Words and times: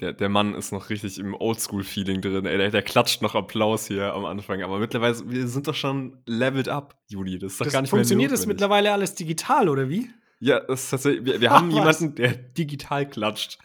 der, 0.00 0.12
der 0.12 0.28
Mann 0.28 0.54
ist 0.54 0.72
noch 0.72 0.90
richtig 0.90 1.18
im 1.18 1.34
Oldschool-Feeling 1.34 2.20
drin. 2.20 2.46
Ey, 2.46 2.58
der, 2.58 2.70
der, 2.70 2.82
klatscht 2.82 3.22
noch 3.22 3.34
Applaus 3.34 3.86
hier 3.86 4.14
am 4.14 4.24
Anfang. 4.24 4.62
Aber 4.62 4.78
mittlerweile, 4.78 5.16
wir 5.26 5.48
sind 5.48 5.66
doch 5.68 5.74
schon 5.74 6.18
leveled 6.26 6.68
up, 6.68 6.96
Juli. 7.08 7.38
Das 7.38 7.52
ist 7.52 7.60
doch 7.60 7.66
das 7.66 7.72
gar 7.72 7.82
nicht 7.82 7.90
funktioniert 7.90 8.30
mehr 8.30 8.30
Funktioniert 8.30 8.32
das 8.32 8.46
mittlerweile 8.46 8.92
alles 8.92 9.14
digital, 9.14 9.68
oder 9.68 9.88
wie? 9.88 10.10
Ja, 10.40 10.60
das 10.60 10.84
ist 10.84 10.90
tatsächlich, 10.90 11.24
wir, 11.24 11.40
wir 11.40 11.50
haben 11.50 11.70
jemanden, 11.72 12.14
der 12.14 12.34
digital 12.34 13.08
klatscht. 13.08 13.58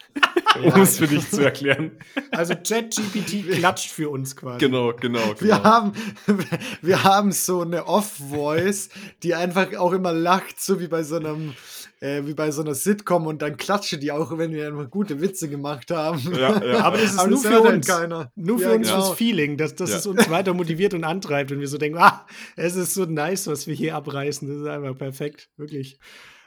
Um 0.62 0.80
es 0.80 0.98
für 0.98 1.06
dich 1.06 1.28
zu 1.30 1.40
erklären. 1.40 1.92
Also 2.30 2.54
ChatGPT 2.54 3.50
klatscht 3.52 3.90
für 3.90 4.10
uns 4.10 4.36
quasi. 4.36 4.58
Genau, 4.58 4.92
genau, 4.92 5.34
genau. 5.34 5.40
Wir 5.40 5.62
haben, 5.62 5.92
wir 6.82 7.04
haben 7.04 7.32
so 7.32 7.62
eine 7.62 7.86
Off-Voice, 7.86 8.88
die 9.22 9.34
einfach 9.34 9.74
auch 9.76 9.92
immer 9.92 10.12
lacht, 10.12 10.60
so 10.60 10.80
wie 10.80 10.88
bei 10.88 11.02
so 11.02 11.16
einem 11.16 11.54
äh, 12.04 12.26
wie 12.26 12.34
bei 12.34 12.50
so 12.50 12.62
einer 12.62 12.74
Sitcom 12.74 13.26
und 13.26 13.40
dann 13.40 13.56
klatsche 13.56 13.98
die 13.98 14.12
auch, 14.12 14.36
wenn 14.36 14.52
wir 14.52 14.66
einfach 14.66 14.90
gute 14.90 15.20
Witze 15.20 15.48
gemacht 15.48 15.90
haben. 15.90 16.20
Ja, 16.34 16.62
ja. 16.62 16.78
Aber 16.84 16.98
das 16.98 17.12
ist 17.12 17.18
Aber 17.18 17.30
nur 17.30 17.42
das 17.42 17.52
für 17.52 17.60
uns. 17.60 17.86
Keiner. 17.86 18.32
Nur 18.36 18.58
für 18.58 18.64
ja, 18.64 18.74
uns 18.74 18.88
genau. 18.88 19.04
fürs 19.04 19.16
Feeling, 19.16 19.56
dass, 19.56 19.74
dass 19.74 19.90
es 19.90 20.06
uns 20.06 20.28
weiter 20.28 20.52
motiviert 20.52 20.92
und 20.92 21.04
antreibt 21.04 21.50
und 21.52 21.60
wir 21.60 21.68
so 21.68 21.78
denken, 21.78 21.98
ah, 21.98 22.26
es 22.56 22.76
ist 22.76 22.94
so 22.94 23.06
nice, 23.06 23.46
was 23.46 23.66
wir 23.66 23.74
hier 23.74 23.96
abreißen. 23.96 24.46
Das 24.46 24.58
ist 24.58 24.66
einfach 24.66 24.96
perfekt, 24.98 25.48
wirklich. 25.56 25.98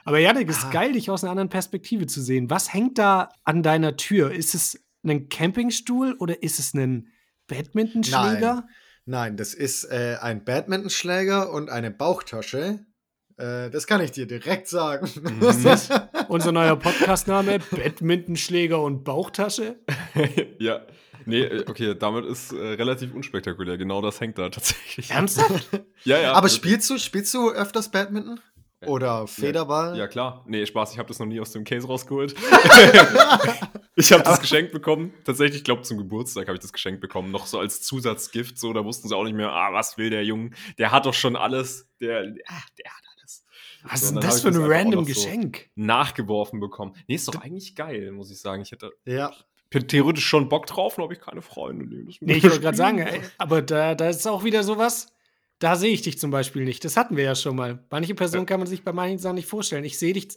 Aber 0.08 0.18
Janik, 0.18 0.48
es 0.48 0.58
ist 0.58 0.64
ah. 0.66 0.70
geil, 0.70 0.92
dich 0.92 1.10
aus 1.10 1.22
einer 1.22 1.30
anderen 1.30 1.50
Perspektive 1.50 2.06
zu 2.06 2.22
sehen. 2.22 2.48
Was 2.50 2.72
hängt 2.72 2.98
da 2.98 3.28
an 3.44 3.62
deiner 3.62 3.96
Tür? 3.96 4.32
Ist 4.32 4.54
es 4.54 4.82
ein 5.04 5.28
Campingstuhl 5.28 6.14
oder 6.18 6.42
ist 6.42 6.58
es 6.58 6.74
ein 6.74 7.08
Badmintonschläger? 7.46 8.54
Nein, 8.54 8.64
Nein 9.04 9.36
das 9.36 9.54
ist 9.54 9.84
äh, 9.84 10.16
ein 10.20 10.44
Badmintonschläger 10.44 11.52
und 11.52 11.70
eine 11.70 11.90
Bauchtasche. 11.90 12.80
Äh, 13.36 13.70
das 13.70 13.86
kann 13.86 14.00
ich 14.00 14.10
dir 14.10 14.26
direkt 14.26 14.68
sagen. 14.68 15.08
Mhm. 15.22 15.42
Unser 16.28 16.52
neuer 16.52 16.76
Podcastname: 16.76 17.58
Badmintonschläger 17.70 18.80
und 18.80 19.04
Bauchtasche. 19.04 19.78
ja. 20.58 20.86
Nee, 21.26 21.42
äh, 21.42 21.64
okay, 21.68 21.94
damit 21.94 22.24
ist 22.24 22.52
äh, 22.52 22.56
relativ 22.56 23.14
unspektakulär. 23.14 23.76
Genau 23.76 24.00
das 24.00 24.20
hängt 24.20 24.38
da 24.38 24.48
tatsächlich. 24.48 25.10
Ernsthaft? 25.10 25.68
ja, 26.04 26.18
ja. 26.18 26.32
Aber 26.32 26.48
spielst 26.48 26.88
du, 26.88 26.98
spielst 26.98 27.34
du 27.34 27.50
öfters 27.50 27.90
Badminton? 27.90 28.40
Oder 28.86 29.26
Federball? 29.26 29.94
Ja, 29.94 30.00
ja, 30.04 30.08
klar. 30.08 30.44
Nee, 30.46 30.64
Spaß, 30.64 30.92
ich 30.92 30.98
habe 30.98 31.08
das 31.08 31.18
noch 31.18 31.26
nie 31.26 31.40
aus 31.40 31.50
dem 31.50 31.64
Case 31.64 31.86
rausgeholt. 31.86 32.34
ich 33.96 34.12
habe 34.12 34.22
das 34.22 34.40
geschenkt 34.40 34.72
bekommen. 34.72 35.12
Tatsächlich, 35.24 35.58
ich 35.58 35.64
glaube, 35.64 35.82
zum 35.82 35.98
Geburtstag 35.98 36.46
habe 36.46 36.54
ich 36.54 36.62
das 36.62 36.72
geschenkt 36.72 37.00
bekommen. 37.00 37.32
Noch 37.32 37.46
so 37.46 37.58
als 37.58 37.82
Zusatzgift. 37.82 38.56
So, 38.58 38.72
da 38.72 38.84
wussten 38.84 39.08
sie 39.08 39.16
auch 39.16 39.24
nicht 39.24 39.34
mehr, 39.34 39.50
ah, 39.50 39.72
was 39.72 39.98
will 39.98 40.10
der 40.10 40.24
Junge? 40.24 40.50
Der 40.78 40.92
hat 40.92 41.06
doch 41.06 41.14
schon 41.14 41.34
alles. 41.34 41.88
Der, 42.00 42.20
ah, 42.20 42.62
der 42.78 42.90
hat 42.92 43.04
alles. 43.16 43.44
Was 43.82 44.02
ist 44.02 44.14
denn 44.14 44.20
das 44.20 44.42
für 44.42 44.48
ein 44.48 44.56
random 44.56 45.04
Geschenk? 45.04 45.70
So 45.74 45.82
nachgeworfen 45.82 46.60
bekommen. 46.60 46.94
Nee, 47.08 47.16
ist 47.16 47.26
doch 47.26 47.40
eigentlich 47.40 47.74
geil, 47.74 48.12
muss 48.12 48.30
ich 48.30 48.40
sagen. 48.40 48.62
Ich 48.62 48.70
hätte. 48.70 48.92
Ja. 49.04 49.32
Theoretisch 49.70 50.24
schon 50.24 50.48
Bock 50.48 50.66
drauf, 50.66 50.96
nur 50.96 51.06
habe 51.06 51.14
ich 51.14 51.20
keine 51.20 51.42
Freunde. 51.42 51.84
Nee, 51.84 52.14
nee 52.20 52.34
ich 52.34 52.44
wollte 52.44 52.60
gerade 52.60 52.76
sagen, 52.76 52.98
ey, 52.98 53.20
aber 53.38 53.60
da, 53.60 53.94
da 53.94 54.08
ist 54.08 54.26
auch 54.26 54.44
wieder 54.44 54.62
sowas 54.62 55.08
da 55.58 55.76
sehe 55.76 55.92
ich 55.92 56.02
dich 56.02 56.18
zum 56.18 56.30
Beispiel 56.30 56.64
nicht. 56.64 56.84
Das 56.84 56.96
hatten 56.96 57.16
wir 57.16 57.24
ja 57.24 57.34
schon 57.34 57.56
mal. 57.56 57.84
Manche 57.90 58.14
Personen 58.14 58.46
kann 58.46 58.60
man 58.60 58.66
sich 58.66 58.84
bei 58.84 58.92
manchen 58.92 59.18
Sachen 59.18 59.36
nicht 59.36 59.48
vorstellen. 59.48 59.84
Ich 59.84 59.98
sehe 59.98 60.12
dich 60.12 60.28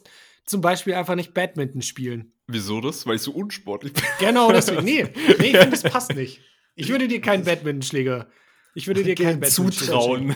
zum 0.44 0.60
Beispiel 0.60 0.94
einfach 0.94 1.14
nicht 1.14 1.34
Badminton 1.34 1.82
spielen. 1.82 2.32
Wieso 2.48 2.80
das? 2.80 3.06
Weil 3.06 3.16
ich 3.16 3.22
so 3.22 3.32
unsportlich 3.32 3.92
bin. 3.92 4.02
Genau, 4.18 4.50
deswegen. 4.50 4.84
Nee, 4.84 5.04
nee 5.38 5.46
ich 5.46 5.56
finde, 5.56 5.70
das 5.70 5.82
passt 5.84 6.14
nicht. 6.14 6.40
Ich 6.74 6.88
würde 6.88 7.06
dir 7.06 7.20
keinen 7.20 7.44
Badmintonschläger. 7.44 8.28
Ich 8.74 8.86
würde 8.86 9.04
dir 9.04 9.14
keinen 9.14 9.42
zutrauen. 9.42 10.30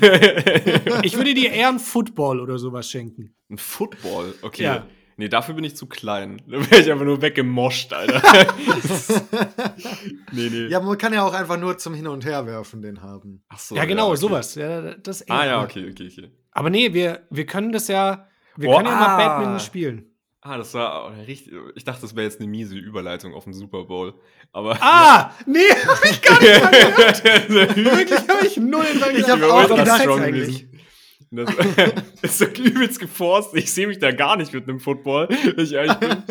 ich 1.03 1.17
würde 1.17 1.35
dir 1.35 1.53
eher 1.53 1.71
einen 1.71 1.79
Football 1.79 2.41
oder 2.41 2.59
sowas 2.59 2.91
schenken. 2.91 3.35
Ein 3.51 3.59
Football? 3.59 4.35
Okay. 4.43 4.65
Ja. 4.65 4.87
Nee, 5.19 5.29
dafür 5.29 5.55
bin 5.55 5.65
ich 5.65 5.77
zu 5.77 5.87
klein. 5.87 6.43
Da 6.47 6.59
wäre 6.71 6.81
ich 6.81 6.91
einfach 6.91 7.05
nur 7.05 7.23
weggemoscht, 7.23 7.93
Alter. 7.93 8.23
nee, 10.33 10.49
nee. 10.51 10.67
Ja, 10.67 10.81
man 10.81 10.99
kann 10.99 11.13
ja 11.13 11.25
auch 11.25 11.33
einfach 11.33 11.59
nur 11.59 11.79
zum 11.79 11.95
Hin- 11.95 12.07
und 12.07 12.25
Herwerfen 12.25 12.83
den 12.83 13.03
haben. 13.03 13.43
Ach 13.49 13.59
so. 13.59 13.75
Ja, 13.75 13.85
genau, 13.87 14.07
ja, 14.07 14.11
okay. 14.11 14.21
sowas. 14.21 14.55
Ja, 14.55 14.95
das 14.95 15.29
ah, 15.31 15.47
ja, 15.47 15.63
okay, 15.63 15.91
okay, 15.91 16.11
okay. 16.13 16.31
Aber 16.53 16.71
nee, 16.71 16.93
wir, 16.93 17.27
wir 17.31 17.47
können 17.47 17.73
das 17.73 17.89
ja. 17.89 18.29
Wir 18.57 18.69
oh, 18.69 18.77
können 18.77 18.89
ja 18.89 18.95
ah. 18.95 19.01
mal 19.01 19.17
Badminton 19.17 19.61
spielen. 19.61 20.11
Ah, 20.43 20.59
das 20.59 20.75
war 20.75 21.13
richtig. 21.27 21.53
Ich 21.75 21.85
dachte, 21.85 22.03
das 22.03 22.15
wäre 22.15 22.25
jetzt 22.25 22.41
eine 22.41 22.49
miese 22.49 22.77
Überleitung 22.77 23.35
auf 23.35 23.45
den 23.45 23.53
Super 23.53 23.85
Bowl. 23.85 24.15
Aber. 24.53 24.79
Ah! 24.81 25.33
Nee, 25.47 25.59
hab 25.61 26.05
ich 26.05 26.23
gar 26.23 26.41
nicht 26.41 26.63
gehört. 26.71 27.25
Wirklich 27.77 28.29
habe 28.29 28.47
ich 28.47 28.57
null 28.57 28.85
dran 28.99 29.17
Ich 29.17 29.29
habe 29.29 29.53
auch 29.53 29.69
gedacht, 29.69 30.07
eigentlich. 30.07 30.67
Das 31.31 31.51
ist 32.23 32.39
so 32.39 32.45
übelst 32.47 33.01
geforst. 33.01 33.55
Ich 33.55 33.73
sehe 33.73 33.87
mich 33.87 33.99
da 33.99 34.13
gar 34.13 34.37
nicht 34.37 34.53
mit 34.53 34.69
einem 34.69 34.81
Football. 34.81 35.29
Ich 35.57 35.71
bin. 35.71 36.23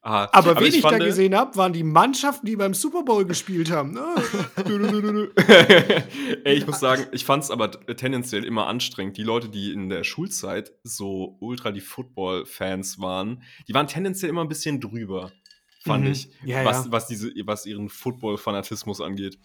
Ah, 0.00 0.28
aber, 0.32 0.52
aber, 0.52 0.60
wen 0.60 0.68
ich, 0.68 0.76
ich 0.76 0.82
da 0.82 0.96
gesehen 0.96 1.34
habe, 1.34 1.54
waren 1.56 1.72
die 1.72 1.82
Mannschaften, 1.82 2.46
die 2.46 2.56
beim 2.56 2.72
Super 2.72 3.02
Bowl 3.02 3.26
gespielt 3.26 3.70
haben. 3.70 3.92
Ne? 3.92 4.14
Ey, 6.44 6.56
ich 6.56 6.66
muss 6.66 6.80
sagen, 6.80 7.06
ich 7.12 7.26
fand 7.26 7.42
es 7.42 7.50
aber 7.50 7.72
tendenziell 7.72 8.44
immer 8.44 8.68
anstrengend. 8.68 9.18
Die 9.18 9.22
Leute, 9.22 9.50
die 9.50 9.72
in 9.72 9.90
der 9.90 10.04
Schulzeit 10.04 10.72
so 10.82 11.36
ultra 11.40 11.72
die 11.72 11.82
Football-Fans 11.82 13.00
waren, 13.00 13.42
die 13.66 13.74
waren 13.74 13.86
tendenziell 13.86 14.30
immer 14.30 14.42
ein 14.42 14.48
bisschen 14.48 14.80
drüber, 14.80 15.30
fand 15.82 16.04
mhm. 16.04 16.12
ich. 16.12 16.30
Ja, 16.42 16.64
was, 16.64 16.86
ja. 16.86 16.92
was, 16.92 17.06
diese, 17.08 17.30
was 17.44 17.66
ihren 17.66 17.90
Football-Fanatismus 17.90 19.02
angeht. 19.02 19.38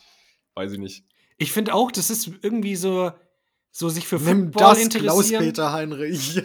Weiß 0.55 0.71
ich 0.71 0.79
nicht. 0.79 1.03
Ich 1.39 1.51
finde 1.51 1.73
auch, 1.73 1.91
das 1.91 2.09
ist 2.09 2.31
irgendwie 2.41 2.77
so, 2.77 3.11
so 3.75 3.89
sich 3.89 4.07
für 4.07 4.17
Nimm 4.17 4.53
Football 4.53 4.75
das, 4.75 4.83
interessieren. 4.83 5.03
Klaus-Peter 5.03 5.73
Heinrich. 5.73 6.35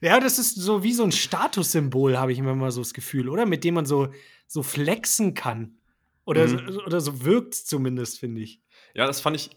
ja, 0.00 0.18
das 0.18 0.38
ist 0.38 0.54
so 0.56 0.82
wie 0.82 0.94
so 0.94 1.04
ein 1.04 1.12
Statussymbol, 1.12 2.16
habe 2.16 2.32
ich 2.32 2.38
immer 2.38 2.54
mal 2.54 2.72
so 2.72 2.80
das 2.80 2.94
Gefühl, 2.94 3.28
oder? 3.28 3.44
Mit 3.44 3.62
dem 3.62 3.74
man 3.74 3.84
so, 3.84 4.08
so 4.46 4.62
flexen 4.62 5.34
kann. 5.34 5.76
Oder, 6.24 6.48
mhm. 6.48 6.72
so, 6.72 6.82
oder 6.84 7.00
so 7.02 7.24
wirkt 7.24 7.54
zumindest, 7.54 8.20
finde 8.20 8.40
ich. 8.40 8.62
Ja, 8.94 9.06
das 9.06 9.20
fand 9.20 9.36
ich, 9.36 9.50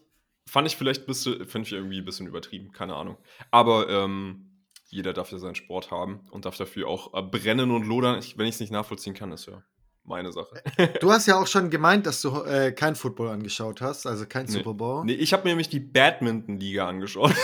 fand 0.45 0.67
ich 0.67 0.75
vielleicht 0.75 1.05
bisschen, 1.05 1.47
finde 1.47 1.67
ich 1.67 1.73
irgendwie 1.73 1.99
ein 1.99 2.05
bisschen 2.05 2.27
übertrieben, 2.27 2.73
keine 2.73 2.95
Ahnung. 2.95 3.17
Aber 3.49 3.89
ähm, 3.89 4.49
jeder 4.89 5.13
darf 5.13 5.31
ja 5.31 5.37
seinen 5.37 5.55
Sport 5.55 5.89
haben 5.89 6.27
und 6.31 6.43
darf 6.43 6.57
dafür 6.57 6.89
auch 6.89 7.13
äh, 7.13 7.21
brennen 7.21 7.71
und 7.71 7.85
lodern. 7.85 8.19
Ich, 8.19 8.37
wenn 8.37 8.45
ich 8.45 8.55
es 8.55 8.59
nicht 8.59 8.73
nachvollziehen 8.73 9.13
kann, 9.13 9.31
ist 9.31 9.45
ja 9.45 9.63
meine 10.05 10.31
Sache. 10.31 10.61
Du 11.01 11.11
hast 11.11 11.25
ja 11.27 11.39
auch 11.39 11.47
schon 11.47 11.69
gemeint, 11.69 12.05
dass 12.05 12.21
du 12.21 12.43
äh, 12.43 12.71
kein 12.71 12.95
Football 12.95 13.29
angeschaut 13.29 13.81
hast, 13.81 14.05
also 14.05 14.25
kein 14.25 14.45
nee. 14.45 14.51
Super 14.51 14.73
Bowl. 14.73 15.03
Nee, 15.05 15.13
ich 15.13 15.33
habe 15.33 15.43
mir 15.43 15.49
nämlich 15.49 15.69
die 15.69 15.79
Badminton-Liga 15.79 16.87
angeschaut. 16.87 17.33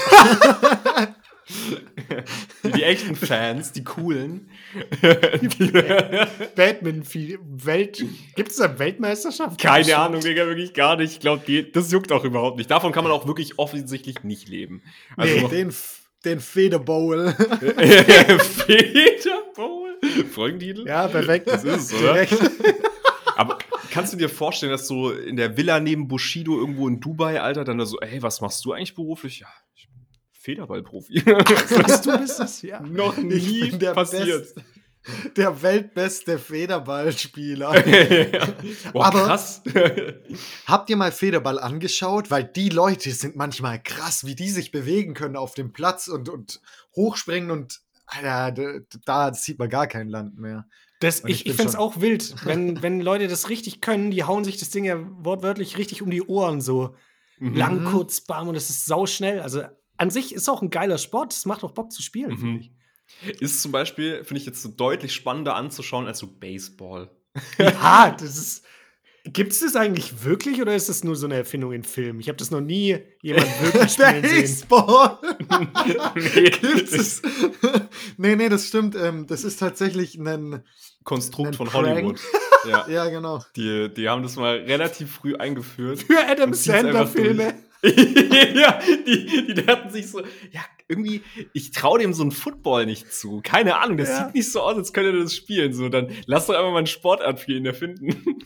die 2.63 2.83
echten 2.83 3.15
Fans, 3.15 3.71
die 3.71 3.83
coolen. 3.83 4.49
Badminton-Welt. 6.55 8.05
Gibt 8.35 8.51
es 8.51 8.57
da 8.57 8.77
Weltmeisterschaft? 8.79 9.59
Keine 9.59 9.97
Ahnung, 9.97 10.21
Digga, 10.21 10.45
wirklich 10.45 10.73
gar 10.73 10.95
nicht. 10.97 11.13
Ich 11.13 11.19
glaube, 11.19 11.63
das 11.63 11.91
juckt 11.91 12.11
auch 12.11 12.23
überhaupt 12.23 12.57
nicht. 12.57 12.71
Davon 12.71 12.91
kann 12.91 13.03
man 13.03 13.11
auch 13.11 13.27
wirklich 13.27 13.59
offensichtlich 13.59 14.23
nicht 14.23 14.47
leben. 14.47 14.81
Also 15.17 15.35
nee, 15.35 15.47
den, 15.47 15.73
den 16.25 16.39
Federbowl. 16.39 17.35
Federbowl? 19.61 20.25
Folgentitel? 20.31 20.87
Ja, 20.87 21.07
perfekt. 21.07 21.47
Das 21.47 21.63
ist 21.63 21.91
es, 21.91 22.01
oder? 22.01 22.25
Aber 23.35 23.57
kannst 23.91 24.13
du 24.13 24.17
dir 24.17 24.29
vorstellen, 24.29 24.71
dass 24.71 24.87
so 24.87 25.11
in 25.11 25.35
der 25.35 25.57
Villa 25.57 25.79
neben 25.79 26.07
Bushido 26.07 26.57
irgendwo 26.59 26.87
in 26.87 26.99
Dubai, 26.99 27.41
Alter, 27.41 27.63
dann 27.63 27.77
da 27.77 27.85
so, 27.85 27.99
ey, 27.99 28.21
was 28.21 28.41
machst 28.41 28.63
du 28.65 28.73
eigentlich 28.73 28.95
beruflich? 28.95 29.39
Ja, 29.39 29.47
ich 29.75 29.87
bin 29.87 30.05
Federballprofi. 30.31 31.23
was 31.25 32.01
du 32.01 32.17
bist 32.17 32.39
das? 32.39 32.61
Ja. 32.61 32.81
Noch 32.81 33.17
nie 33.17 33.71
passiert. 33.71 34.55
Best, 34.55 34.65
der 35.35 35.61
weltbeste 35.63 36.37
Federballspieler. 36.37 37.87
ja. 38.31 38.47
Boah, 38.93 39.05
Aber 39.07 39.25
krass. 39.25 39.63
habt 40.67 40.89
ihr 40.91 40.97
mal 40.97 41.11
Federball 41.11 41.57
angeschaut? 41.57 42.29
Weil 42.29 42.43
die 42.43 42.69
Leute 42.69 43.09
sind 43.11 43.35
manchmal 43.35 43.81
krass, 43.81 44.25
wie 44.25 44.35
die 44.35 44.49
sich 44.49 44.71
bewegen 44.71 45.15
können 45.15 45.35
auf 45.35 45.55
dem 45.55 45.73
Platz 45.73 46.07
und, 46.07 46.29
und 46.29 46.61
hochspringen 46.95 47.49
und 47.49 47.81
Alter, 48.11 48.81
da 49.05 49.33
sieht 49.33 49.57
man 49.57 49.69
gar 49.69 49.87
kein 49.87 50.09
Land 50.09 50.37
mehr. 50.37 50.67
Das, 50.99 51.23
ich 51.25 51.45
ich 51.45 51.53
finde 51.53 51.69
es 51.69 51.75
auch 51.75 51.99
wild, 52.01 52.35
wenn, 52.45 52.83
wenn 52.83 53.01
Leute 53.01 53.27
das 53.27 53.49
richtig 53.49 53.81
können, 53.81 54.11
die 54.11 54.23
hauen 54.23 54.43
sich 54.43 54.57
das 54.57 54.69
Ding 54.69 54.83
ja 54.83 54.97
wortwörtlich 55.23 55.77
richtig 55.77 56.01
um 56.01 56.11
die 56.11 56.21
Ohren, 56.21 56.61
so 56.61 56.95
mhm. 57.39 57.55
lang, 57.55 57.85
kurz, 57.85 58.21
bam, 58.21 58.49
und 58.49 58.53
das 58.53 58.69
ist 58.69 58.85
sau 58.85 59.05
schnell. 59.05 59.39
Also 59.39 59.63
an 59.97 60.09
sich 60.09 60.35
ist 60.35 60.49
auch 60.49 60.61
ein 60.61 60.69
geiler 60.69 60.97
Sport, 60.97 61.33
es 61.33 61.45
macht 61.45 61.63
auch 61.63 61.71
Bock 61.71 61.91
zu 61.91 62.01
spielen, 62.01 62.31
mhm. 62.31 62.37
finde 62.37 62.59
ich. 62.59 63.41
Ist 63.41 63.61
zum 63.61 63.71
Beispiel, 63.71 64.23
finde 64.23 64.41
ich 64.41 64.45
jetzt 64.45 64.61
so 64.61 64.69
deutlich 64.69 65.13
spannender 65.13 65.55
anzuschauen 65.55 66.07
als 66.07 66.19
so 66.19 66.27
Baseball. 66.27 67.09
Ja, 67.57 68.11
das 68.19 68.37
ist, 68.37 68.65
Gibt 69.23 69.51
es 69.51 69.59
das 69.59 69.75
eigentlich 69.75 70.23
wirklich 70.23 70.61
oder 70.61 70.75
ist 70.75 70.89
das 70.89 71.03
nur 71.03 71.15
so 71.15 71.27
eine 71.27 71.35
Erfindung 71.35 71.73
in 71.73 71.83
Filmen? 71.83 72.19
Ich 72.19 72.27
habe 72.27 72.37
das 72.37 72.49
noch 72.49 72.61
nie 72.61 72.97
jemand 73.21 73.45
wirklich 73.61 73.91
spielen 73.91 74.25
sehen. 74.25 74.67
nee, 76.15 76.49
Gibt's 76.49 76.91
es? 76.91 77.21
nee, 78.17 78.35
nee, 78.35 78.49
das 78.49 78.67
stimmt. 78.67 78.95
Ähm, 78.95 79.27
das 79.27 79.43
ist 79.43 79.59
tatsächlich 79.59 80.15
ein 80.17 80.63
Konstrukt 81.03 81.49
ein 81.49 81.53
von 81.53 81.67
Prank. 81.67 81.87
Hollywood. 81.87 82.19
Ja. 82.63 82.87
ja, 82.87 83.09
genau. 83.09 83.43
Die, 83.55 83.91
die 83.91 84.07
haben 84.07 84.21
das 84.21 84.35
mal 84.35 84.57
relativ 84.57 85.15
früh 85.15 85.35
eingeführt. 85.35 86.03
Für 86.03 86.27
Adam 86.27 86.53
Sandler-Filme. 86.53 87.55
ja, 87.81 88.79
die, 89.07 89.47
die 89.47 89.53
dachten 89.65 89.89
sich 89.89 90.11
so, 90.11 90.19
ja, 90.51 90.61
irgendwie, 90.91 91.23
ich 91.53 91.71
traue 91.71 91.99
dem 91.99 92.13
so 92.13 92.21
einen 92.21 92.31
Football 92.31 92.85
nicht 92.85 93.13
zu. 93.13 93.41
Keine 93.43 93.79
Ahnung, 93.79 93.97
das 93.97 94.09
ja. 94.09 94.25
sieht 94.25 94.35
nicht 94.35 94.51
so 94.51 94.61
aus, 94.61 94.75
als 94.75 94.93
könnte 94.93 95.11
er 95.11 95.23
das 95.23 95.35
spielen. 95.35 95.73
So, 95.73 95.89
dann 95.89 96.09
lass 96.25 96.45
doch 96.45 96.53
einfach 96.53 96.71
mal 96.71 96.77
einen 96.77 96.87
Sportart 96.87 97.39
für 97.39 97.53
ihn 97.53 97.65
erfinden. 97.65 98.43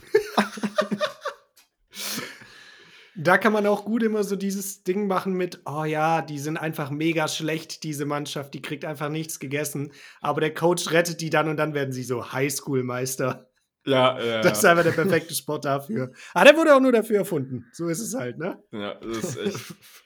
Da 3.18 3.38
kann 3.38 3.54
man 3.54 3.66
auch 3.66 3.86
gut 3.86 4.02
immer 4.02 4.24
so 4.24 4.36
dieses 4.36 4.82
Ding 4.82 5.06
machen 5.06 5.32
mit, 5.32 5.62
oh 5.64 5.84
ja, 5.84 6.20
die 6.20 6.38
sind 6.38 6.58
einfach 6.58 6.90
mega 6.90 7.28
schlecht, 7.28 7.82
diese 7.82 8.04
Mannschaft, 8.04 8.52
die 8.52 8.60
kriegt 8.60 8.84
einfach 8.84 9.08
nichts 9.08 9.38
gegessen. 9.38 9.92
Aber 10.20 10.42
der 10.42 10.52
Coach 10.52 10.92
rettet 10.92 11.22
die 11.22 11.30
dann 11.30 11.48
und 11.48 11.56
dann 11.56 11.72
werden 11.72 11.92
sie 11.92 12.02
so 12.02 12.32
Highschool-Meister. 12.32 13.48
Ja, 13.86 14.20
ja. 14.22 14.42
Das 14.42 14.58
ist 14.58 14.64
einfach 14.66 14.84
der 14.84 14.90
perfekte 14.90 15.34
Sport 15.34 15.64
dafür. 15.64 16.12
Aber 16.34 16.44
der 16.44 16.56
wurde 16.58 16.74
auch 16.76 16.80
nur 16.80 16.92
dafür 16.92 17.18
erfunden. 17.18 17.64
So 17.72 17.88
ist 17.88 18.00
es 18.00 18.14
halt, 18.14 18.36
ne? 18.36 18.62
Ja, 18.70 18.94
das 18.96 19.36
ist 19.36 19.38
echt. 19.38 19.74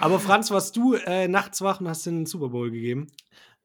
Aber 0.00 0.20
Franz, 0.20 0.50
warst 0.50 0.76
du 0.76 0.94
äh, 0.94 1.28
nachts 1.28 1.60
wach 1.60 1.80
und 1.80 1.88
hast 1.88 2.06
den 2.06 2.26
Super 2.26 2.48
Bowl 2.48 2.70
gegeben? 2.70 3.08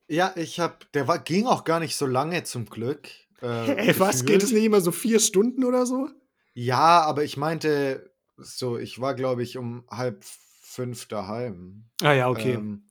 Ja, 0.08 0.34
ich 0.36 0.60
hab, 0.60 0.92
der 0.94 1.08
war, 1.08 1.20
ging 1.20 1.48
auch 1.48 1.64
gar 1.64 1.80
nicht 1.80 1.96
so 1.96 2.06
lange 2.06 2.44
zum 2.44 2.66
Glück. 2.66 3.10
Äh, 3.42 3.88
Ey, 3.88 4.00
was? 4.00 4.26
Geht 4.26 4.44
es 4.44 4.52
nicht 4.52 4.64
immer 4.66 4.82
so 4.82 4.92
vier 4.92 5.20
Stunden 5.20 5.64
oder 5.64 5.86
so? 5.86 6.10
Ja, 6.54 7.02
aber 7.02 7.24
ich 7.24 7.38
meinte, 7.38 8.14
so, 8.38 8.78
ich 8.78 9.02
war, 9.02 9.16
glaube 9.16 9.44
ich, 9.44 9.58
um 9.58 9.86
halb 9.90 10.24
fünf 10.24 11.08
daheim. 11.08 11.86
Ah 12.02 12.14
ja, 12.14 12.30
okay. 12.30 12.54
Ähm, 12.54 12.86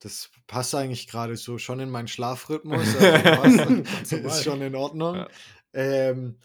das 0.00 0.30
passt 0.46 0.74
eigentlich 0.74 1.08
gerade 1.08 1.36
so 1.36 1.58
schon 1.58 1.80
in 1.80 1.90
meinen 1.90 2.08
Schlafrhythmus. 2.08 2.94
Also 3.42 3.82
passt, 3.82 4.12
ist 4.12 4.44
schon 4.44 4.60
in 4.60 4.74
Ordnung. 4.74 5.16
Ja, 5.16 5.28
ähm, 5.72 6.38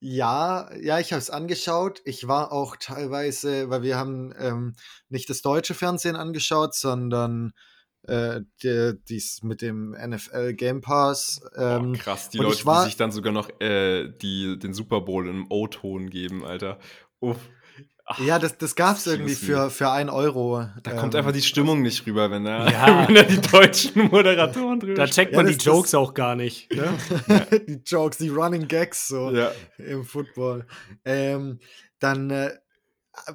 ja, 0.00 0.70
ja, 0.76 0.98
ich 1.00 1.12
habe 1.12 1.20
es 1.20 1.30
angeschaut. 1.30 2.00
Ich 2.04 2.28
war 2.28 2.52
auch 2.52 2.76
teilweise, 2.76 3.70
weil 3.70 3.82
wir 3.82 3.96
haben 3.96 4.32
ähm, 4.38 4.74
nicht 5.08 5.30
das 5.30 5.42
deutsche 5.42 5.74
Fernsehen 5.74 6.16
angeschaut, 6.16 6.74
sondern 6.74 7.52
äh, 8.02 8.40
die, 8.62 8.94
dies 9.08 9.42
mit 9.42 9.62
dem 9.62 9.90
NFL 9.90 10.54
Game 10.54 10.80
Pass. 10.80 11.40
Ähm, 11.56 11.94
oh, 11.94 11.98
krass, 11.98 12.28
die 12.28 12.38
Leute, 12.38 12.64
war, 12.66 12.84
die 12.84 12.90
sich 12.90 12.96
dann 12.96 13.10
sogar 13.10 13.32
noch 13.32 13.48
äh, 13.60 14.08
die, 14.08 14.58
den 14.58 14.74
Super 14.74 15.00
Bowl 15.00 15.28
im 15.28 15.46
O-Ton 15.50 16.10
geben, 16.10 16.44
Alter. 16.44 16.78
Uff. 17.20 17.38
Ach, 18.08 18.20
ja, 18.20 18.38
das, 18.38 18.56
das 18.56 18.76
gab 18.76 18.98
es 18.98 19.06
irgendwie 19.08 19.34
für, 19.34 19.68
für 19.68 19.90
ein 19.90 20.08
Euro. 20.08 20.64
Da 20.84 20.92
ähm, 20.92 20.96
kommt 20.96 21.16
einfach 21.16 21.32
die 21.32 21.42
Stimmung 21.42 21.82
nicht 21.82 22.06
rüber, 22.06 22.30
wenn 22.30 22.44
da, 22.44 22.70
ja. 22.70 23.08
wenn 23.08 23.16
da 23.16 23.22
die 23.24 23.40
deutschen 23.40 24.02
Moderatoren 24.10 24.78
drüber 24.78 24.94
Da 24.94 25.06
checkt 25.06 25.34
man 25.34 25.46
ja, 25.48 25.52
die 25.52 25.64
Jokes 25.64 25.92
auch 25.92 26.14
gar 26.14 26.36
nicht. 26.36 26.72
Ne? 26.72 26.96
die 27.68 27.82
Jokes, 27.84 28.18
die 28.18 28.28
Running 28.28 28.68
Gags 28.68 29.08
so 29.08 29.32
ja. 29.32 29.50
im 29.78 30.04
Football. 30.04 30.66
Ähm, 31.04 31.58
dann 31.98 32.30
äh, 32.30 32.50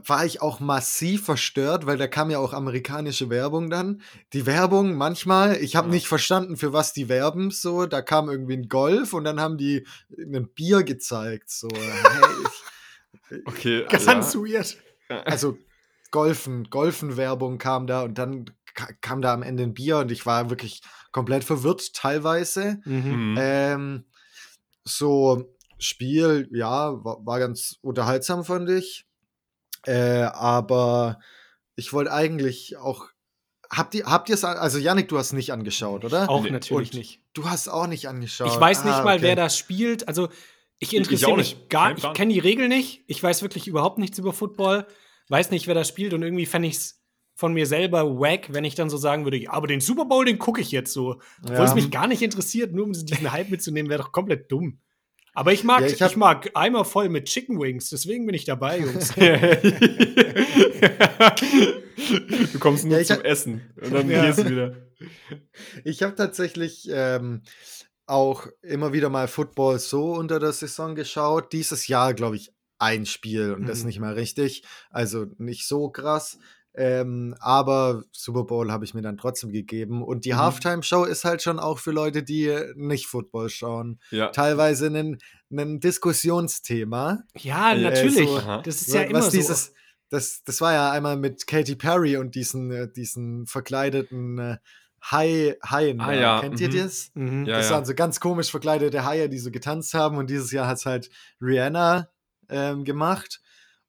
war 0.06 0.26
ich 0.26 0.42
auch 0.42 0.62
massiv 0.62 1.26
verstört, 1.26 1.86
weil 1.86 1.98
da 1.98 2.08
kam 2.08 2.30
ja 2.30 2.40
auch 2.40 2.54
amerikanische 2.54 3.30
Werbung 3.30 3.70
dann. 3.70 4.02
Die 4.32 4.46
Werbung 4.46 4.96
manchmal, 4.96 5.58
ich 5.58 5.76
habe 5.76 5.88
ja. 5.88 5.96
nicht 5.96 6.08
verstanden, 6.08 6.56
für 6.56 6.72
was 6.72 6.94
die 6.94 7.10
werben 7.10 7.52
so. 7.52 7.88
Da 7.88 8.02
kam 8.02 8.30
irgendwie 8.30 8.56
ein 8.56 8.70
Golf 8.70 9.12
und 9.12 9.26
dann 9.26 9.42
haben 9.42 9.58
die 9.58 9.86
ein 10.18 10.48
Bier 10.54 10.84
gezeigt. 10.84 11.50
So, 11.50 11.68
hey, 11.74 12.22
ich, 12.44 12.71
Okay. 13.46 13.86
Ganz 13.90 14.34
ja. 14.34 14.40
weird. 14.40 14.78
Also 15.26 15.58
Golfen, 16.12 16.70
Golfen-Werbung 16.70 17.58
kam 17.58 17.88
da 17.88 18.04
und 18.04 18.18
dann 18.18 18.46
kam 19.02 19.22
da 19.22 19.34
am 19.34 19.44
Ende 19.44 19.64
ein 19.64 19.74
Bier 19.74 19.98
und 19.98 20.12
ich 20.12 20.26
war 20.26 20.50
wirklich 20.50 20.82
komplett 21.12 21.44
verwirrt 21.44 21.94
teilweise. 21.94 22.80
Mhm. 22.86 23.32
mhm. 23.32 23.38
Ähm, 23.40 24.06
so 24.84 25.54
Spiel, 25.78 26.48
ja, 26.52 27.04
war, 27.04 27.26
war, 27.26 27.40
ganz 27.40 27.78
unterhaltsam, 27.82 28.44
fand 28.44 28.70
ich. 28.70 29.06
Äh, 29.86 30.22
aber 30.22 31.20
ich 31.76 31.92
wollte 31.94 32.14
eigentlich 32.14 32.78
auch. 32.78 33.08
Habt 33.70 33.96
ihr, 33.96 34.06
habt 34.06 34.28
ihr 34.28 34.36
es, 34.36 34.44
also 34.44 34.78
Yannick, 34.78 35.08
du 35.08 35.18
hast 35.18 35.32
nicht 35.32 35.54
angeschaut, 35.54 36.04
oder? 36.04 36.30
Auch 36.30 36.48
natürlich 36.48 36.92
und 36.92 36.98
nicht. 36.98 37.22
Du 37.34 37.50
hast 37.50 37.70
auch 37.70 37.88
nicht 37.88 38.10
angeschaut. 38.10 38.48
Ich 38.48 38.60
weiß 38.60 38.84
nicht 38.84 38.94
ah, 38.94 39.04
mal, 39.04 39.16
okay. 39.16 39.24
wer 39.24 39.36
das 39.38 39.58
spielt. 39.58 40.08
Also 40.10 40.28
ich 40.82 40.96
interessiere 40.96 41.38
mich 41.38 41.70
gar 41.70 41.96
Ich 41.96 42.14
kenne 42.14 42.34
die 42.34 42.40
Regel 42.40 42.68
nicht. 42.68 43.04
Ich 43.06 43.22
weiß 43.22 43.44
wirklich 43.44 43.68
überhaupt 43.68 44.00
nichts 44.00 44.18
über 44.18 44.34
Football. 44.34 44.88
Weiß 45.30 45.52
nicht, 45.52 45.68
wer 45.68 45.76
das 45.76 45.88
spielt. 45.88 46.14
Und 46.14 46.24
irgendwie 46.24 46.48
fände 46.48 46.68
ich 46.68 46.76
es 46.76 47.04
von 47.36 47.54
mir 47.54 47.68
selber 47.68 48.20
wack, 48.20 48.52
wenn 48.52 48.64
ich 48.64 48.74
dann 48.74 48.90
so 48.90 48.98
sagen 48.98 49.24
würde, 49.24 49.38
ja, 49.38 49.52
aber 49.52 49.68
den 49.68 49.80
Super 49.80 50.06
Bowl, 50.06 50.26
den 50.26 50.40
gucke 50.40 50.60
ich 50.60 50.72
jetzt 50.72 50.92
so. 50.92 51.14
Ja. 51.14 51.52
Obwohl 51.52 51.66
es 51.66 51.76
mich 51.76 51.92
gar 51.92 52.08
nicht 52.08 52.24
interessiert, 52.24 52.74
nur 52.74 52.86
um 52.86 52.94
diesen 52.94 53.32
Hype 53.32 53.52
mitzunehmen, 53.52 53.92
wäre 53.92 54.02
doch 54.02 54.12
komplett 54.12 54.52
dumm. 54.52 54.80
Aber 55.34 55.54
ich 55.54 55.64
mag, 55.64 55.82
ja, 55.82 55.88
ich, 55.88 56.02
ich, 56.02 56.18
mag 56.18 56.50
Eimer 56.56 56.84
voll 56.84 57.10
mit 57.10 57.26
Chicken 57.26 57.62
Wings, 57.62 57.90
deswegen 57.90 58.26
bin 58.26 58.34
ich 58.36 58.46
dabei, 58.46 58.80
Jungs. 58.80 59.14
du 62.54 62.60
kommst 62.60 62.86
nur 62.86 62.98
ja, 62.98 63.06
zum 63.06 63.22
Essen 63.22 63.62
und 63.82 63.94
dann 63.94 64.10
ja. 64.10 64.26
gehst 64.26 64.40
du 64.40 64.50
wieder. 64.50 64.76
Ich 65.86 66.04
habe 66.04 66.16
tatsächlich 66.16 66.90
ähm, 66.92 67.44
auch 68.12 68.48
immer 68.62 68.92
wieder 68.92 69.10
mal 69.10 69.28
Football 69.28 69.80
so 69.80 70.14
unter 70.14 70.40
der 70.40 70.52
Saison 70.52 70.96
geschaut. 70.96 71.54
Dieses 71.54 71.88
Jahr, 71.88 72.14
glaube 72.14 72.36
ich, 72.36 72.54
ein 72.78 73.06
Spiel 73.06 73.54
und 73.54 73.62
mhm. 73.62 73.68
das 73.68 73.84
nicht 73.84 74.00
mal 74.00 74.14
richtig. 74.14 74.64
Also 74.90 75.28
nicht 75.38 75.66
so 75.66 75.90
krass. 75.90 76.38
Ähm, 76.74 77.36
aber 77.40 78.04
Super 78.12 78.44
Bowl 78.44 78.72
habe 78.72 78.86
ich 78.86 78.94
mir 78.94 79.02
dann 79.02 79.18
trotzdem 79.18 79.52
gegeben. 79.52 80.04
Und 80.04 80.26
die 80.26 80.34
mhm. 80.34 80.38
Halftime-Show 80.38 81.06
ist 81.06 81.24
halt 81.24 81.42
schon 81.42 81.60
auch 81.60 81.80
für 81.80 81.92
Leute, 81.92 82.24
die 82.24 82.54
nicht 82.76 83.08
Football 83.08 83.50
schauen, 83.50 84.00
ja. 84.10 84.28
teilweise 84.28 84.88
ein, 84.88 85.18
ein 85.52 85.80
Diskussionsthema. 85.80 87.24
Ja, 87.38 87.76
natürlich. 87.76 88.30
Äh, 88.30 88.42
so, 88.42 88.62
das 88.64 88.82
ist 88.82 88.94
ja 88.94 89.04
immer 89.04 89.30
dieses, 89.30 89.66
so. 89.68 89.72
Das, 90.10 90.44
das 90.44 90.60
war 90.60 90.74
ja 90.74 90.92
einmal 90.92 91.16
mit 91.16 91.48
Katy 91.48 91.76
Perry 91.76 92.18
und 92.18 92.36
diesen, 92.36 92.72
äh, 92.72 92.92
diesen 92.92 93.48
verkleideten 93.48 94.38
äh, 94.38 94.58
Hai, 95.04 95.56
Haien. 95.66 96.00
Ah, 96.00 96.14
ja. 96.14 96.42
Kennt 96.42 96.60
mhm. 96.60 96.62
ihr 96.62 96.84
das? 96.84 97.12
Mhm. 97.14 97.46
Ja, 97.46 97.58
das 97.58 97.72
waren 97.72 97.82
ja. 97.82 97.86
so 97.86 97.96
ganz 97.96 98.20
komisch 98.20 98.52
verkleidete 98.52 99.04
Haie, 99.06 99.30
die 99.30 99.40
so 99.40 99.52
getanzt 99.52 99.94
haben. 99.94 100.18
Und 100.18 100.30
dieses 100.30 100.52
Jahr 100.52 100.68
hat 100.68 100.78
es 100.78 100.86
halt 100.86 101.10
Rihanna 101.42 102.10
ähm, 102.50 102.84
gemacht. 102.84 103.42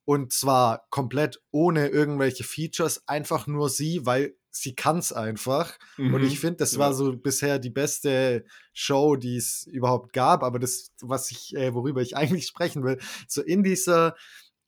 Und 0.05 0.33
zwar 0.33 0.87
komplett 0.91 1.41
ohne 1.51 1.89
irgendwelche 1.89 2.45
Features, 2.45 3.07
einfach 3.07 3.47
nur 3.47 3.69
sie, 3.69 4.05
weil 4.05 4.35
sie 4.51 4.75
kann 4.75 4.99
es 4.99 5.13
einfach. 5.13 5.79
Mhm. 5.97 6.15
Und 6.15 6.25
ich 6.25 6.39
finde, 6.41 6.59
das 6.59 6.73
ja. 6.73 6.79
war 6.79 6.95
so 6.95 7.17
bisher 7.17 7.59
die 7.59 7.71
beste 7.71 8.45
Show, 8.73 9.17
die 9.17 9.37
es 9.37 9.67
überhaupt 9.67 10.13
gab. 10.13 10.43
Aber 10.43 10.59
das, 10.59 10.93
was 11.01 11.31
ich, 11.31 11.57
äh, 11.57 11.75
worüber 11.75 12.01
ich 12.03 12.17
eigentlich 12.17 12.47
sprechen 12.47 12.85
will, 12.85 12.99
so 13.27 13.43
in 13.43 13.63
dieser 13.63 14.15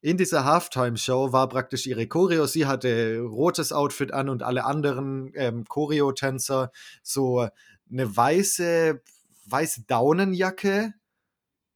in 0.04 0.18
dieser 0.18 0.44
Halftime-Show 0.44 1.32
war 1.32 1.48
praktisch 1.48 1.86
ihre 1.86 2.06
Choreo. 2.06 2.44
Sie 2.44 2.66
hatte 2.66 3.20
rotes 3.20 3.72
Outfit 3.72 4.12
an 4.12 4.28
und 4.28 4.42
alle 4.42 4.66
anderen 4.66 5.32
ähm, 5.34 5.64
Choreo-Tänzer 5.64 6.70
so 7.02 7.48
eine 7.90 8.14
weiße, 8.14 9.00
weiße 9.46 9.84
Daunenjacke 9.86 10.92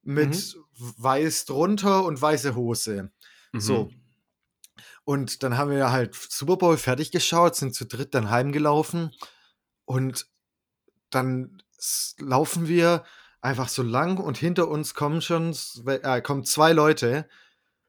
mit 0.02 0.28
mhm. 0.28 0.94
weiß 0.98 1.46
drunter 1.46 2.04
und 2.04 2.20
weiße 2.20 2.54
Hose. 2.54 3.10
Mhm. 3.52 3.60
So. 3.60 3.90
Und 5.04 5.42
dann 5.42 5.56
haben 5.56 5.70
wir 5.70 5.90
halt 5.90 6.14
Super 6.14 6.58
Bowl 6.58 6.76
fertig 6.76 7.10
geschaut, 7.10 7.56
sind 7.56 7.74
zu 7.74 7.86
dritt 7.86 8.14
dann 8.14 8.28
heimgelaufen 8.28 9.10
und 9.86 10.26
dann 11.08 11.62
laufen 12.18 12.68
wir 12.68 13.04
einfach 13.40 13.70
so 13.70 13.82
lang 13.82 14.18
und 14.18 14.36
hinter 14.36 14.68
uns 14.68 14.92
kommen 14.92 15.22
schon 15.22 15.56
äh, 15.86 16.20
kommen 16.20 16.44
zwei 16.44 16.74
Leute 16.74 17.26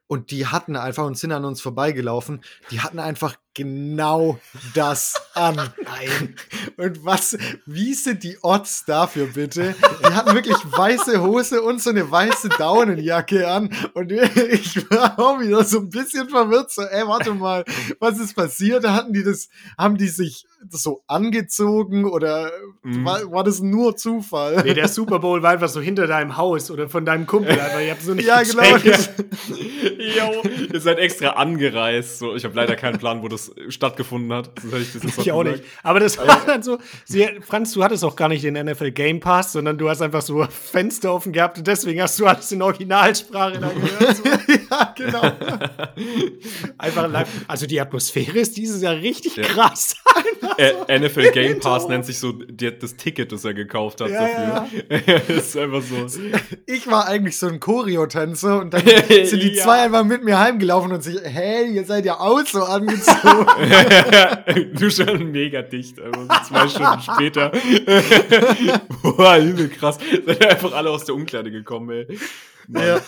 und 0.10 0.32
die 0.32 0.48
hatten 0.48 0.76
einfach 0.76 1.06
und 1.06 1.20
sind 1.20 1.32
an 1.32 1.46
uns 1.46 1.62
vorbeigelaufen. 1.62 2.42
Die 2.72 2.82
hatten 2.82 2.98
einfach 2.98 3.36
genau 3.60 4.40
das 4.74 5.22
an. 5.34 5.56
Nein. 5.56 6.36
Und 6.78 7.04
was, 7.04 7.38
wie 7.66 7.94
sind 7.94 8.24
die 8.24 8.38
Odds 8.42 8.86
dafür 8.86 9.28
bitte? 9.28 9.76
Die 10.02 10.14
hatten 10.14 10.34
wirklich 10.34 10.56
weiße 10.56 11.22
Hose 11.22 11.62
und 11.62 11.82
so 11.82 11.90
eine 11.90 12.10
weiße 12.10 12.48
Daunenjacke 12.58 13.50
an. 13.50 13.70
Und 13.94 14.14
ich 14.14 14.90
war 14.90 15.20
auch 15.20 15.42
wieder 15.42 15.66
so 15.66 15.80
ein 15.80 15.90
bisschen 15.90 16.30
verwirrt. 16.30 16.72
So, 16.72 16.84
ey, 16.84 17.06
warte 17.06 17.34
mal, 17.34 17.66
was 18.00 18.18
ist 18.18 18.34
passiert? 18.34 18.86
Da 18.86 18.94
hatten 18.94 19.12
die 19.12 19.24
das, 19.24 19.50
haben 19.78 19.98
die 19.98 20.08
sich 20.08 20.46
so 20.70 21.04
angezogen 21.08 22.06
oder 22.06 22.52
mhm. 22.84 23.06
war, 23.06 23.32
war, 23.32 23.44
das 23.44 23.60
nur 23.60 23.96
Zufall? 23.96 24.62
Nee, 24.64 24.74
der 24.74 24.88
Super 24.88 25.20
Bowl 25.20 25.42
war 25.42 25.52
einfach 25.52 25.70
so 25.70 25.82
hinter 25.82 26.08
deinem 26.08 26.38
Haus 26.38 26.70
oder 26.70 26.90
von 26.90 27.06
deinem 27.06 27.26
Kumpel. 27.26 27.52
Einfach. 27.52 27.80
Ihr 27.80 27.92
habt 27.92 28.02
so 28.02 28.14
nicht 28.14 28.28
Ja, 28.28 28.42
genau. 28.42 28.64
Jo, 29.98 30.44
ihr 30.74 30.82
seid 30.82 31.00
extra 31.00 31.30
angereist. 31.30 32.20
So, 32.20 32.36
ich 32.36 32.44
habe 32.44 32.56
leider 32.56 32.76
keinen 32.76 33.00
Plan, 33.00 33.22
wo 33.22 33.28
das 33.28 33.49
stattgefunden 33.70 34.34
hat. 34.34 34.52
Ich 34.80 34.94
das 34.94 35.18
ich 35.18 35.32
auch 35.32 35.44
nicht. 35.44 35.64
Aber 35.84 36.00
das 36.00 36.18
war 36.18 36.42
dann 36.46 36.64
so, 36.64 36.78
sie, 37.06 37.28
Franz, 37.42 37.74
du 37.74 37.84
hattest 37.84 38.04
auch 38.04 38.16
gar 38.16 38.30
nicht 38.30 38.44
den 38.44 38.54
NFL 38.54 38.92
Game 38.92 39.20
Pass, 39.20 39.54
sondern 39.54 39.78
du 39.78 39.90
hast 39.90 40.02
einfach 40.02 40.22
so 40.22 40.46
Fenster 40.50 41.14
offen 41.14 41.34
gehabt 41.34 41.58
und 41.58 41.68
deswegen 41.68 42.02
hast 42.02 42.20
du 42.20 42.26
alles 42.26 42.52
in 42.52 42.62
Originalsprache 42.62 43.60
da 43.60 43.70
gehört. 43.70 44.18
So. 44.18 44.24
ja, 44.72 44.94
genau. 44.96 45.22
einfach 46.78 47.10
live. 47.10 47.28
Also 47.48 47.66
die 47.66 47.80
Atmosphäre 47.80 48.40
ist 48.40 48.58
dieses 48.58 48.82
Jahr 48.82 48.96
richtig 48.96 49.36
ja. 49.36 49.44
krass. 49.44 49.96
Äh, 50.58 51.00
NFL 51.00 51.32
Game 51.32 51.60
Pass 51.60 51.88
nennt 51.88 52.06
sich 52.06 52.20
so 52.20 52.34
das 52.34 52.96
Ticket, 52.98 53.32
das 53.32 53.46
er 53.46 53.54
gekauft 53.54 54.02
hat. 54.02 54.10
Ja, 54.10 54.28
dafür. 54.28 55.00
Ja. 55.06 55.16
ist 55.38 55.56
einfach 55.56 55.82
so. 55.82 56.22
Ich 56.66 56.88
war 56.88 57.08
eigentlich 57.08 57.38
so 57.38 57.48
ein 57.48 57.62
Choreo-Tänzer 57.62 58.60
und 58.60 58.74
dann 58.74 58.84
sind 58.86 59.42
die 59.42 59.54
zwei 59.54 59.84
einfach 59.84 60.04
mit 60.04 60.24
mir 60.24 60.38
heimgelaufen 60.38 60.92
und 60.92 61.02
sich, 61.02 61.18
hey, 61.24 61.72
ihr 61.74 61.86
seid 61.86 62.06
ja 62.06 62.20
auch 62.20 62.46
so 62.46 62.64
angezogen. 62.64 63.29
du 64.74 64.90
schon 64.90 65.32
mega 65.32 65.62
dicht, 65.62 66.00
also 66.00 66.28
zwei 66.48 66.68
Stunden 66.68 67.02
später. 67.02 67.52
Boah, 69.04 69.38
übel 69.38 69.70
krass. 69.70 69.98
Seid 70.26 70.46
einfach 70.46 70.74
alle 70.74 70.90
aus 70.90 71.06
der 71.06 71.16
Umkleide 71.16 71.52
gekommen, 71.52 71.90
ey. 71.90 72.20
Ja. 72.70 73.00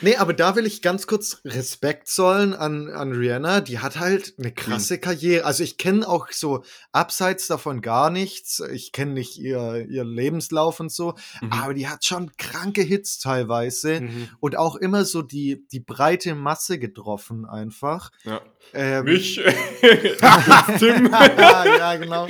Nee, 0.00 0.16
aber 0.16 0.32
da 0.32 0.56
will 0.56 0.66
ich 0.66 0.82
ganz 0.82 1.06
kurz 1.06 1.40
Respekt 1.44 2.08
zollen 2.08 2.54
an, 2.54 2.88
an 2.90 3.12
Rihanna. 3.12 3.60
Die 3.60 3.78
hat 3.78 3.98
halt 3.98 4.34
eine 4.38 4.52
krasse 4.52 4.98
Karriere. 4.98 5.44
Also 5.44 5.62
ich 5.64 5.76
kenne 5.78 6.08
auch 6.08 6.30
so 6.30 6.64
abseits 6.92 7.46
davon 7.46 7.80
gar 7.80 8.10
nichts. 8.10 8.62
Ich 8.72 8.92
kenne 8.92 9.12
nicht 9.12 9.38
ihr, 9.38 9.86
ihr 9.88 10.04
Lebenslauf 10.04 10.80
und 10.80 10.90
so. 10.92 11.14
Mhm. 11.40 11.52
Aber 11.52 11.74
die 11.74 11.88
hat 11.88 12.04
schon 12.04 12.30
kranke 12.36 12.82
Hits 12.82 13.18
teilweise. 13.18 14.00
Mhm. 14.00 14.28
Und 14.40 14.56
auch 14.56 14.76
immer 14.76 15.04
so 15.04 15.22
die, 15.22 15.66
die 15.70 15.80
breite 15.80 16.34
Masse 16.34 16.78
getroffen 16.78 17.44
einfach. 17.46 18.10
Ja. 18.24 18.40
Ähm, 18.74 19.04
Mich. 19.04 19.36
Tim. 20.78 21.10
ja, 21.10 21.96
genau. 21.96 22.26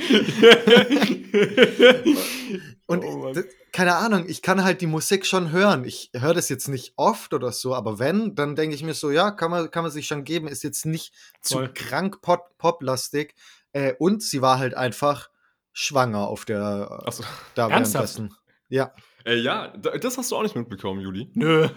und 2.87 3.03
oh, 3.03 3.33
keine 3.73 3.95
Ahnung, 3.95 4.25
ich 4.27 4.43
kann 4.43 4.63
halt 4.63 4.81
die 4.81 4.87
Musik 4.87 5.25
schon 5.25 5.51
hören. 5.51 5.83
Ich 5.83 6.11
höre 6.15 6.35
das 6.35 6.47
jetzt 6.47 6.67
nicht 6.67 6.93
oft 6.95 7.33
oder 7.33 7.51
so, 7.51 7.73
aber 7.73 7.97
wenn, 7.97 8.35
dann 8.35 8.55
denke 8.55 8.75
ich 8.75 8.83
mir 8.83 8.93
so, 8.93 9.09
ja, 9.09 9.31
kann 9.31 9.49
man, 9.49 9.71
kann 9.71 9.83
man 9.83 9.91
sich 9.91 10.05
schon 10.05 10.23
geben, 10.23 10.47
ist 10.47 10.63
jetzt 10.63 10.85
nicht 10.85 11.13
Voll. 11.41 11.67
zu 11.67 11.73
krank 11.73 12.21
pop 12.21 12.55
poplastig. 12.59 13.33
Äh, 13.73 13.95
und 13.97 14.21
sie 14.21 14.43
war 14.43 14.59
halt 14.59 14.75
einfach 14.75 15.31
schwanger 15.73 16.27
auf 16.27 16.45
der 16.45 17.03
so. 17.09 17.23
da 17.55 17.69
währenddessen. 17.69 18.35
Ja. 18.69 18.93
Äh, 19.25 19.37
ja, 19.37 19.69
das 19.69 20.19
hast 20.19 20.31
du 20.31 20.35
auch 20.35 20.43
nicht 20.43 20.55
mitbekommen, 20.55 21.01
Juli. 21.01 21.31
Nö. 21.33 21.67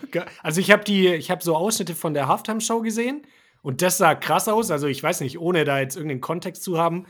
Also 0.42 0.60
ich 0.60 0.70
habe 0.70 0.84
die, 0.84 1.08
ich 1.08 1.30
habe 1.30 1.42
so 1.42 1.56
Ausschnitte 1.56 1.94
von 1.94 2.12
der 2.12 2.28
Halftime-Show 2.28 2.82
gesehen 2.82 3.26
und 3.62 3.80
das 3.80 3.96
sah 3.96 4.14
krass 4.14 4.48
aus. 4.48 4.70
Also 4.70 4.86
ich 4.86 5.02
weiß 5.02 5.20
nicht, 5.20 5.38
ohne 5.38 5.64
da 5.64 5.80
jetzt 5.80 5.96
irgendeinen 5.96 6.20
Kontext 6.20 6.62
zu 6.62 6.76
haben, 6.76 7.06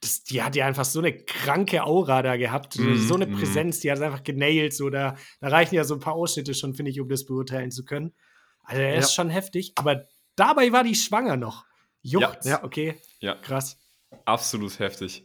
das, 0.00 0.22
die 0.22 0.42
hat 0.42 0.54
ja 0.54 0.66
einfach 0.66 0.84
so 0.84 1.00
eine 1.00 1.16
kranke 1.16 1.84
Aura 1.84 2.22
da 2.22 2.36
gehabt, 2.36 2.78
mm, 2.78 2.96
so 2.96 3.14
eine 3.14 3.26
mhm. 3.26 3.38
Präsenz, 3.38 3.80
die 3.80 3.90
hat 3.90 3.98
es 3.98 4.04
einfach 4.04 4.22
genailt. 4.22 4.74
So, 4.74 4.90
da, 4.90 5.16
da 5.40 5.48
reichen 5.48 5.74
ja 5.74 5.84
so 5.84 5.94
ein 5.94 6.00
paar 6.00 6.14
Ausschnitte 6.14 6.54
schon, 6.54 6.74
finde 6.74 6.90
ich, 6.90 7.00
um 7.00 7.08
das 7.08 7.24
beurteilen 7.24 7.70
zu 7.70 7.84
können. 7.84 8.14
Also 8.62 8.82
er 8.82 8.94
ja. 8.94 8.98
ist 8.98 9.14
schon 9.14 9.30
heftig, 9.30 9.72
aber 9.76 10.06
dabei 10.36 10.72
war 10.72 10.84
die 10.84 10.94
schwanger 10.94 11.36
noch. 11.36 11.64
Juckt, 12.02 12.44
ja. 12.44 12.62
okay. 12.62 13.00
Ja. 13.20 13.34
Krass. 13.34 13.78
Absolut 14.24 14.78
heftig. 14.78 15.24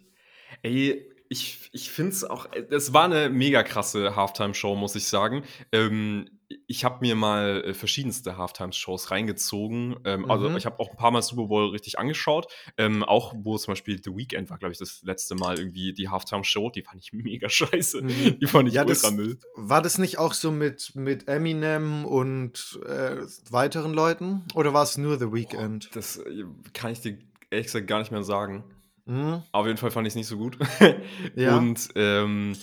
Ey, 0.61 1.09
ich, 1.29 1.69
ich 1.71 1.91
finde 1.91 2.11
es 2.11 2.23
auch, 2.23 2.47
es 2.69 2.93
war 2.93 3.05
eine 3.05 3.29
mega 3.29 3.63
krasse 3.63 4.15
Halftime-Show, 4.15 4.75
muss 4.75 4.95
ich 4.95 5.07
sagen. 5.07 5.43
Ähm, 5.71 6.29
ich 6.67 6.83
habe 6.85 6.97
mir 7.01 7.15
mal 7.15 7.63
äh, 7.65 7.73
verschiedenste 7.73 8.37
Halftime-Shows 8.37 9.11
reingezogen. 9.11 9.97
Ähm, 10.05 10.29
also, 10.29 10.49
mhm. 10.49 10.55
Also 10.55 10.57
ich 10.57 10.65
habe 10.65 10.79
auch 10.79 10.89
ein 10.89 10.97
paar 10.97 11.11
Mal 11.11 11.21
Super 11.21 11.47
Bowl 11.47 11.69
richtig 11.69 11.99
angeschaut. 11.99 12.47
Ähm, 12.77 13.03
auch 13.03 13.33
wo 13.37 13.57
zum 13.57 13.71
Beispiel 13.71 14.01
The 14.03 14.15
Weeknd 14.15 14.49
war, 14.49 14.57
glaube 14.57 14.71
ich, 14.71 14.77
das 14.77 15.01
letzte 15.03 15.35
Mal 15.35 15.57
irgendwie 15.57 15.93
die 15.93 16.09
Halftime-Show. 16.09 16.69
Die 16.69 16.81
fand 16.81 17.01
ich 17.01 17.13
mega 17.13 17.49
scheiße. 17.49 18.01
Mhm. 18.01 18.39
Die 18.39 18.47
fand 18.47 18.67
ich 18.67 18.75
ja, 18.75 18.85
ultra 18.85 19.11
Müll. 19.11 19.39
War 19.55 19.81
das 19.81 19.97
nicht 19.97 20.19
auch 20.19 20.33
so 20.33 20.51
mit, 20.51 20.95
mit 20.95 21.27
Eminem 21.27 22.05
und 22.05 22.79
äh, 22.85 23.17
weiteren 23.49 23.93
Leuten? 23.93 24.43
Oder 24.53 24.73
war 24.73 24.83
es 24.83 24.97
nur 24.97 25.17
The 25.17 25.31
Weeknd? 25.31 25.89
Boah, 25.89 25.95
das 25.95 26.17
äh, 26.17 26.45
kann 26.73 26.91
ich 26.91 27.01
dir 27.01 27.17
ehrlich 27.49 27.67
gesagt 27.67 27.87
gar 27.87 27.99
nicht 27.99 28.11
mehr 28.11 28.23
sagen. 28.23 28.63
Mhm. 29.05 29.43
Auf 29.51 29.65
jeden 29.65 29.77
Fall 29.77 29.91
fand 29.91 30.07
ich 30.07 30.11
es 30.11 30.15
nicht 30.15 30.27
so 30.27 30.37
gut. 30.37 30.57
ja. 31.35 31.57
Und 31.57 31.89
ähm, 31.95 32.55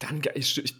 dann, 0.00 0.22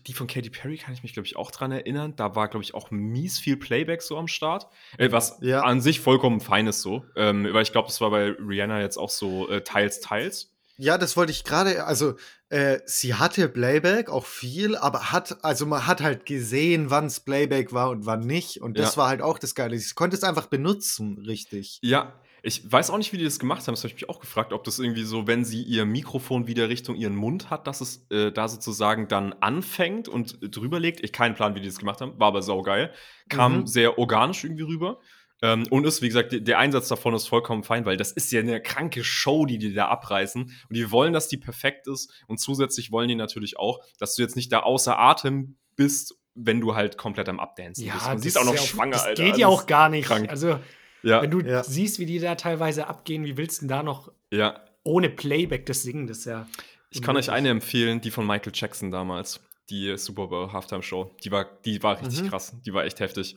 die 0.06 0.12
von 0.14 0.26
Katy 0.26 0.50
Perry 0.50 0.78
kann 0.78 0.94
ich 0.94 1.02
mich, 1.02 1.12
glaube 1.12 1.26
ich, 1.26 1.36
auch 1.36 1.50
dran 1.50 1.70
erinnern. 1.70 2.14
Da 2.16 2.34
war, 2.34 2.48
glaube 2.48 2.64
ich, 2.64 2.74
auch 2.74 2.90
mies 2.90 3.38
viel 3.38 3.56
Playback 3.56 4.02
so 4.02 4.16
am 4.16 4.28
Start. 4.28 4.66
Äh, 4.96 5.12
was 5.12 5.38
ja. 5.42 5.62
an 5.62 5.80
sich 5.80 6.00
vollkommen 6.00 6.40
fein 6.40 6.66
ist 6.66 6.80
so. 6.80 7.04
Ähm, 7.16 7.46
weil 7.52 7.62
ich 7.62 7.72
glaube, 7.72 7.88
das 7.88 8.00
war 8.00 8.10
bei 8.10 8.30
Rihanna 8.30 8.80
jetzt 8.80 8.96
auch 8.96 9.10
so 9.10 9.48
äh, 9.50 9.60
teils, 9.60 10.00
teils. 10.00 10.50
Ja, 10.78 10.96
das 10.96 11.14
wollte 11.18 11.32
ich 11.32 11.44
gerade, 11.44 11.84
also 11.84 12.14
äh, 12.48 12.78
sie 12.86 13.12
hatte 13.12 13.50
Playback, 13.50 14.08
auch 14.08 14.24
viel, 14.24 14.74
aber 14.76 15.12
hat, 15.12 15.44
also 15.44 15.66
man 15.66 15.86
hat 15.86 16.00
halt 16.00 16.24
gesehen, 16.24 16.88
wann 16.88 17.04
es 17.04 17.20
Playback 17.20 17.74
war 17.74 17.90
und 17.90 18.06
wann 18.06 18.20
nicht. 18.20 18.62
Und 18.62 18.78
das 18.78 18.94
ja. 18.94 19.02
war 19.02 19.08
halt 19.08 19.20
auch 19.20 19.38
das 19.38 19.54
Geile. 19.54 19.78
Sie 19.78 19.92
konnte 19.92 20.16
es 20.16 20.24
einfach 20.24 20.46
benutzen, 20.46 21.18
richtig. 21.26 21.78
Ja, 21.82 22.14
ich 22.42 22.70
weiß 22.70 22.90
auch 22.90 22.98
nicht, 22.98 23.12
wie 23.12 23.18
die 23.18 23.24
das 23.24 23.38
gemacht 23.38 23.66
haben. 23.66 23.74
Das 23.74 23.80
habe 23.80 23.88
ich 23.88 23.94
mich 23.94 24.08
auch 24.08 24.20
gefragt, 24.20 24.52
ob 24.52 24.64
das 24.64 24.78
irgendwie 24.78 25.02
so, 25.02 25.26
wenn 25.26 25.44
sie 25.44 25.62
ihr 25.62 25.84
Mikrofon 25.84 26.46
wieder 26.46 26.68
Richtung 26.68 26.96
ihren 26.96 27.16
Mund 27.16 27.50
hat, 27.50 27.66
dass 27.66 27.80
es 27.80 28.06
äh, 28.10 28.32
da 28.32 28.48
sozusagen 28.48 29.08
dann 29.08 29.32
anfängt 29.34 30.08
und 30.08 30.38
drüber 30.40 30.80
legt. 30.80 31.02
Ich 31.02 31.12
keinen 31.12 31.34
Plan, 31.34 31.54
wie 31.54 31.60
die 31.60 31.68
das 31.68 31.78
gemacht 31.78 32.00
haben, 32.00 32.18
war 32.18 32.28
aber 32.28 32.42
saugeil. 32.42 32.92
Kam 33.28 33.60
mhm. 33.60 33.66
sehr 33.66 33.98
organisch 33.98 34.44
irgendwie 34.44 34.64
rüber. 34.64 35.00
Ähm, 35.42 35.66
und 35.70 35.86
ist, 35.86 36.02
wie 36.02 36.08
gesagt, 36.08 36.34
der 36.46 36.58
Einsatz 36.58 36.88
davon 36.88 37.14
ist 37.14 37.26
vollkommen 37.26 37.62
fein, 37.62 37.86
weil 37.86 37.96
das 37.96 38.12
ist 38.12 38.30
ja 38.30 38.40
eine 38.40 38.60
kranke 38.60 39.04
Show, 39.04 39.46
die 39.46 39.58
die 39.58 39.72
da 39.72 39.88
abreißen. 39.88 40.42
Und 40.42 40.76
die 40.76 40.90
wollen, 40.90 41.12
dass 41.12 41.28
die 41.28 41.38
perfekt 41.38 41.86
ist. 41.86 42.12
Und 42.26 42.38
zusätzlich 42.38 42.92
wollen 42.92 43.08
die 43.08 43.14
natürlich 43.14 43.58
auch, 43.58 43.80
dass 43.98 44.14
du 44.14 44.22
jetzt 44.22 44.36
nicht 44.36 44.52
da 44.52 44.60
außer 44.60 44.98
Atem 44.98 45.56
bist, 45.76 46.14
wenn 46.34 46.60
du 46.60 46.74
halt 46.74 46.96
komplett 46.98 47.28
am 47.28 47.40
Abdancen 47.40 47.86
ja, 47.86 47.94
bist. 47.94 48.08
Und 48.08 48.18
sie 48.20 48.28
ist 48.28 48.38
auch 48.38 48.44
noch 48.44 48.56
schwanger, 48.56 48.92
das 48.92 49.04
Alter. 49.04 49.22
Das 49.22 49.32
geht 49.32 49.40
ja 49.40 49.46
auch 49.46 49.66
gar 49.66 49.88
nicht. 49.88 50.06
Krank. 50.06 50.28
Also 50.28 50.58
ja. 51.02 51.22
Wenn 51.22 51.30
du 51.30 51.40
ja. 51.40 51.62
siehst, 51.62 51.98
wie 51.98 52.06
die 52.06 52.18
da 52.18 52.34
teilweise 52.34 52.86
abgehen, 52.86 53.24
wie 53.24 53.36
willst 53.36 53.58
du 53.58 53.62
denn 53.62 53.68
da 53.68 53.82
noch 53.82 54.12
ja. 54.32 54.60
ohne 54.84 55.10
Playback 55.10 55.66
das 55.66 55.82
singen? 55.82 56.06
Das 56.06 56.18
ist 56.18 56.24
ja. 56.26 56.46
Ich 56.90 57.02
kann 57.02 57.16
euch 57.16 57.30
eine 57.30 57.50
empfehlen, 57.50 58.00
die 58.00 58.10
von 58.10 58.26
Michael 58.26 58.52
Jackson 58.54 58.90
damals, 58.90 59.40
die 59.70 59.96
Super 59.96 60.26
Bowl 60.26 60.52
Halftime 60.52 60.82
Show. 60.82 61.14
Die 61.22 61.30
war, 61.30 61.44
die 61.64 61.82
war 61.82 62.00
richtig 62.00 62.22
mhm. 62.22 62.28
krass. 62.28 62.56
Die 62.66 62.74
war 62.74 62.84
echt 62.84 62.98
heftig. 62.98 63.36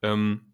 Ähm, 0.00 0.52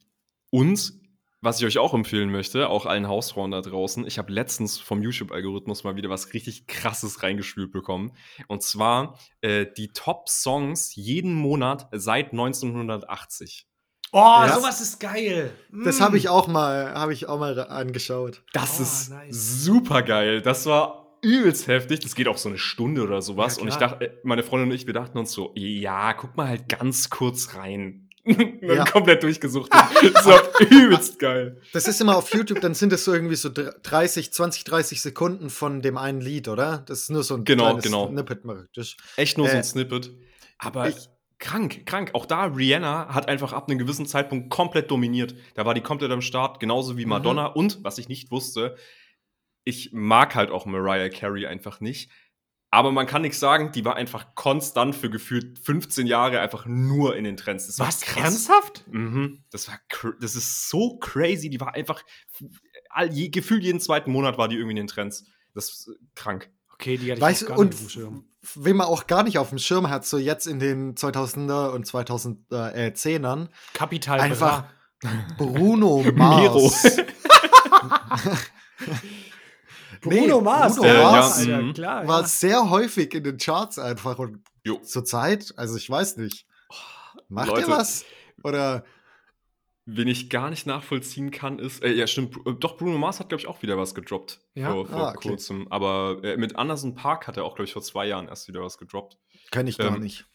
und 0.50 0.94
was 1.40 1.60
ich 1.60 1.66
euch 1.66 1.78
auch 1.78 1.94
empfehlen 1.94 2.32
möchte, 2.32 2.68
auch 2.68 2.84
allen 2.84 3.06
Hausfrauen 3.06 3.52
da 3.52 3.60
draußen, 3.60 4.04
ich 4.06 4.18
habe 4.18 4.32
letztens 4.32 4.78
vom 4.78 5.02
YouTube-Algorithmus 5.02 5.84
mal 5.84 5.94
wieder 5.94 6.10
was 6.10 6.34
richtig 6.34 6.66
krasses 6.66 7.22
reingespült 7.22 7.70
bekommen. 7.70 8.12
Und 8.48 8.64
zwar 8.64 9.16
äh, 9.40 9.64
die 9.76 9.88
Top-Songs 9.88 10.96
jeden 10.96 11.34
Monat 11.34 11.88
seit 11.92 12.32
1980. 12.32 13.68
Oh, 14.12 14.16
ja. 14.18 14.54
sowas 14.54 14.80
ist 14.80 15.00
geil. 15.00 15.50
Das 15.84 16.00
habe 16.00 16.14
mm. 16.14 16.16
ich 16.16 16.28
auch 16.28 16.46
mal, 16.46 16.94
habe 16.94 17.12
ich 17.12 17.26
auch 17.26 17.38
mal 17.38 17.58
angeschaut. 17.58 18.42
Das 18.52 18.78
oh, 18.78 18.82
ist 18.82 19.10
nice. 19.10 19.64
super 19.64 20.02
geil. 20.02 20.40
Das 20.40 20.66
war 20.66 21.16
übelst 21.20 21.66
heftig. 21.66 22.00
Das 22.00 22.14
geht 22.14 22.28
auch 22.28 22.38
so 22.38 22.48
eine 22.48 22.58
Stunde 22.58 23.02
oder 23.02 23.20
sowas. 23.22 23.56
Ja, 23.56 23.62
und 23.62 23.68
ich 23.68 23.76
dachte, 23.76 24.06
äh, 24.06 24.10
meine 24.22 24.42
Freundin 24.42 24.70
und 24.70 24.74
ich, 24.74 24.86
wir 24.86 24.94
dachten 24.94 25.18
uns 25.18 25.32
so, 25.32 25.52
ja, 25.54 26.14
guck 26.14 26.36
mal 26.36 26.48
halt 26.48 26.68
ganz 26.68 27.10
kurz 27.10 27.54
rein. 27.54 28.08
ja. 28.60 28.84
komplett 28.84 29.22
durchgesucht. 29.22 29.72
das 29.72 30.26
war 30.26 30.42
übelst 30.70 31.18
geil. 31.18 31.60
Das 31.72 31.88
ist 31.88 32.00
immer 32.00 32.16
auf 32.16 32.32
YouTube, 32.34 32.60
dann 32.60 32.74
sind 32.74 32.92
es 32.92 33.04
so 33.04 33.14
irgendwie 33.14 33.36
so 33.36 33.48
30, 33.50 34.32
20, 34.32 34.64
30 34.64 35.00
Sekunden 35.00 35.48
von 35.48 35.80
dem 35.80 35.96
einen 35.96 36.20
Lied, 36.20 36.48
oder? 36.48 36.84
Das 36.86 37.00
ist 37.00 37.10
nur 37.10 37.22
so 37.22 37.36
ein 37.36 37.44
genau, 37.44 37.76
genau. 37.78 38.08
Snippet 38.08 38.42
praktisch. 38.42 38.96
Echt 39.16 39.38
nur 39.38 39.46
äh, 39.46 39.50
so 39.50 39.56
ein 39.56 39.60
äh, 39.60 39.64
Snippet. 39.64 40.10
Aber 40.58 40.88
ich, 40.88 41.08
krank, 41.38 41.86
krank. 41.86 42.10
Auch 42.14 42.26
da, 42.26 42.44
Rihanna 42.44 43.14
hat 43.14 43.28
einfach 43.28 43.52
ab 43.52 43.68
einem 43.68 43.78
gewissen 43.78 44.06
Zeitpunkt 44.06 44.50
komplett 44.50 44.90
dominiert. 44.90 45.34
Da 45.54 45.64
war 45.64 45.74
die 45.74 45.80
komplett 45.80 46.10
am 46.10 46.20
Start, 46.20 46.60
genauso 46.60 46.96
wie 46.96 47.06
Madonna. 47.06 47.50
Mhm. 47.50 47.54
Und, 47.54 47.84
was 47.84 47.98
ich 47.98 48.08
nicht 48.08 48.30
wusste, 48.30 48.76
ich 49.64 49.92
mag 49.92 50.34
halt 50.34 50.50
auch 50.50 50.66
Mariah 50.66 51.10
Carey 51.10 51.46
einfach 51.46 51.80
nicht. 51.80 52.10
Aber 52.70 52.92
man 52.92 53.06
kann 53.06 53.22
nichts 53.22 53.40
sagen, 53.40 53.72
die 53.72 53.84
war 53.84 53.96
einfach 53.96 54.34
konstant 54.34 54.94
für 54.94 55.08
gefühlt 55.08 55.58
15 55.58 56.06
Jahre 56.06 56.40
einfach 56.40 56.66
nur 56.66 57.16
in 57.16 57.24
den 57.24 57.36
Trends. 57.38 57.66
Das 57.66 57.78
Was, 57.78 58.00
krass. 58.02 58.24
ernsthaft? 58.24 58.84
Mhm. 58.88 59.42
Das 59.50 59.68
war, 59.68 59.78
das 60.20 60.36
ist 60.36 60.68
so 60.68 60.98
crazy. 60.98 61.48
Die 61.48 61.60
war 61.60 61.74
einfach, 61.74 62.02
all, 62.90 63.10
je, 63.10 63.30
gefühlt 63.30 63.62
jeden 63.62 63.80
zweiten 63.80 64.12
Monat 64.12 64.36
war 64.36 64.48
die 64.48 64.56
irgendwie 64.56 64.72
in 64.72 64.76
den 64.76 64.86
Trends. 64.86 65.24
Das 65.54 65.70
ist 65.70 65.90
krank. 66.14 66.50
Okay, 66.74 66.98
die 66.98 67.10
hatte 67.10 67.18
ich 67.18 67.22
weißt, 67.22 67.44
auch 67.44 67.48
gar 67.48 67.58
und 67.58 67.70
nicht 67.70 67.80
dem 67.80 67.88
Schirm. 67.88 68.24
Wen 68.54 68.76
man 68.76 68.86
auch 68.86 69.06
gar 69.06 69.22
nicht 69.22 69.38
auf 69.38 69.50
dem 69.50 69.58
Schirm 69.58 69.90
hat, 69.90 70.06
so 70.06 70.18
jetzt 70.18 70.46
in 70.46 70.58
den 70.58 70.94
2000er 70.94 71.70
und 71.70 71.86
2010ern. 71.86 73.48
Kapital 73.74 74.20
Einfach 74.20 74.64
Bruno 75.36 76.04
Mars. 76.14 76.96
Bruno 80.00 80.38
nee, 80.38 80.44
Mars, 80.44 80.76
Bruno 80.76 80.88
äh, 80.88 81.02
Mars 81.02 81.44
ja, 81.44 81.72
klar, 81.72 82.06
war 82.06 82.20
ja. 82.20 82.26
sehr 82.26 82.70
häufig 82.70 83.12
in 83.14 83.24
den 83.24 83.36
Charts 83.36 83.78
einfach 83.78 84.18
und 84.18 84.44
jo. 84.64 84.78
zur 84.78 85.04
Zeit, 85.04 85.52
also 85.56 85.76
ich 85.76 85.90
weiß 85.90 86.18
nicht. 86.18 86.46
Macht 87.28 87.48
Leute, 87.48 87.62
ihr 87.62 87.68
was? 87.68 88.04
Oder 88.42 88.84
Wen 89.90 90.06
ich 90.06 90.28
gar 90.28 90.50
nicht 90.50 90.66
nachvollziehen 90.66 91.30
kann, 91.30 91.58
ist, 91.58 91.82
äh, 91.82 91.90
ja 91.92 92.06
stimmt, 92.06 92.36
äh, 92.46 92.52
doch 92.52 92.76
Bruno 92.76 92.98
Mars 92.98 93.20
hat, 93.20 93.30
glaube 93.30 93.40
ich, 93.40 93.46
auch 93.46 93.62
wieder 93.62 93.78
was 93.78 93.94
gedroppt 93.94 94.40
ja? 94.54 94.70
vor, 94.70 94.86
vor 94.86 94.98
ah, 94.98 95.10
okay. 95.16 95.28
kurzem. 95.30 95.66
Aber 95.70 96.20
äh, 96.22 96.36
mit 96.36 96.56
Anderson 96.56 96.94
Park 96.94 97.26
hat 97.26 97.38
er 97.38 97.44
auch, 97.44 97.54
glaube 97.54 97.64
ich, 97.64 97.72
vor 97.72 97.80
zwei 97.80 98.06
Jahren 98.06 98.28
erst 98.28 98.48
wieder 98.48 98.60
was 98.60 98.76
gedroppt. 98.76 99.16
Kenn 99.50 99.66
ich 99.66 99.78
gar 99.78 99.96
ähm, 99.96 100.02
nicht. 100.02 100.26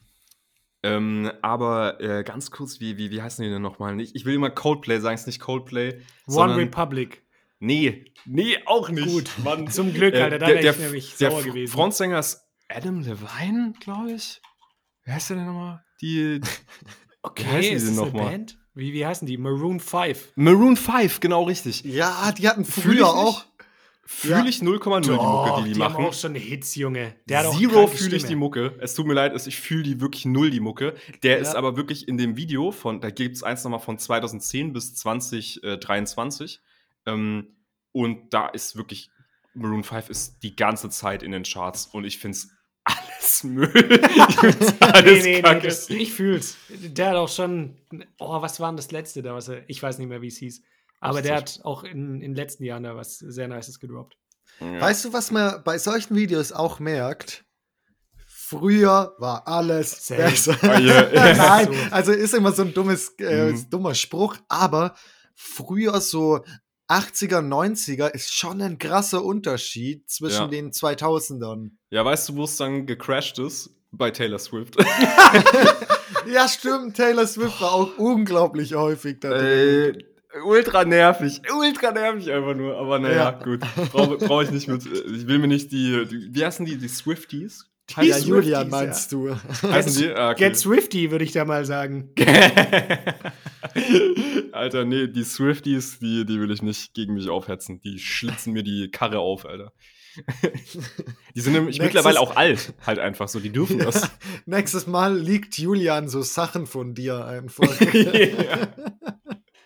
Ähm, 0.82 1.32
aber 1.44 2.02
äh, 2.02 2.24
ganz 2.24 2.50
kurz, 2.50 2.80
wie, 2.80 2.98
wie, 2.98 3.12
wie 3.12 3.22
heißen 3.22 3.44
die 3.44 3.52
denn 3.52 3.62
nochmal? 3.62 4.00
Ich, 4.02 4.16
ich 4.16 4.26
will 4.26 4.34
immer 4.34 4.50
Coldplay 4.50 5.00
sagen, 5.00 5.16
es 5.16 5.22
ist 5.22 5.28
nicht 5.28 5.40
Coldplay. 5.40 6.02
One 6.28 6.58
Republic. 6.58 7.24
Nee, 7.60 8.12
nee, 8.26 8.58
auch 8.66 8.90
nicht. 8.90 9.08
Gut, 9.08 9.32
Mann. 9.44 9.68
Zum 9.72 9.94
Glück, 9.94 10.16
Alter, 10.16 10.40
da 10.40 10.48
wäre 10.48 10.68
ich 10.68 10.80
nämlich 10.80 11.16
der 11.18 11.32
sauer 11.32 11.44
gewesen. 11.44 11.72
Frontsänger 11.72 12.20
ist 12.20 12.42
Adam 12.68 13.02
Levine, 13.02 13.74
glaube 13.80 14.14
ich. 14.14 14.42
Wer 15.06 15.14
heißt 15.14 15.30
der 15.30 15.38
denn 15.38 15.46
nochmal? 15.46 15.86
Die. 16.02 16.42
okay, 17.22 17.70
ist 17.70 17.88
das 17.88 18.00
eine 18.00 18.12
Band? 18.12 18.58
Wie, 18.76 18.94
wie 18.94 19.06
heißen 19.06 19.28
die? 19.28 19.38
Maroon 19.38 19.80
5. 19.80 20.34
Maroon 20.36 20.76
5, 20.76 21.20
genau 21.20 21.44
richtig. 21.44 21.84
Ja, 21.84 22.32
die 22.32 22.48
hatten 22.48 22.66
früher 22.66 23.08
auch. 23.08 23.46
Fühle 24.06 24.40
ja. 24.40 24.46
ich 24.46 24.60
0,0 24.60 25.02
die 25.02 25.10
Mucke, 25.12 25.62
die 25.62 25.64
die, 25.64 25.74
die 25.74 25.80
machen. 25.80 25.94
Haben 25.94 26.06
auch 26.06 26.14
schon 26.14 26.36
Hits, 26.36 26.76
Junge. 26.76 27.16
Der 27.26 27.50
Zero 27.52 27.88
fühle 27.88 28.18
ich 28.18 28.26
die 28.26 28.36
Mucke. 28.36 28.76
Es 28.80 28.96
tut 28.96 29.08
mir 29.08 29.14
leid, 29.14 29.34
ich 29.48 29.58
fühle 29.58 29.84
die 29.84 30.02
wirklich 30.02 30.26
null, 30.26 30.50
die 30.50 30.60
Mucke. 30.60 30.94
Der 31.24 31.38
ja. 31.38 31.42
ist 31.42 31.56
aber 31.56 31.78
wirklich 31.78 32.08
in 32.08 32.18
dem 32.18 32.36
Video 32.36 32.72
von, 32.72 33.00
da 33.00 33.12
gibt 33.12 33.38
es 33.38 33.44
eins 33.44 33.64
nochmal 33.64 33.80
von 33.80 33.98
2010 33.98 34.74
bis 34.74 34.96
2023. 34.96 36.62
Ähm, 37.06 37.56
und 37.94 38.34
da 38.34 38.48
ist 38.48 38.76
wirklich, 38.76 39.10
Maroon 39.54 39.84
5 39.84 40.10
ist 40.10 40.44
die 40.44 40.56
ganze 40.56 40.90
Zeit 40.90 41.24
in 41.24 41.32
den 41.32 41.44
Charts 41.44 41.86
und 41.86 42.04
ich 42.04 42.18
finde 42.18 42.38
es 42.38 42.50
ich 43.44 43.44
nee, 45.04 45.22
nee, 45.22 45.42
nee, 45.42 45.60
das, 45.62 45.90
ich 45.90 46.14
fühl's. 46.14 46.58
Der 46.70 47.10
hat 47.10 47.16
auch 47.16 47.30
schon, 47.30 47.78
oh, 48.20 48.42
was 48.42 48.60
war 48.60 48.70
denn 48.70 48.78
das 48.78 48.92
letzte 48.92 49.22
da? 49.22 49.34
Was 49.34 49.48
er, 49.48 49.68
ich 49.70 49.82
weiß 49.82 49.98
nicht 49.98 50.08
mehr, 50.10 50.22
wie 50.22 50.28
es 50.28 50.38
hieß. 50.38 50.62
Aber 51.00 51.22
der 51.22 51.36
hat 51.36 51.60
auch 51.64 51.84
in, 51.84 52.16
in 52.16 52.22
den 52.22 52.36
letzten 52.36 52.64
Jahren 52.64 52.84
da 52.84 52.96
was 52.96 53.18
sehr 53.18 53.48
Nices 53.48 53.80
gedroppt. 53.80 54.18
Ja. 54.60 54.80
Weißt 54.80 55.06
du, 55.06 55.14
was 55.14 55.32
man 55.32 55.62
bei 55.64 55.78
solchen 55.78 56.16
Videos 56.16 56.52
auch 56.52 56.80
merkt? 56.80 57.46
Früher 58.26 59.16
war 59.18 59.48
alles 59.48 60.06
Safe. 60.06 60.22
besser. 60.22 60.58
Oh, 60.62 60.80
yeah. 60.80 61.34
Nein, 61.36 61.92
also 61.92 62.12
ist 62.12 62.34
immer 62.34 62.52
so 62.52 62.62
ein 62.62 62.74
dummes, 62.74 63.16
äh, 63.20 63.52
mhm. 63.52 63.70
dummer 63.70 63.96
Spruch, 63.96 64.38
aber 64.48 64.96
früher 65.34 66.00
so 66.00 66.44
80er, 66.90 67.40
90er 67.40 68.10
ist 68.10 68.34
schon 68.34 68.62
ein 68.62 68.78
krasser 68.78 69.24
Unterschied 69.24 70.10
zwischen 70.10 70.44
ja. 70.44 70.48
den 70.48 70.72
2000ern. 70.72 71.72
Ja, 71.90 72.04
weißt 72.04 72.30
du, 72.30 72.36
wo 72.36 72.44
es 72.44 72.58
dann 72.58 72.86
gecrashed 72.86 73.40
ist? 73.40 73.70
Bei 73.92 74.10
Taylor 74.10 74.40
Swift. 74.40 74.76
ja, 76.28 76.48
stimmt. 76.48 76.98
Taylor 76.98 77.28
Swift 77.28 77.62
war 77.62 77.74
auch 77.74 77.98
unglaublich 77.98 78.74
häufig 78.74 79.20
da 79.20 79.30
drin. 79.30 79.96
Äh, 79.96 80.04
ultra 80.46 80.84
nervig, 80.84 81.42
ultra 81.56 81.92
nervig 81.92 82.32
einfach 82.32 82.56
nur. 82.56 82.76
Aber 82.76 82.98
naja, 82.98 83.16
ja. 83.16 83.32
gut. 83.32 83.62
Brauche 83.92 84.18
brauch 84.18 84.42
ich 84.42 84.52
nicht 84.52 84.68
mit. 84.68 84.84
Ich 84.86 85.28
will 85.28 85.38
mir 85.38 85.48
nicht 85.48 85.72
die, 85.72 86.06
die 86.08 86.34
wie 86.34 86.44
heißen 86.44 86.66
die, 86.66 86.78
die 86.78 86.88
Swifties? 86.88 87.70
Die 87.90 88.08
ja, 88.08 88.18
Julian 88.18 88.70
meinst 88.70 89.12
ja. 89.12 89.18
du. 89.18 89.36
Heißen 89.62 90.02
die? 90.02 90.10
Ah, 90.14 90.32
okay. 90.32 90.50
Get 90.50 90.58
Swifty, 90.58 91.12
würde 91.12 91.26
ich 91.26 91.34
da 91.34 91.44
mal 91.46 91.66
sagen. 91.66 92.12
Alter, 94.54 94.86
nee, 94.86 95.08
die 95.08 95.24
Swifties, 95.24 96.00
die, 96.00 96.26
die 96.26 96.40
will 96.40 96.52
ich 96.52 96.62
nicht 96.62 96.94
gegen 96.94 97.14
mich 97.14 97.28
aufhetzen. 97.28 97.82
Die 97.82 98.00
schlitzen 98.00 98.54
mir 98.54 98.64
die 98.64 98.90
Karre 98.90 99.20
auf, 99.20 99.46
Alter. 99.46 99.74
die 101.36 101.42
sind 101.42 101.54
nämlich 101.54 101.80
Nächstes 101.80 101.96
mittlerweile 101.96 102.20
auch 102.20 102.36
alt, 102.36 102.74
halt 102.86 103.00
einfach 103.00 103.28
so, 103.28 103.40
die 103.40 103.50
dürfen 103.52 103.80
ja. 103.80 103.86
das. 103.86 104.12
Nächstes 104.46 104.86
Mal 104.88 105.18
liegt 105.18 105.58
Julian 105.58 106.08
so 106.08 106.22
Sachen 106.22 106.68
von 106.68 106.94
dir 106.94 107.26
einfach. 107.26 107.82
ja. 107.94 108.68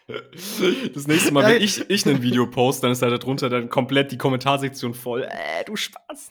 Das 0.08 1.06
nächste 1.06 1.34
Mal, 1.34 1.44
wenn 1.54 1.62
ich, 1.62 1.90
ich 1.90 2.06
ein 2.06 2.22
Video 2.22 2.50
poste, 2.50 2.84
dann 2.84 2.94
ist 2.94 3.02
da 3.02 3.10
darunter 3.10 3.50
dann 3.50 3.68
komplett 3.68 4.12
die 4.12 4.18
Kommentarsektion 4.18 4.94
voll. 4.94 5.24
Äh, 5.24 5.66
du 5.66 5.76
Spaß. 5.76 6.30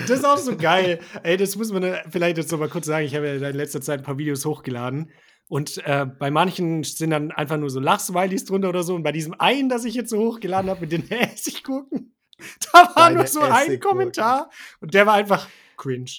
das 0.00 0.10
ist 0.10 0.24
auch 0.24 0.36
so 0.36 0.56
geil. 0.56 0.98
Ey, 1.22 1.36
das 1.36 1.54
muss 1.54 1.70
man 1.70 1.98
vielleicht 2.10 2.38
jetzt 2.38 2.50
noch 2.50 2.58
mal 2.58 2.68
kurz 2.68 2.86
sagen. 2.86 3.06
Ich 3.06 3.14
habe 3.14 3.28
ja 3.28 3.34
in 3.34 3.56
letzter 3.56 3.80
Zeit 3.80 4.00
ein 4.00 4.04
paar 4.04 4.18
Videos 4.18 4.44
hochgeladen. 4.44 5.12
Und 5.48 5.78
äh, 5.86 6.06
bei 6.06 6.32
manchen 6.32 6.82
sind 6.82 7.10
dann 7.10 7.30
einfach 7.30 7.56
nur 7.56 7.70
so 7.70 7.78
Lachsmilies 7.78 8.44
drunter 8.44 8.68
oder 8.68 8.82
so. 8.82 8.96
Und 8.96 9.04
bei 9.04 9.12
diesem 9.12 9.34
einen, 9.38 9.68
das 9.68 9.84
ich 9.84 9.94
jetzt 9.94 10.10
so 10.10 10.18
hochgeladen 10.18 10.70
habe 10.70 10.80
mit 10.80 10.90
den 10.90 11.08
Essiggucken, 11.08 12.16
da 12.72 12.78
war 12.78 12.94
Deine 12.96 13.14
nur 13.18 13.26
so 13.28 13.40
ein 13.40 13.78
Kommentar. 13.78 14.50
Und 14.80 14.92
der 14.92 15.06
war 15.06 15.14
einfach 15.14 15.48
cringe. 15.76 16.10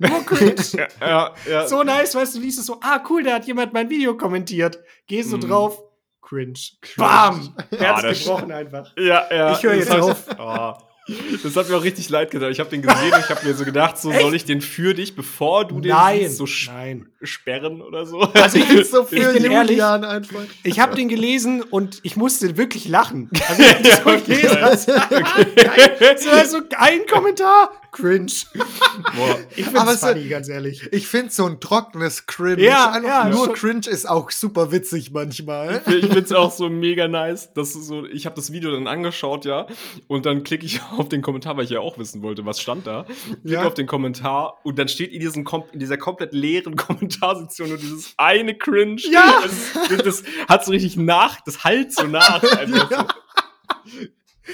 Nur 0.00 0.24
cringe. 0.24 0.54
ja, 0.72 0.88
ja, 1.00 1.34
ja. 1.48 1.68
So 1.68 1.82
nice, 1.82 2.14
weißt 2.14 2.34
du, 2.34 2.40
liest 2.40 2.58
es 2.58 2.66
so, 2.66 2.78
ah, 2.80 3.02
cool, 3.08 3.22
da 3.22 3.34
hat 3.34 3.46
jemand 3.46 3.72
mein 3.74 3.90
Video 3.90 4.16
kommentiert. 4.16 4.78
Gehst 5.06 5.30
du 5.32 5.36
mm. 5.36 5.40
drauf, 5.42 5.82
cringe. 6.22 6.58
cringe. 6.80 6.96
Bam! 6.96 7.54
Herz 7.78 8.18
gebrochen 8.18 8.50
einfach. 8.50 8.92
Ja, 8.96 9.26
ja. 9.30 9.52
Ich 9.52 9.62
höre 9.62 9.74
jetzt 9.74 9.92
auf. 9.92 10.26
Oh. 10.38 10.72
Das 11.42 11.56
hat 11.56 11.68
mir 11.68 11.76
auch 11.76 11.82
richtig 11.82 12.08
leid 12.08 12.30
getan. 12.30 12.52
Ich 12.52 12.60
habe 12.60 12.70
den 12.70 12.82
gesehen 12.82 13.12
und 13.12 13.18
ich 13.18 13.28
habe 13.28 13.46
mir 13.46 13.54
so 13.54 13.64
gedacht, 13.64 13.98
so 13.98 14.10
Echt? 14.10 14.20
soll 14.20 14.34
ich 14.34 14.44
den 14.44 14.60
für 14.60 14.94
dich, 14.94 15.16
bevor 15.16 15.66
du 15.66 15.80
den 15.80 15.90
nein, 15.90 16.20
siehst, 16.20 16.36
so 16.36 16.46
nein. 16.70 17.08
sperren 17.22 17.82
oder 17.82 18.06
so. 18.06 18.20
Also 18.20 18.58
ich 18.58 18.68
bin 18.68 18.84
so 18.84 19.04
für 19.04 19.16
ich 19.16 19.42
bin 19.42 19.50
ehrlich, 19.50 19.82
einfach. 19.82 20.42
Ich 20.62 20.78
habe 20.78 20.94
den 20.96 21.08
gelesen 21.08 21.62
und 21.62 22.00
ich 22.02 22.16
musste 22.16 22.56
wirklich 22.56 22.88
lachen. 22.88 23.30
Also 23.48 23.62
ich 23.62 23.72
das 23.82 23.98
ja, 23.98 24.06
okay. 24.06 24.20
gelesen. 24.26 24.58
Also, 24.62 24.92
okay. 24.92 26.16
so 26.18 26.30
also 26.30 26.58
ein 26.76 27.06
Kommentar, 27.06 27.72
cringe. 27.92 28.32
Boah. 29.16 29.38
Ich 29.56 29.66
finde 29.66 29.90
es 29.90 30.00
funny, 30.00 30.28
ganz 30.28 30.48
ehrlich. 30.48 30.88
Ich 30.92 31.06
finde 31.06 31.30
so 31.30 31.46
ein 31.46 31.60
trockenes 31.60 32.26
Cringe. 32.26 32.62
Ja, 32.62 33.00
ja, 33.02 33.28
nur 33.28 33.46
schon. 33.46 33.54
cringe 33.54 33.86
ist 33.88 34.08
auch 34.08 34.30
super 34.30 34.72
witzig 34.72 35.10
manchmal. 35.10 35.82
Ich, 35.86 35.94
ich 35.94 36.06
finde 36.06 36.20
es 36.20 36.32
auch 36.32 36.52
so 36.52 36.68
mega 36.68 37.08
nice. 37.08 37.52
Dass 37.52 37.72
so, 37.72 38.06
ich 38.06 38.26
habe 38.26 38.36
das 38.36 38.52
Video 38.52 38.70
dann 38.72 38.86
angeschaut, 38.86 39.44
ja, 39.44 39.66
und 40.06 40.26
dann 40.26 40.42
klicke 40.42 40.66
ich 40.66 40.80
auf 40.96 41.08
den 41.08 41.22
Kommentar, 41.22 41.56
weil 41.56 41.64
ich 41.64 41.70
ja 41.70 41.80
auch 41.80 41.98
wissen 41.98 42.22
wollte, 42.22 42.44
was 42.46 42.60
stand 42.60 42.86
da. 42.86 43.04
Klicke 43.04 43.38
ja. 43.44 43.64
auf 43.64 43.74
den 43.74 43.86
Kommentar 43.86 44.58
und 44.64 44.78
dann 44.78 44.88
steht 44.88 45.12
in, 45.12 45.20
diesem, 45.20 45.46
in 45.72 45.78
dieser 45.78 45.96
komplett 45.96 46.32
leeren 46.32 46.76
Kommentarsektion 46.80 47.70
nur 47.70 47.78
dieses 47.78 48.14
eine 48.16 48.54
Cringe. 48.54 49.00
Ja! 49.10 49.40
Das, 49.88 50.02
das 50.02 50.22
hat 50.48 50.64
so 50.64 50.72
richtig 50.72 50.96
nach, 50.96 51.40
das 51.40 51.64
halt 51.64 51.92
so 51.92 52.06
nach. 52.06 52.42
ja. 52.90 53.06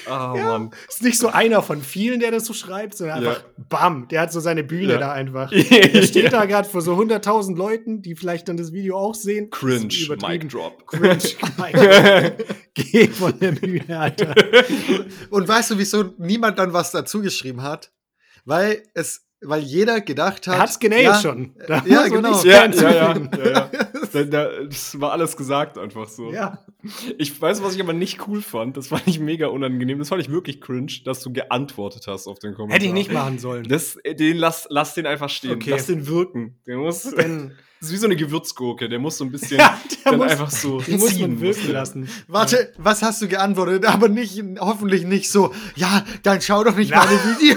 Oh, 0.06 0.10
ja. 0.10 0.34
Mann. 0.34 0.70
Ist 0.88 1.02
nicht 1.02 1.18
so 1.18 1.28
einer 1.28 1.62
von 1.62 1.82
vielen, 1.82 2.20
der 2.20 2.30
das 2.30 2.44
so 2.46 2.52
schreibt, 2.52 2.96
sondern 2.96 3.18
einfach 3.18 3.42
ja. 3.42 3.64
bam, 3.68 4.08
der 4.08 4.22
hat 4.22 4.32
so 4.32 4.40
seine 4.40 4.64
Bühne 4.64 4.94
ja. 4.94 4.98
da 4.98 5.12
einfach. 5.12 5.50
der 5.50 6.02
steht 6.02 6.32
da 6.32 6.44
gerade 6.44 6.68
vor 6.68 6.82
so 6.82 6.94
100.000 6.94 7.56
Leuten, 7.56 8.02
die 8.02 8.14
vielleicht 8.14 8.48
dann 8.48 8.56
das 8.56 8.72
Video 8.72 8.96
auch 8.96 9.14
sehen. 9.14 9.50
Cringe, 9.50 9.88
Mic 10.26 10.48
Drop. 10.48 10.86
Cringe, 10.86 11.18
Mic 11.56 11.72
Drop. 11.72 12.46
Geh 12.74 13.08
von 13.08 13.38
der 13.38 13.52
Bühne, 13.52 13.98
Alter. 13.98 14.34
Und 15.30 15.48
weißt 15.48 15.72
du, 15.72 15.78
wieso 15.78 16.14
niemand 16.18 16.58
dann 16.58 16.72
was 16.72 16.90
dazu 16.90 17.22
geschrieben 17.22 17.62
hat? 17.62 17.92
Weil 18.44 18.82
es 18.94 19.26
weil 19.40 19.62
jeder 19.62 20.00
gedacht 20.00 20.46
hat. 20.46 20.54
Er 20.54 20.60
hat's 20.60 20.78
genäht 20.78 21.04
ja, 21.04 21.20
schon. 21.20 21.54
Da 21.66 21.82
ja, 21.86 22.08
genau. 22.08 22.42
Ja, 22.42 22.66
ja, 22.66 22.90
ja, 22.90 23.14
ja, 23.14 23.70
Das 24.24 25.00
war 25.00 25.12
alles 25.12 25.36
gesagt 25.36 25.78
einfach 25.78 26.08
so. 26.08 26.32
Ja. 26.32 26.64
Ich 27.18 27.40
weiß, 27.40 27.62
was 27.62 27.74
ich 27.74 27.80
aber 27.82 27.92
nicht 27.92 28.26
cool 28.26 28.42
fand. 28.42 28.76
Das 28.76 28.88
fand 28.88 29.06
ich 29.06 29.20
mega 29.20 29.48
unangenehm. 29.48 29.98
Das 29.98 30.08
fand 30.08 30.22
ich 30.22 30.30
wirklich 30.30 30.60
cringe, 30.60 30.92
dass 31.04 31.22
du 31.22 31.32
geantwortet 31.32 32.06
hast 32.06 32.26
auf 32.26 32.38
den 32.38 32.54
Kommentar. 32.54 32.76
Hätte 32.76 32.86
ich 32.86 32.92
nicht 32.92 33.12
machen 33.12 33.38
sollen. 33.38 33.68
Das, 33.68 33.98
den 34.04 34.36
lass, 34.36 34.66
lass 34.70 34.94
den 34.94 35.06
einfach 35.06 35.28
stehen. 35.28 35.56
Okay. 35.56 35.70
Lass 35.70 35.86
den 35.86 36.06
wirken. 36.06 36.58
Der 36.66 36.78
muss. 36.78 37.02
Den, 37.16 37.52
das 37.80 37.88
ist 37.88 37.94
wie 37.94 37.98
so 37.98 38.06
eine 38.06 38.16
Gewürzgurke, 38.16 38.88
der 38.88 38.98
muss 38.98 39.18
so 39.18 39.24
ein 39.24 39.30
bisschen 39.30 39.58
ja, 39.60 39.78
dann 40.04 40.16
muss, 40.16 40.30
einfach 40.30 40.50
so 40.50 40.80
den 40.80 40.98
muss 40.98 41.18
man 41.18 41.40
wirken 41.40 41.72
lassen. 41.72 42.08
Warte, 42.26 42.72
was 42.78 43.02
hast 43.02 43.22
du 43.22 43.28
geantwortet? 43.28 43.84
Aber 43.86 44.08
nicht, 44.08 44.42
hoffentlich 44.58 45.04
nicht 45.04 45.30
so, 45.30 45.52
ja, 45.74 46.04
dann 46.22 46.40
schau 46.40 46.64
doch 46.64 46.76
nicht 46.76 46.90
meine 46.90 47.10
Video. 47.10 47.56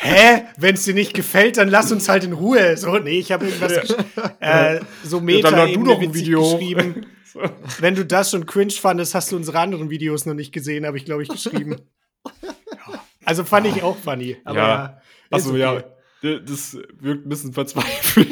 Hä, 0.00 0.46
wenn 0.56 0.74
es 0.74 0.84
dir 0.84 0.94
nicht 0.94 1.14
gefällt, 1.14 1.58
dann 1.58 1.68
lass 1.68 1.92
uns 1.92 2.08
halt 2.08 2.24
in 2.24 2.32
Ruhe. 2.32 2.76
So, 2.76 2.98
nee, 2.98 3.18
ich 3.18 3.30
habe 3.32 3.46
irgendwas 3.46 3.94
äh, 4.40 4.80
so 5.04 5.20
meta 5.20 5.50
ja, 5.50 5.66
du 5.72 5.82
noch 5.82 6.00
ein 6.00 6.14
Video 6.14 6.40
geschrieben. 6.42 7.06
so. 7.32 7.40
Wenn 7.78 7.94
du 7.94 8.04
das 8.04 8.30
schon 8.30 8.46
cringe 8.46 8.72
fandest, 8.72 9.14
hast 9.14 9.30
du 9.30 9.36
unsere 9.36 9.58
anderen 9.58 9.90
Videos 9.90 10.24
noch 10.26 10.34
nicht 10.34 10.52
gesehen, 10.52 10.86
habe 10.86 10.96
ich 10.96 11.04
glaube 11.04 11.22
ich 11.22 11.28
geschrieben. 11.28 11.76
also 13.24 13.44
fand 13.44 13.66
ich 13.66 13.82
auch 13.82 13.96
funny, 13.96 14.38
aber 14.44 14.58
ja. 14.58 14.68
ja 14.68 15.00
Achso, 15.30 15.50
okay. 15.50 15.58
ja. 15.58 15.84
Das 16.22 16.76
wirkt 16.98 17.24
ein 17.24 17.28
bisschen 17.30 17.54
verzweifelt. 17.54 18.28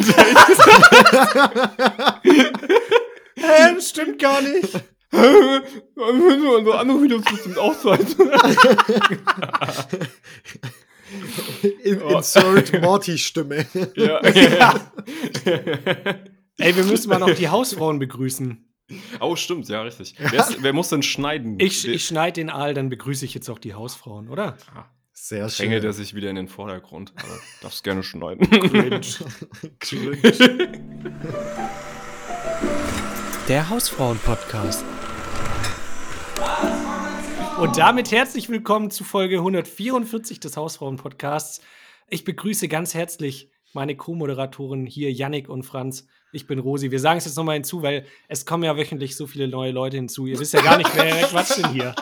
Hä, 3.35 3.75
das 3.75 3.89
stimmt 3.89 4.19
gar 4.19 4.43
nicht. 4.43 4.79
Unsere 5.11 6.79
andere 6.79 7.03
Videos 7.03 7.25
bestimmt 7.25 7.57
auch 7.57 7.73
sein. 7.73 8.07
In, 11.83 12.03
oh. 12.03 12.17
Insert 12.19 12.81
Morty-Stimme. 12.83 13.67
Ja. 13.95 14.27
ja. 14.35 14.91
Ey, 16.59 16.77
wir 16.77 16.85
müssen 16.85 17.09
mal 17.09 17.19
noch 17.19 17.35
die 17.35 17.49
Hausfrauen 17.49 17.99
begrüßen. 17.99 18.65
Oh, 19.21 19.37
stimmt, 19.37 19.69
ja, 19.69 19.83
richtig. 19.83 20.15
Wer, 20.19 20.41
ist, 20.41 20.63
wer 20.63 20.73
muss 20.73 20.89
denn 20.89 21.03
schneiden? 21.03 21.61
Ich, 21.61 21.87
ich 21.87 22.07
schneide 22.07 22.35
den 22.41 22.51
Aal, 22.51 22.73
dann 22.75 22.89
begrüße 22.89 23.25
ich 23.25 23.35
jetzt 23.35 23.49
auch 23.51 23.59
die 23.59 23.75
Hausfrauen, 23.75 24.29
oder? 24.29 24.57
Ah, 24.75 24.87
Sehr 25.13 25.49
schön. 25.51 25.67
Hänge 25.69 25.81
der 25.81 25.93
sich 25.93 26.15
wieder 26.15 26.31
in 26.31 26.37
den 26.37 26.49
Vordergrund. 26.49 27.13
Aber 27.17 27.39
darfst 27.63 27.85
gerne 27.85 28.03
schneiden. 28.03 28.49
Cringe. 28.49 29.01
Cringe. 29.79 30.73
Der 33.47 33.69
Hausfrauen-Podcast. 33.69 34.85
Und 37.61 37.77
damit 37.77 38.13
herzlich 38.13 38.49
willkommen 38.49 38.89
zu 38.89 39.03
Folge 39.03 39.39
144 39.39 40.39
des 40.39 40.57
Hausfrauen-Podcasts. 40.57 41.61
Ich 42.09 42.23
begrüße 42.23 42.69
ganz 42.69 42.95
herzlich 42.95 43.51
meine 43.73 43.97
Co-Moderatoren 43.97 44.87
hier, 44.87 45.11
Yannick 45.11 45.49
und 45.49 45.65
Franz. 45.65 46.07
Ich 46.31 46.47
bin 46.47 46.61
Rosi. 46.61 46.93
Wir 46.93 47.01
sagen 47.01 47.19
es 47.19 47.25
jetzt 47.25 47.37
nochmal 47.37 47.57
hinzu, 47.57 47.83
weil 47.83 48.07
es 48.29 48.47
kommen 48.47 48.63
ja 48.63 48.77
wöchentlich 48.77 49.17
so 49.17 49.27
viele 49.27 49.49
neue 49.49 49.73
Leute 49.73 49.97
hinzu. 49.97 50.27
Ihr 50.27 50.39
wisst 50.39 50.55
ja 50.55 50.63
gar 50.63 50.79
nicht, 50.79 50.95
wer, 50.95 51.17
quatscht 51.27 51.59
denn 51.59 51.73
hier. 51.73 51.97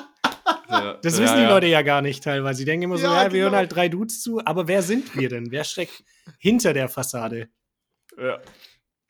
Ja, 0.69 0.99
das 1.03 1.19
wissen 1.19 1.37
ja, 1.37 1.45
die 1.45 1.51
Leute 1.51 1.66
ja 1.69 1.81
gar 1.81 2.03
nicht 2.03 2.23
teilweise. 2.23 2.59
Sie 2.59 2.66
denken 2.66 2.85
immer 2.85 2.99
so, 2.99 3.07
ja, 3.07 3.23
wir 3.23 3.31
genau. 3.31 3.45
hören 3.45 3.57
halt 3.57 3.75
drei 3.75 3.88
Dudes 3.88 4.21
zu, 4.21 4.45
aber 4.45 4.69
wer 4.69 4.83
sind 4.83 5.16
wir 5.16 5.31
denn? 5.31 5.51
Wer 5.51 5.64
steckt 5.64 6.05
hinter 6.38 6.75
der 6.75 6.90
Fassade? 6.90 7.49
Ja. 8.19 8.40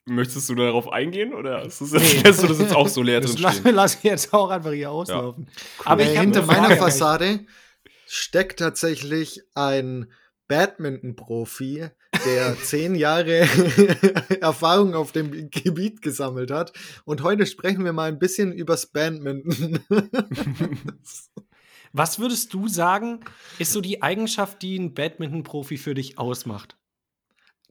Möchtest 0.08 0.48
du 0.48 0.54
darauf 0.54 0.92
eingehen 0.92 1.34
oder 1.34 1.64
ist 1.64 1.80
das, 1.80 1.90
nee. 1.90 2.20
lässt 2.24 2.42
du 2.42 2.46
das 2.46 2.60
jetzt 2.60 2.74
auch 2.74 2.88
so 2.88 3.02
leer 3.02 3.20
drin 3.20 3.32
stehen? 3.32 3.42
Lass, 3.42 3.60
lass 3.64 4.02
jetzt 4.04 4.32
auch 4.32 4.50
einfach 4.50 4.70
hier 4.70 4.90
auslaufen. 4.90 5.44
Ja. 5.44 5.50
Cool. 5.78 5.86
Aber 5.86 6.02
äh, 6.02 6.16
hinter 6.16 6.42
meiner 6.42 6.76
Fassade 6.76 7.40
steckt 8.06 8.60
tatsächlich 8.60 9.42
ein 9.54 10.12
Badminton-Profi, 10.46 11.88
der 12.24 12.56
zehn 12.62 12.94
Jahre 12.94 13.48
Erfahrung 14.40 14.94
auf 14.94 15.10
dem 15.10 15.50
Gebiet 15.50 16.02
gesammelt 16.02 16.52
hat. 16.52 16.72
Und 17.04 17.24
heute 17.24 17.44
sprechen 17.44 17.84
wir 17.84 17.92
mal 17.92 18.08
ein 18.08 18.20
bisschen 18.20 18.52
übers 18.52 18.86
Badminton. 18.86 19.80
Was 21.92 22.20
würdest 22.20 22.54
du 22.54 22.68
sagen, 22.68 23.24
ist 23.58 23.72
so 23.72 23.80
die 23.80 24.02
Eigenschaft, 24.02 24.62
die 24.62 24.78
ein 24.78 24.94
Badminton-Profi 24.94 25.78
für 25.78 25.94
dich 25.94 26.16
ausmacht? 26.16 26.76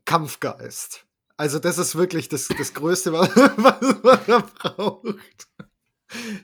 Kampfgeist. 0.04 1.06
Also, 1.38 1.60
das 1.60 1.78
ist 1.78 1.96
wirklich 1.96 2.30
das, 2.30 2.48
das 2.48 2.74
Größte, 2.74 3.14
was, 3.14 3.36
was 3.36 4.04
man 4.04 4.20
da 4.28 4.40
braucht. 4.40 5.48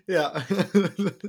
Ja. 0.07 0.43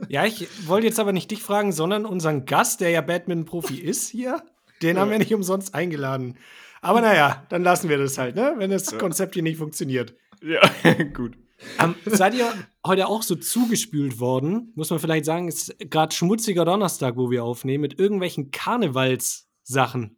Ja, 0.09 0.25
ich 0.25 0.49
wollte 0.67 0.87
jetzt 0.87 0.99
aber 0.99 1.13
nicht 1.13 1.31
dich 1.31 1.43
fragen, 1.43 1.73
sondern 1.73 2.07
unseren 2.07 2.45
Gast, 2.45 2.81
der 2.81 2.91
ja 2.91 3.01
Badminton-Profi 3.01 3.79
ist 3.79 4.09
hier. 4.09 4.43
Den 4.83 4.99
haben 4.99 5.11
wir 5.11 5.19
nicht 5.19 5.33
umsonst 5.33 5.75
eingeladen. 5.75 6.37
Aber 6.81 7.01
naja, 7.01 7.47
dann 7.49 7.63
lassen 7.63 7.89
wir 7.89 7.99
das 7.99 8.19
halt, 8.19 8.35
ne? 8.35 8.55
wenn 8.57 8.71
das 8.71 8.99
Konzept 8.99 9.35
hier 9.35 9.45
nicht 9.45 9.59
funktioniert. 9.59 10.17
Ja, 10.43 10.61
gut. 11.15 11.37
Ähm, 11.79 11.95
seid 12.07 12.35
ihr 12.35 12.53
heute 12.85 13.07
auch 13.07 13.23
so 13.23 13.37
zugespült 13.37 14.19
worden? 14.19 14.73
Muss 14.75 14.91
man 14.91 14.99
vielleicht 14.99 15.25
sagen, 15.25 15.47
es 15.47 15.69
ist 15.69 15.91
gerade 15.91 16.13
schmutziger 16.13 16.65
Donnerstag, 16.65 17.17
wo 17.17 17.31
wir 17.31 17.45
aufnehmen, 17.45 17.83
mit 17.83 18.01
irgendwelchen 18.01 18.51
Karnevalssachen. 18.51 20.17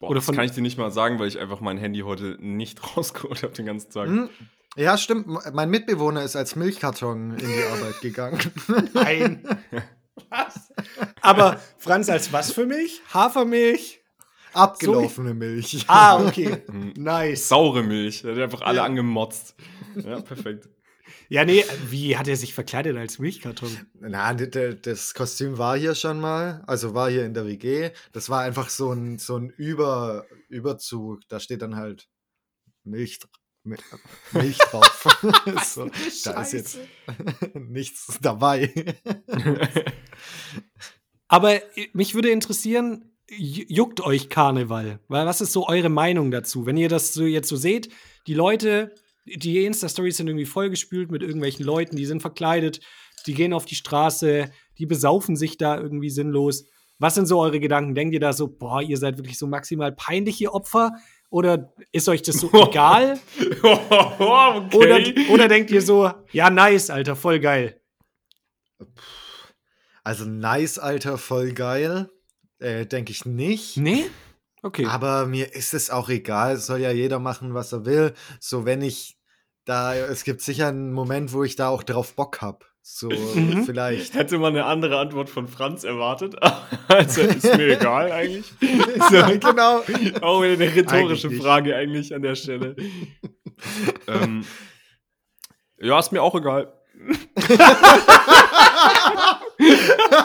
Boah, 0.00 0.10
Oder 0.10 0.20
das 0.20 0.26
kann 0.26 0.44
ich 0.44 0.52
dir 0.52 0.60
nicht 0.60 0.78
mal 0.78 0.90
sagen, 0.90 1.18
weil 1.18 1.28
ich 1.28 1.38
einfach 1.38 1.60
mein 1.60 1.78
Handy 1.78 2.00
heute 2.00 2.36
nicht 2.40 2.80
rausgeholt 2.96 3.42
habe 3.42 3.52
den 3.52 3.66
ganzen 3.66 3.90
Tag. 3.90 4.08
Hm. 4.08 4.28
Ja, 4.76 4.98
stimmt. 4.98 5.28
Mein 5.54 5.70
Mitbewohner 5.70 6.24
ist 6.24 6.34
als 6.34 6.56
Milchkarton 6.56 7.38
in 7.38 7.46
die 7.46 7.64
Arbeit 7.72 8.00
gegangen. 8.00 8.40
Nein. 8.92 9.46
Was? 10.30 10.72
Aber 11.20 11.60
Franz, 11.78 12.08
als 12.08 12.32
was 12.32 12.52
für 12.52 12.66
Milch? 12.66 13.02
Hafermilch? 13.12 14.00
Abgelaufene 14.52 15.30
so 15.30 15.34
Milch. 15.34 15.84
Ah, 15.88 16.24
okay. 16.24 16.62
Hm. 16.66 16.92
nice. 16.96 17.48
Saure 17.48 17.82
Milch. 17.82 18.22
Der 18.22 18.34
hat 18.34 18.42
einfach 18.42 18.62
alle 18.62 18.78
ja. 18.78 18.84
angemotzt. 18.84 19.56
Ja, 19.96 20.20
perfekt. 20.20 20.68
Ja, 21.28 21.44
nee, 21.44 21.64
wie 21.88 22.16
hat 22.16 22.28
er 22.28 22.36
sich 22.36 22.54
verkleidet 22.54 22.96
als 22.96 23.18
Milchkarton? 23.18 23.86
Na, 24.00 24.34
das 24.34 25.14
Kostüm 25.14 25.58
war 25.58 25.76
hier 25.78 25.94
schon 25.94 26.20
mal, 26.20 26.62
also 26.66 26.94
war 26.94 27.10
hier 27.10 27.24
in 27.24 27.34
der 27.34 27.46
WG. 27.46 27.90
Das 28.12 28.28
war 28.28 28.42
einfach 28.42 28.68
so 28.68 28.92
ein, 28.92 29.18
so 29.18 29.36
ein 29.36 29.50
Über, 29.50 30.26
Überzug. 30.48 31.20
Da 31.28 31.40
steht 31.40 31.62
dann 31.62 31.76
halt 31.76 32.08
Milch 32.84 33.18
Milch 33.64 34.58
drauf. 34.70 35.04
so, 35.64 35.90
da 36.24 36.42
ist 36.42 36.52
jetzt 36.52 36.78
nichts 37.54 38.18
dabei. 38.20 38.72
Aber 41.28 41.60
mich 41.92 42.14
würde 42.14 42.30
interessieren, 42.30 43.10
juckt 43.28 44.00
euch 44.00 44.28
Karneval? 44.28 45.00
Weil 45.08 45.26
was 45.26 45.40
ist 45.40 45.52
so 45.52 45.66
eure 45.66 45.88
Meinung 45.88 46.30
dazu? 46.30 46.66
Wenn 46.66 46.76
ihr 46.76 46.88
das 46.88 47.14
so 47.14 47.24
jetzt 47.24 47.48
so 47.48 47.56
seht, 47.56 47.88
die 48.26 48.34
Leute, 48.34 48.94
die 49.24 49.64
Insta-Stories 49.64 50.16
sind 50.16 50.28
irgendwie 50.28 50.44
vollgespült 50.44 51.10
mit 51.10 51.22
irgendwelchen 51.22 51.64
Leuten, 51.64 51.96
die 51.96 52.06
sind 52.06 52.20
verkleidet, 52.20 52.80
die 53.26 53.34
gehen 53.34 53.52
auf 53.52 53.64
die 53.64 53.74
Straße, 53.74 54.50
die 54.78 54.86
besaufen 54.86 55.36
sich 55.36 55.56
da 55.56 55.78
irgendwie 55.78 56.10
sinnlos. 56.10 56.64
Was 56.98 57.14
sind 57.14 57.26
so 57.26 57.40
eure 57.40 57.58
Gedanken? 57.58 57.94
Denkt 57.94 58.14
ihr 58.14 58.20
da 58.20 58.32
so, 58.32 58.48
boah, 58.48 58.82
ihr 58.82 58.98
seid 58.98 59.16
wirklich 59.16 59.38
so 59.38 59.46
maximal 59.46 59.92
peinliche 59.92 60.52
Opfer? 60.52 60.92
Oder 61.30 61.72
ist 61.90 62.08
euch 62.08 62.22
das 62.22 62.36
so 62.36 62.50
egal? 62.68 63.18
okay. 63.62 64.76
oder, 64.76 65.00
oder 65.30 65.48
denkt 65.48 65.70
ihr 65.70 65.82
so, 65.82 66.10
ja, 66.32 66.50
nice, 66.50 66.90
Alter, 66.90 67.16
voll 67.16 67.40
geil? 67.40 67.80
Also, 70.04 70.26
nice, 70.26 70.78
Alter, 70.78 71.18
voll 71.18 71.52
geil. 71.52 72.10
Äh, 72.58 72.86
denke 72.86 73.10
ich 73.10 73.24
nicht. 73.24 73.76
Nee? 73.78 74.04
Okay. 74.62 74.86
Aber 74.86 75.26
mir 75.26 75.54
ist 75.54 75.74
es 75.74 75.90
auch 75.90 76.08
egal. 76.08 76.54
Es 76.54 76.66
soll 76.66 76.80
ja 76.80 76.90
jeder 76.90 77.18
machen, 77.18 77.52
was 77.52 77.72
er 77.72 77.84
will. 77.84 78.14
So, 78.40 78.64
wenn 78.64 78.80
ich 78.80 79.13
da, 79.64 79.94
es 79.94 80.24
gibt 80.24 80.40
sicher 80.42 80.68
einen 80.68 80.92
Moment, 80.92 81.32
wo 81.32 81.44
ich 81.44 81.56
da 81.56 81.68
auch 81.68 81.82
drauf 81.82 82.14
Bock 82.14 82.40
habe. 82.40 82.64
So, 82.86 83.08
mhm. 83.08 83.64
vielleicht. 83.64 84.12
Hätte 84.14 84.36
man 84.36 84.54
eine 84.54 84.66
andere 84.66 84.98
Antwort 84.98 85.30
von 85.30 85.48
Franz 85.48 85.84
erwartet. 85.84 86.36
also, 86.88 87.22
ist 87.22 87.56
mir 87.56 87.68
egal 87.80 88.12
eigentlich. 88.12 88.52
So, 89.10 89.22
genau. 89.40 89.78
Auch 90.20 90.42
wieder 90.42 90.52
eine 90.52 90.74
rhetorische 90.74 91.28
eigentlich 91.28 91.40
Frage 91.42 91.74
eigentlich 91.74 92.14
an 92.14 92.20
der 92.20 92.34
Stelle. 92.34 92.76
ähm, 94.06 94.44
ja, 95.78 95.98
ist 95.98 96.12
mir 96.12 96.22
auch 96.22 96.34
egal. 96.34 96.72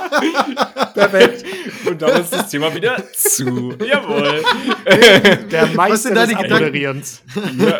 Perfekt. 0.94 1.46
Und 1.86 2.02
damit 2.02 2.20
ist 2.22 2.34
das 2.34 2.50
Thema 2.50 2.74
wieder 2.74 3.04
zu. 3.14 3.74
Jawohl. 3.84 4.44
Der 5.52 5.68
Meister 5.68 6.14
des 6.14 6.36
Abmoderierens. 6.36 7.24
Ja. 7.58 7.80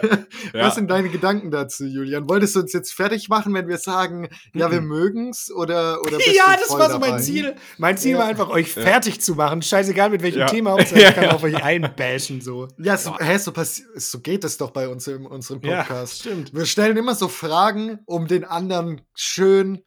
Ja. 0.54 0.66
Was 0.66 0.76
sind 0.76 0.90
deine 0.90 1.10
Gedanken 1.10 1.52
dazu, 1.52 1.86
Julian? 1.86 2.30
Wolltest 2.30 2.56
du 2.56 2.62
uns 2.62 2.74
jetzt 2.74 2.94
fertig 2.94 3.30
machen, 3.30 3.54
wenn 3.54 3.68
wir 3.68 3.78
sagen, 3.78 4.30
ja, 4.54 4.72
wir 4.72 4.82
mhm. 4.82 4.88
mögen's 4.88 5.52
oder, 5.52 6.02
oder 6.02 6.18
Ja, 6.32 6.56
das 6.60 6.78
war 6.78 6.90
so 6.90 7.00
mein 7.00 7.20
Ziel. 7.20 7.56
Mein 7.78 7.98
Ziel 7.98 8.14
ja. 8.14 8.20
war 8.20 8.26
einfach, 8.26 8.50
euch 8.50 8.72
fertig 8.72 9.22
zu 9.22 9.36
machen. 9.36 9.62
Scheißegal 9.62 10.10
mit 10.10 10.22
welchem 10.22 10.48
Thema, 10.48 10.72
Hauptsache 10.72 11.00
ich 11.00 11.06
kann 11.16 11.30
auf 11.30 11.44
euch 11.44 11.64
einbashen. 11.64 12.42
So. 12.42 12.68
Ja, 12.78 12.98
so, 12.98 13.18
hä, 13.20 13.38
so, 13.38 13.52
so 13.96 14.20
geht 14.20 14.44
es 14.44 14.58
doch 14.58 14.72
bei 14.72 14.88
uns 14.88 15.08
in 15.08 15.26
unserem 15.26 15.62
Podcast. 15.62 16.26
Ja, 16.26 16.32
stimmt. 16.32 16.54
Wir 16.54 16.66
stellen 16.66 16.98
immer 16.98 17.16
so 17.16 17.28
Fragen, 17.28 18.00
um 18.06 18.28
den 18.28 18.44
anderen 18.44 19.02
schön 19.14 19.84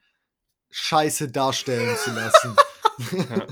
scheiße 0.73 1.31
darstellen 1.31 1.97
zu 1.97 2.11
lassen. 2.13 2.57
ja. 3.31 3.47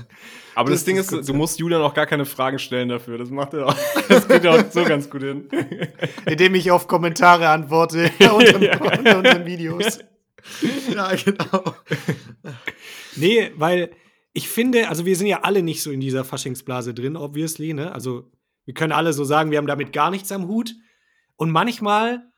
Aber 0.53 0.69
das, 0.69 0.79
das 0.79 0.85
Ding 0.85 0.97
ist, 0.97 1.11
du 1.11 1.33
musst 1.33 1.59
Julian 1.59 1.81
auch 1.81 1.93
gar 1.93 2.05
keine 2.05 2.25
Fragen 2.25 2.59
stellen 2.59 2.89
dafür. 2.89 3.17
Das 3.17 3.29
macht 3.29 3.53
er 3.53 3.67
auch. 3.67 3.75
Das 4.09 4.27
geht 4.27 4.43
ja 4.43 4.51
auch 4.51 4.71
so 4.71 4.83
ganz 4.83 5.09
gut 5.09 5.21
hin. 5.21 5.47
Indem 6.25 6.55
ich 6.55 6.71
auf 6.71 6.87
Kommentare 6.87 7.47
antworte 7.47 8.11
unter, 8.19 8.61
ja. 8.61 8.77
unter 8.77 9.17
unseren 9.19 9.45
Videos. 9.45 9.99
Ja, 10.93 11.13
genau. 11.15 11.75
nee, 13.15 13.51
weil 13.55 13.91
ich 14.33 14.49
finde, 14.49 14.89
also 14.89 15.05
wir 15.05 15.15
sind 15.15 15.27
ja 15.27 15.41
alle 15.41 15.61
nicht 15.61 15.83
so 15.83 15.91
in 15.91 16.01
dieser 16.01 16.25
Faschingsblase 16.25 16.93
drin, 16.93 17.15
obviously, 17.15 17.73
ne? 17.73 17.93
Also 17.93 18.29
wir 18.65 18.73
können 18.73 18.91
alle 18.91 19.13
so 19.13 19.23
sagen, 19.23 19.51
wir 19.51 19.59
haben 19.59 19.67
damit 19.67 19.93
gar 19.93 20.11
nichts 20.11 20.31
am 20.31 20.47
Hut. 20.47 20.73
Und 21.35 21.51
manchmal 21.51 22.30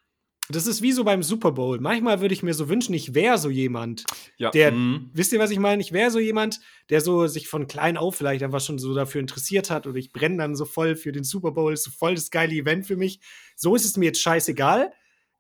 das 0.50 0.68
ist 0.68 0.82
wie 0.82 0.92
so 0.92 1.04
beim 1.04 1.24
Super 1.24 1.52
Bowl. 1.52 1.80
Manchmal 1.80 2.20
würde 2.20 2.34
ich 2.34 2.44
mir 2.44 2.54
so 2.54 2.68
wünschen, 2.68 2.94
ich 2.94 3.14
wäre 3.14 3.38
so 3.38 3.50
jemand, 3.50 4.04
ja. 4.38 4.52
der, 4.52 4.72
mhm. 4.72 5.10
wisst 5.14 5.32
ihr, 5.32 5.40
was 5.40 5.52
ich 5.52 5.60
meine? 5.60 5.82
Ich 5.82 5.94
wäre 5.94 6.12
so 6.12 6.20
jemand, 6.20 6.60
der 6.90 7.02
so 7.02 7.28
sich 7.28 7.48
von 7.48 7.68
klein 7.68 7.98
auf 7.98 8.16
vielleicht 8.16 8.44
einfach 8.44 8.60
schon 8.60 8.78
so 8.78 8.94
dafür 8.94 9.22
interessiert 9.22 9.70
hat 9.70 9.88
oder 9.88 9.98
ich 9.98 10.12
brenne 10.12 10.38
dann 10.38 10.56
so 10.56 10.66
voll 10.66 10.96
für 10.96 11.12
den 11.12 11.24
Super 11.24 11.52
Bowl, 11.52 11.74
ist 11.74 11.84
so 11.84 11.92
voll 11.92 12.16
das 12.16 12.30
geile 12.30 12.54
Event 12.54 12.86
für 12.86 12.98
mich. 12.98 13.20
So 13.56 13.76
ist 13.76 13.86
es 13.86 13.96
mir 13.96 14.06
jetzt 14.06 14.22
scheißegal. 14.22 14.92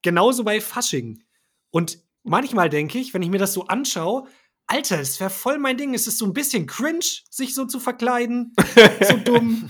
Genauso 0.02 0.44
bei 0.44 0.62
Fasching. 0.62 1.24
Und 1.70 2.00
manchmal 2.24 2.70
denke 2.70 2.98
ich, 2.98 3.14
wenn 3.14 3.22
ich 3.22 3.30
mir 3.30 3.40
das 3.40 3.54
so 3.54 3.68
anschaue, 3.68 4.28
Alter, 4.68 4.98
das 4.98 5.20
wäre 5.20 5.30
voll 5.30 5.60
mein 5.60 5.78
Ding. 5.78 5.94
Es 5.94 6.08
ist 6.08 6.18
so 6.18 6.26
ein 6.26 6.34
bisschen 6.34 6.66
cringe, 6.66 7.06
sich 7.30 7.54
so 7.54 7.66
zu 7.66 7.80
verkleiden. 7.80 8.54
so 9.08 9.18
dumm. 9.18 9.70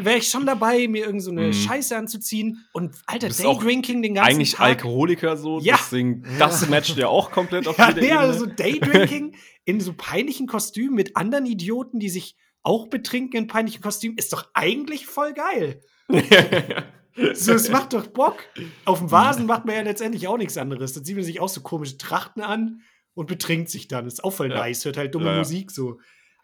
Wäre 0.00 0.18
ich 0.18 0.28
schon 0.28 0.46
dabei, 0.46 0.88
mir 0.88 1.06
irgend 1.06 1.22
so 1.22 1.30
eine 1.30 1.48
mm. 1.48 1.52
Scheiße 1.52 1.96
anzuziehen. 1.96 2.64
Und 2.72 2.96
Alter, 3.06 3.28
Daydrinking 3.28 4.02
den 4.02 4.14
ganzen 4.14 4.30
eigentlich 4.30 4.52
Tag. 4.52 4.60
Eigentlich 4.60 4.76
Alkoholiker 4.78 5.36
so. 5.36 5.60
Ja. 5.60 5.76
Deswegen, 5.76 6.24
das 6.38 6.68
matcht 6.68 6.96
ja 6.96 7.08
auch 7.08 7.30
komplett 7.30 7.66
auf 7.68 7.78
ja, 7.78 7.88
jeder 7.88 8.00
nee, 8.00 8.06
Ebene. 8.06 8.20
also 8.20 8.46
Daydrinking 8.46 9.36
in 9.64 9.80
so 9.80 9.92
peinlichen 9.92 10.46
Kostümen 10.46 10.94
mit 10.94 11.16
anderen 11.16 11.46
Idioten, 11.46 11.98
die 11.98 12.08
sich 12.08 12.36
auch 12.62 12.88
betrinken 12.88 13.38
in 13.38 13.46
peinlichen 13.46 13.82
Kostümen, 13.82 14.16
ist 14.18 14.32
doch 14.32 14.48
eigentlich 14.54 15.06
voll 15.06 15.32
geil. 15.32 15.80
so, 17.34 17.52
es 17.52 17.68
macht 17.68 17.92
doch 17.92 18.06
Bock. 18.08 18.38
Auf 18.84 18.98
dem 18.98 19.10
Vasen 19.10 19.46
macht 19.46 19.64
man 19.64 19.74
ja 19.74 19.82
letztendlich 19.82 20.28
auch 20.28 20.38
nichts 20.38 20.56
anderes. 20.56 20.92
Da 20.92 21.02
zieht 21.02 21.16
man 21.16 21.24
sich 21.24 21.40
auch 21.40 21.48
so 21.48 21.60
komische 21.60 21.98
Trachten 21.98 22.42
an 22.42 22.82
und 23.14 23.26
betrinkt 23.26 23.68
sich 23.68 23.88
dann. 23.88 24.06
Ist 24.06 24.24
auch 24.24 24.32
voll 24.32 24.50
ja. 24.50 24.56
nice, 24.56 24.84
hört 24.84 24.96
halt 24.96 25.14
dumme 25.14 25.30
ja, 25.32 25.38
Musik 25.38 25.70
so. 25.70 25.98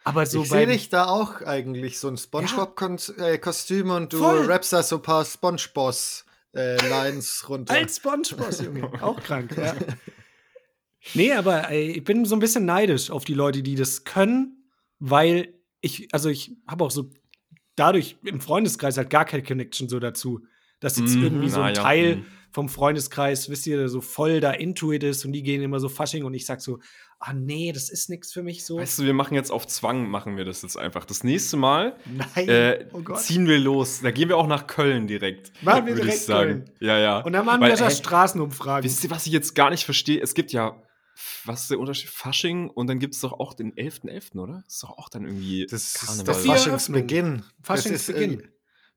Aber 0.04 0.26
so 0.26 0.42
ich 0.42 0.50
sehe 0.50 0.66
dich 0.66 0.90
da 0.90 1.06
auch 1.06 1.40
eigentlich, 1.40 1.98
so 1.98 2.08
ein 2.08 2.16
Spongebob-Kostüm 2.16 3.90
und 3.90 4.12
du 4.12 4.18
voll. 4.18 4.44
rappst 4.44 4.72
da 4.72 4.82
so 4.82 4.96
ein 4.96 5.02
paar 5.02 5.24
Spongeboss 5.24 6.26
äh, 6.54 6.76
Lines 6.88 7.48
runter. 7.48 7.74
Als 7.74 7.96
Spongeboss, 7.96 8.60
Junge. 8.60 8.90
auch 9.02 9.20
krank, 9.22 9.56
ja. 9.56 9.74
Nee, 11.14 11.32
aber 11.32 11.70
ey, 11.70 11.92
ich 11.92 12.04
bin 12.04 12.24
so 12.26 12.36
ein 12.36 12.38
bisschen 12.38 12.66
neidisch 12.66 13.10
auf 13.10 13.24
die 13.24 13.34
Leute, 13.34 13.62
die 13.62 13.74
das 13.74 14.04
können, 14.04 14.70
weil 14.98 15.54
ich, 15.80 16.08
also 16.12 16.28
ich 16.28 16.52
habe 16.66 16.84
auch 16.84 16.90
so 16.90 17.10
dadurch 17.76 18.16
im 18.24 18.40
Freundeskreis 18.40 18.96
halt 18.96 19.10
gar 19.10 19.24
keine 19.24 19.42
Connection 19.42 19.88
so 19.88 19.98
dazu, 20.00 20.40
dass 20.80 20.96
jetzt 20.98 21.16
mm, 21.16 21.22
irgendwie 21.22 21.50
so 21.50 21.60
ein 21.60 21.74
ja. 21.74 21.82
Teil 21.82 22.16
mm 22.16 22.26
vom 22.54 22.68
Freundeskreis, 22.68 23.50
wisst 23.50 23.66
ihr, 23.66 23.88
so 23.88 24.00
voll 24.00 24.38
da 24.38 24.52
into 24.52 24.92
it 24.92 25.02
ist 25.02 25.24
und 25.24 25.32
die 25.32 25.42
gehen 25.42 25.60
immer 25.60 25.80
so 25.80 25.88
Fasching 25.88 26.22
und 26.22 26.34
ich 26.34 26.46
sag 26.46 26.60
so, 26.60 26.78
ah 27.26 27.32
nee, 27.32 27.72
das 27.72 27.88
ist 27.88 28.10
nichts 28.10 28.32
für 28.32 28.42
mich 28.42 28.64
so. 28.66 28.76
Weißt 28.76 28.98
du, 28.98 29.04
wir 29.04 29.14
machen 29.14 29.34
jetzt 29.34 29.50
auf 29.50 29.66
Zwang, 29.66 30.08
machen 30.08 30.36
wir 30.36 30.44
das 30.44 30.60
jetzt 30.60 30.76
einfach. 30.76 31.06
Das 31.06 31.24
nächste 31.24 31.56
Mal 31.56 31.96
äh, 32.36 32.84
oh 32.92 33.14
ziehen 33.14 33.46
wir 33.46 33.58
los. 33.58 34.00
Da 34.02 34.10
gehen 34.10 34.28
wir 34.28 34.36
auch 34.36 34.46
nach 34.46 34.66
Köln 34.66 35.06
direkt. 35.06 35.50
Machen 35.62 35.86
wir 35.86 35.94
direkt 35.94 36.18
sagen. 36.18 36.64
Köln. 36.64 36.70
Ja, 36.80 36.98
ja. 36.98 37.20
Und 37.20 37.32
dann 37.32 37.46
machen 37.46 37.62
Weil, 37.62 37.70
wir 37.70 37.76
da 37.76 37.90
Straßenumfragen. 37.90 38.84
Wisst 38.84 39.04
ihr, 39.04 39.10
was 39.10 39.26
ich 39.26 39.32
jetzt 39.32 39.54
gar 39.54 39.70
nicht 39.70 39.84
verstehe? 39.84 40.20
Es 40.20 40.34
gibt 40.34 40.52
ja 40.52 40.80
was 41.44 41.62
ist 41.62 41.70
der 41.70 41.78
Unterschied? 41.78 42.10
Fasching 42.10 42.68
und 42.70 42.88
dann 42.88 42.98
gibt 42.98 43.14
es 43.14 43.20
doch 43.20 43.34
auch 43.34 43.54
den 43.54 43.72
11.11., 43.74 44.32
.11., 44.32 44.38
oder? 44.40 44.62
Das 44.64 44.74
ist 44.74 44.82
doch 44.82 44.98
auch 44.98 45.08
dann 45.08 45.24
irgendwie 45.24 45.64
das 45.70 45.94
Karneval. 45.94 46.24
Das 46.24 46.44
Faschingsbeginn. 46.44 47.44
Faschingsbeginn. 47.62 48.42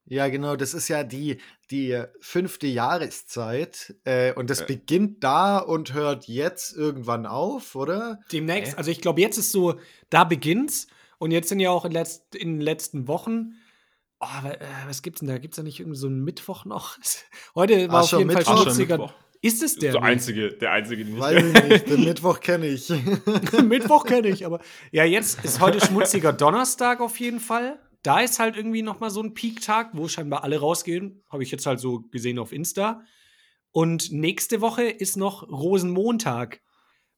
Äh, 0.09 0.15
ja, 0.15 0.27
genau, 0.29 0.55
das 0.55 0.73
ist 0.73 0.87
ja 0.87 1.03
die, 1.03 1.37
die 1.71 2.01
fünfte 2.19 2.67
Jahreszeit 2.67 3.95
äh, 4.03 4.33
und 4.33 4.49
das 4.49 4.61
äh. 4.61 4.65
beginnt 4.65 5.23
da 5.23 5.59
und 5.59 5.93
hört 5.93 6.27
jetzt 6.27 6.75
irgendwann 6.75 7.25
auf, 7.25 7.75
oder? 7.75 8.19
Demnächst, 8.31 8.73
äh? 8.73 8.77
also 8.77 8.91
ich 8.91 9.01
glaube, 9.01 9.21
jetzt 9.21 9.37
ist 9.37 9.51
so, 9.51 9.79
da 10.09 10.23
beginnt's 10.23 10.87
und 11.17 11.31
jetzt 11.31 11.49
sind 11.49 11.59
ja 11.59 11.71
auch 11.71 11.85
in, 11.85 11.91
letzt, 11.91 12.35
in 12.35 12.55
den 12.55 12.61
letzten 12.61 13.07
Wochen 13.07 13.53
Oh, 14.19 14.49
was 14.87 15.03
gibt's 15.03 15.19
denn 15.19 15.29
da? 15.29 15.37
Gibt's 15.37 15.57
da 15.57 15.63
nicht 15.63 15.79
irgendwie 15.79 15.99
so 15.99 16.07
einen 16.07 16.23
Mittwoch 16.23 16.65
noch? 16.65 16.97
Heute 17.55 17.87
war 17.89 17.99
Ach, 17.99 18.13
auf 18.13 18.19
jeden 18.19 18.31
Fall 18.31 18.45
schmutziger. 18.45 19.13
Ist 19.41 19.61
es 19.61 19.75
der? 19.75 19.91
Der 19.91 20.01
einzige, 20.01 20.49
der 20.53 20.71
einzige, 20.71 21.05
den 21.05 21.15
ich 21.15 21.21
Weiß 21.21 21.43
ich 21.43 21.63
nicht, 21.63 21.89
den 21.89 22.03
Mittwoch 22.03 22.39
kenne 22.39 22.65
ich. 22.67 22.89
Mittwoch 23.63 24.05
kenne 24.05 24.29
ich, 24.29 24.45
aber 24.45 24.59
ja, 24.91 25.03
jetzt 25.03 25.43
ist 25.45 25.59
heute 25.59 25.79
schmutziger 25.85 26.33
Donnerstag 26.33 27.01
auf 27.01 27.19
jeden 27.19 27.39
Fall 27.39 27.79
da 28.07 28.21
ist 28.21 28.39
halt 28.39 28.55
irgendwie 28.55 28.83
noch 28.83 29.01
mal 29.01 29.09
so 29.09 29.21
ein 29.21 29.33
Peak-Tag, 29.33 29.89
wo 29.91 30.07
scheinbar 30.07 30.45
alle 30.45 30.61
rausgehen. 30.61 31.25
Habe 31.29 31.43
ich 31.43 31.51
jetzt 31.51 31.65
halt 31.65 31.81
so 31.81 31.99
gesehen 32.09 32.39
auf 32.39 32.53
Insta. 32.53 33.01
Und 33.73 34.13
nächste 34.13 34.61
Woche 34.61 34.83
ist 34.83 35.17
noch 35.17 35.49
Rosenmontag. 35.49 36.61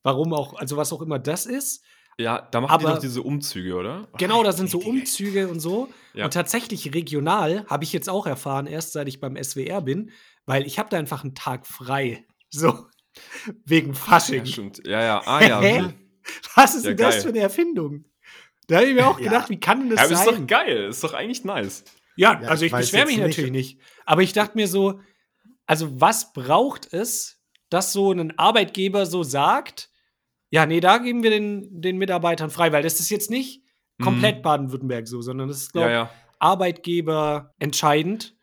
Warum 0.02 0.34
auch, 0.34 0.56
also 0.56 0.78
was 0.78 0.92
auch 0.92 1.04
immer 1.04 1.20
das 1.20 1.46
ist. 1.46 1.84
Ja, 2.18 2.42
da 2.42 2.62
machen 2.62 2.72
Aber, 2.72 2.88
die 2.88 2.94
doch 2.96 3.02
diese 3.02 3.22
Umzüge, 3.22 3.76
oder? 3.76 4.08
Genau, 4.18 4.44
da 4.44 4.52
sind 4.52 4.68
so 4.68 4.80
Umzüge 4.80 5.48
und 5.48 5.60
so. 5.60 5.90
Ja. 6.16 6.26
Und 6.26 6.34
tatsächlich 6.34 6.92
regional 6.96 7.68
habe 7.68 7.84
ich 7.84 7.94
jetzt 7.94 8.10
auch 8.10 8.26
erfahren, 8.26 8.66
erst 8.66 8.94
seit 8.94 9.08
ich 9.08 9.20
beim 9.20 9.42
SWR 9.42 9.82
bin, 9.82 10.10
weil 10.48 10.66
ich 10.66 10.80
habe 10.80 10.90
da 10.90 10.98
einfach 10.98 11.24
einen 11.24 11.36
Tag 11.36 11.68
frei. 11.68 12.26
So. 12.52 12.88
Wegen 13.64 13.94
Fasching. 13.94 14.40
Ja, 14.40 14.46
stimmt. 14.48 14.82
Ja, 14.84 15.04
ja. 15.04 15.22
Ah, 15.24 15.44
ja. 15.44 15.94
Was 16.56 16.74
ist 16.74 16.84
ja, 16.84 16.90
denn 16.90 16.98
geil. 16.98 17.12
das 17.12 17.22
für 17.22 17.30
eine 17.30 17.42
Erfindung? 17.42 18.06
Da 18.70 18.78
habe 18.78 18.86
ich 18.86 18.94
mir 18.94 19.08
auch 19.08 19.18
gedacht, 19.18 19.50
ja. 19.50 19.50
wie 19.50 19.60
kann 19.60 19.80
denn 19.80 19.90
das 19.90 20.00
ja, 20.00 20.06
aber 20.06 20.16
sein? 20.16 20.28
Ist 20.28 20.42
doch 20.42 20.48
geil, 20.48 20.86
ist 20.90 21.04
doch 21.04 21.14
eigentlich 21.14 21.44
nice. 21.44 21.84
Ja, 22.16 22.40
ja 22.40 22.48
also 22.48 22.66
ich, 22.66 22.72
ich 22.72 22.78
beschwere 22.78 23.08
mich 23.08 23.18
natürlich 23.18 23.52
nicht. 23.52 23.80
Aber 24.06 24.22
ich 24.22 24.32
dachte 24.32 24.56
mir 24.56 24.68
so, 24.68 25.02
also 25.66 26.00
was 26.00 26.34
braucht 26.34 26.94
es, 26.94 27.42
dass 27.70 27.94
so 27.94 28.12
ein 28.12 28.38
Arbeitgeber 28.38 29.06
so 29.06 29.24
sagt, 29.24 29.90
ja, 30.52 30.66
nee, 30.66 30.80
da 30.80 31.00
geben 31.00 31.24
wir 31.24 31.32
den, 31.32 31.82
den 31.82 31.98
Mitarbeitern 31.98 32.50
frei, 32.50 32.72
weil 32.72 32.84
das 32.84 33.00
ist 33.00 33.10
jetzt 33.10 33.30
nicht 33.30 33.64
komplett 34.02 34.38
mhm. 34.38 34.42
Baden-Württemberg 34.44 35.08
so, 35.08 35.22
sondern 35.22 35.48
das 35.48 35.58
ist, 35.58 35.74
glaube 35.74 35.90
ich, 35.90 35.94
ja, 35.94 36.04
ja. 36.04 36.12
Arbeitgeber 36.40 37.54
entscheidend. 37.60 38.36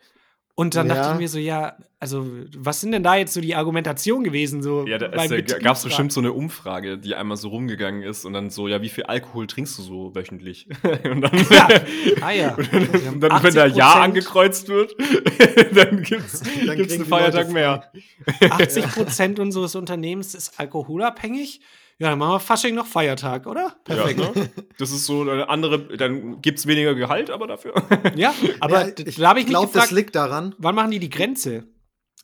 Und 0.59 0.75
dann 0.75 0.89
ja. 0.89 0.95
dachte 0.95 1.13
ich 1.13 1.19
mir 1.19 1.29
so, 1.29 1.39
ja, 1.39 1.77
also 2.01 2.27
was 2.57 2.81
sind 2.81 2.93
denn 2.93 3.03
da 3.03 3.15
jetzt 3.15 3.35
so 3.35 3.43
die 3.43 3.55
Argumentationen 3.55 4.25
gewesen? 4.25 4.63
So 4.63 4.87
ja, 4.87 4.97
da 4.97 5.09
gab 5.09 5.77
es 5.77 5.85
bestimmt 5.85 6.13
so 6.13 6.21
eine 6.21 6.33
Umfrage, 6.33 6.97
die 6.97 7.15
einmal 7.15 7.37
so 7.37 7.51
rumgegangen 7.51 8.03
ist 8.03 8.25
und 8.25 8.33
dann 8.33 8.49
so, 8.49 8.67
ja, 8.67 8.81
wie 8.81 8.89
viel 8.89 9.05
Alkohol 9.05 9.47
trinkst 9.47 9.77
du 9.77 9.83
so 9.83 10.15
wöchentlich? 10.15 10.67
und 11.05 11.21
dann, 11.21 11.47
ja. 11.51 11.69
Ah 12.23 12.31
ja. 12.31 12.55
Und 12.55 12.73
dann, 12.73 13.15
und 13.15 13.21
dann 13.21 13.43
wenn 13.43 13.55
da 13.55 13.67
Ja 13.67 14.01
angekreuzt 14.01 14.69
wird, 14.69 14.97
dann 15.75 16.03
gibt 16.03 16.25
es 16.33 16.43
einen 16.43 17.05
Feiertag 17.05 17.53
mehr. 17.53 17.93
80 18.41 18.87
Prozent 18.87 19.39
unseres 19.39 19.75
Unternehmens 19.75 20.35
ist 20.35 20.59
alkoholabhängig. 20.59 21.61
Ja, 21.99 22.11
dann 22.11 22.19
machen 22.19 22.33
wir 22.33 22.41
Fasching 22.41 22.75
noch 22.75 22.87
Feiertag, 22.87 23.47
oder? 23.47 23.75
Perfekt. 23.85 24.21
Ja, 24.21 24.31
ne? 24.31 24.51
Das 24.79 24.91
ist 24.91 25.07
so 25.07 25.23
eine 25.23 25.49
andere, 25.49 25.97
dann 25.97 26.43
gibt 26.43 26.59
es 26.59 26.67
weniger 26.67 26.95
Gehalt, 26.95 27.31
aber 27.31 27.47
dafür. 27.47 27.75
Ja, 28.17 28.35
aber 28.61 28.89
ja, 28.89 28.95
ich 28.99 29.17
glaube, 29.17 29.41
ich 29.41 29.47
glaube, 29.47 29.73
das 29.73 29.91
liegt 29.91 30.15
daran. 30.15 30.55
Wann 30.59 30.75
machen 30.75 30.91
die 30.91 30.99
die 30.99 31.09
Grenze? 31.09 31.65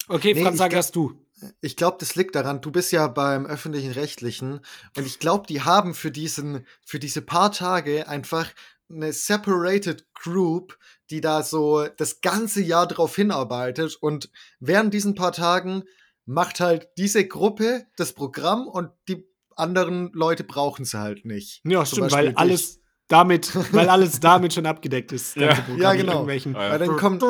Okay, 0.09 0.35
nee, 0.35 0.43
Franz, 0.43 0.59
sag 0.59 0.73
erst 0.75 0.95
du. 0.95 1.19
Ich 1.61 1.77
glaube, 1.77 1.97
das 1.99 2.15
liegt 2.15 2.35
daran, 2.35 2.61
du 2.61 2.71
bist 2.71 2.93
ja 2.93 3.09
beim 3.09 3.47
öffentlichen 3.47 3.93
Rechtlichen 3.93 4.61
und 4.97 5.07
ich 5.07 5.19
glaube, 5.19 5.47
die 5.49 5.63
haben 5.63 5.95
für 5.95 6.13
diesen, 6.13 6.67
für 6.85 7.01
diese 7.01 7.23
paar 7.23 7.51
Tage 7.51 8.07
einfach 8.09 8.49
eine 8.89 9.13
separated 9.13 10.07
group, 10.15 10.79
die 11.11 11.21
da 11.21 11.43
so 11.43 11.87
das 11.97 12.21
ganze 12.21 12.63
Jahr 12.63 12.87
drauf 12.87 13.17
hinarbeitet 13.17 13.97
und 14.01 14.31
während 14.61 14.95
diesen 14.95 15.15
paar 15.15 15.33
Tagen 15.33 15.83
macht 16.27 16.61
halt 16.61 16.89
diese 16.97 17.27
Gruppe 17.27 17.87
das 17.97 18.13
Programm 18.13 18.69
und 18.69 18.91
die 19.09 19.27
anderen 19.57 20.11
Leute 20.13 20.45
brauchen 20.45 20.83
es 20.83 20.95
halt 20.95 21.25
nicht. 21.25 21.61
Ja, 21.65 21.85
Zum 21.85 22.09
stimmt, 22.09 22.13
weil 22.13 22.35
alles 22.35 22.81
damit, 23.09 23.55
weil 23.73 23.89
alles 23.89 24.21
damit 24.21 24.55
schon 24.55 24.67
abgedeckt 24.67 25.13
ist. 25.13 25.37
Ja, 25.37 25.59
ja 25.77 25.93
genau. 25.95 26.27
Weil 26.27 26.79
dann 26.79 26.97
kommt 26.97 27.23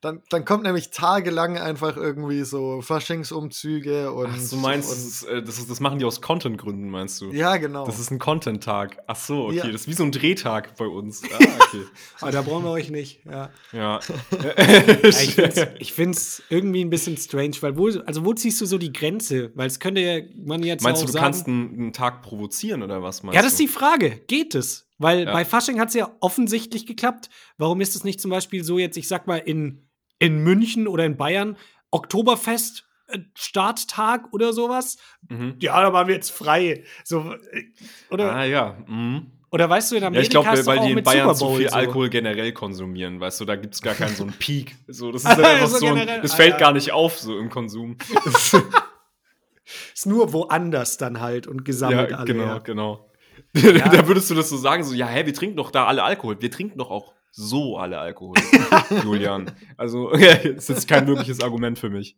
dann, 0.00 0.22
dann 0.30 0.44
kommt 0.44 0.64
nämlich 0.64 0.90
tagelang 0.90 1.58
einfach 1.58 1.96
irgendwie 1.96 2.42
so 2.44 2.80
Faschingsumzüge 2.82 4.12
und. 4.12 4.30
Ach, 4.30 4.50
du 4.50 4.56
meinst, 4.56 5.26
und, 5.26 5.30
äh, 5.30 5.42
das, 5.42 5.66
das 5.66 5.80
machen 5.80 5.98
die 5.98 6.04
aus 6.04 6.20
Content-Gründen, 6.20 6.88
meinst 6.88 7.20
du? 7.20 7.32
Ja, 7.32 7.56
genau. 7.56 7.86
Das 7.86 7.98
ist 7.98 8.10
ein 8.10 8.18
Content-Tag. 8.18 8.98
Ach 9.06 9.16
so, 9.16 9.46
okay. 9.46 9.56
Ja. 9.56 9.66
Das 9.66 9.82
ist 9.82 9.88
wie 9.88 9.94
so 9.94 10.04
ein 10.04 10.12
Drehtag 10.12 10.76
bei 10.76 10.86
uns. 10.86 11.22
Ah, 11.24 11.36
okay. 11.68 11.84
Aber 12.20 12.30
da 12.32 12.42
brauchen 12.42 12.64
wir 12.64 12.70
euch 12.70 12.90
nicht. 12.90 13.24
Ja. 13.24 13.50
ja. 13.72 14.00
ich 15.78 15.92
finde 15.92 16.16
es 16.16 16.42
irgendwie 16.48 16.84
ein 16.84 16.90
bisschen 16.90 17.16
strange, 17.16 17.56
weil 17.60 17.76
wo, 17.76 17.88
also 18.06 18.24
wo 18.24 18.34
ziehst 18.34 18.60
du 18.60 18.66
so 18.66 18.78
die 18.78 18.92
Grenze? 18.92 19.52
Weil 19.54 19.66
es 19.66 19.80
könnte 19.80 20.00
ja 20.00 20.20
man 20.36 20.62
jetzt 20.62 20.82
Meinst 20.82 21.02
auch 21.02 21.06
du, 21.06 21.06
du 21.06 21.12
sagen, 21.12 21.24
kannst 21.24 21.46
einen, 21.46 21.74
einen, 21.74 21.92
Tag 21.92 22.22
provozieren 22.22 22.82
oder 22.82 23.02
was 23.02 23.22
meinst 23.22 23.36
Ja, 23.36 23.42
das 23.42 23.52
ist 23.52 23.60
die 23.60 23.68
Frage. 23.68 24.22
Geht 24.26 24.54
es? 24.54 24.86
Weil 24.98 25.24
ja. 25.24 25.32
bei 25.32 25.44
Fasching 25.44 25.80
hat 25.80 25.88
es 25.88 25.94
ja 25.94 26.10
offensichtlich 26.20 26.86
geklappt. 26.86 27.28
Warum 27.58 27.80
ist 27.80 27.96
es 27.96 28.04
nicht 28.04 28.20
zum 28.20 28.30
Beispiel 28.30 28.64
so 28.64 28.78
jetzt, 28.78 28.96
ich 28.96 29.08
sag 29.08 29.26
mal, 29.26 29.38
in, 29.38 29.88
in 30.18 30.38
München 30.38 30.86
oder 30.86 31.04
in 31.04 31.16
Bayern, 31.16 31.56
Oktoberfest, 31.90 32.88
äh, 33.08 33.18
Starttag 33.34 34.32
oder 34.32 34.52
sowas? 34.52 34.98
Mhm. 35.28 35.56
Ja, 35.60 35.80
da 35.82 35.92
waren 35.92 36.06
wir 36.06 36.14
jetzt 36.14 36.30
frei. 36.30 36.84
So, 37.02 37.34
äh, 37.50 37.64
oder? 38.10 38.34
Ah, 38.34 38.44
ja. 38.44 38.78
Mhm. 38.86 39.30
Oder 39.54 39.70
weißt 39.70 39.92
du, 39.92 39.96
in 39.96 40.02
Amerika 40.02 40.40
Ja, 40.40 40.54
ich 40.54 40.62
glaube, 40.64 40.66
weil 40.66 40.88
die 40.88 40.98
in 40.98 41.04
Bayern 41.04 41.32
zu 41.32 41.54
viel 41.54 41.68
so. 41.68 41.76
Alkohol 41.76 42.08
generell 42.08 42.52
konsumieren, 42.52 43.20
weißt 43.20 43.40
du, 43.40 43.44
da 43.44 43.54
gibt 43.54 43.74
es 43.74 43.82
gar 43.82 43.94
keinen 43.94 44.16
so 44.16 44.24
einen 44.24 44.32
Peak. 44.32 44.74
So, 44.88 45.12
das 45.12 45.22
ist 45.24 45.30
einfach 45.30 45.68
so, 45.68 45.86
ein, 45.86 46.08
das 46.22 46.34
fällt 46.34 46.54
ah, 46.54 46.58
gar 46.58 46.72
nicht 46.72 46.90
auf, 46.90 47.20
so 47.20 47.38
im 47.38 47.50
Konsum. 47.50 47.96
ist 49.94 50.06
nur 50.06 50.32
woanders 50.32 50.96
dann 50.96 51.20
halt 51.20 51.46
und 51.46 51.64
gesammelt 51.64 52.10
ja, 52.10 52.16
alle. 52.16 52.26
Genau, 52.26 52.46
ja. 52.46 52.58
genau. 52.58 53.10
Ja. 53.56 53.88
da 53.88 54.08
würdest 54.08 54.30
du 54.30 54.34
das 54.34 54.48
so 54.48 54.56
sagen, 54.56 54.82
so, 54.82 54.94
ja, 54.94 55.06
hä, 55.06 55.26
wir 55.26 55.34
trinken 55.34 55.56
doch 55.56 55.70
da 55.70 55.86
alle 55.86 56.02
Alkohol. 56.02 56.40
Wir 56.40 56.50
trinken 56.50 56.78
doch 56.78 56.90
auch 56.90 57.14
so 57.30 57.76
alle 57.76 57.98
Alkohol, 57.98 58.36
Julian. 59.04 59.50
Also, 59.76 60.10
das 60.54 60.70
ist 60.70 60.88
kein 60.88 61.06
wirkliches 61.06 61.40
Argument 61.40 61.78
für 61.78 61.90
mich. 61.90 62.16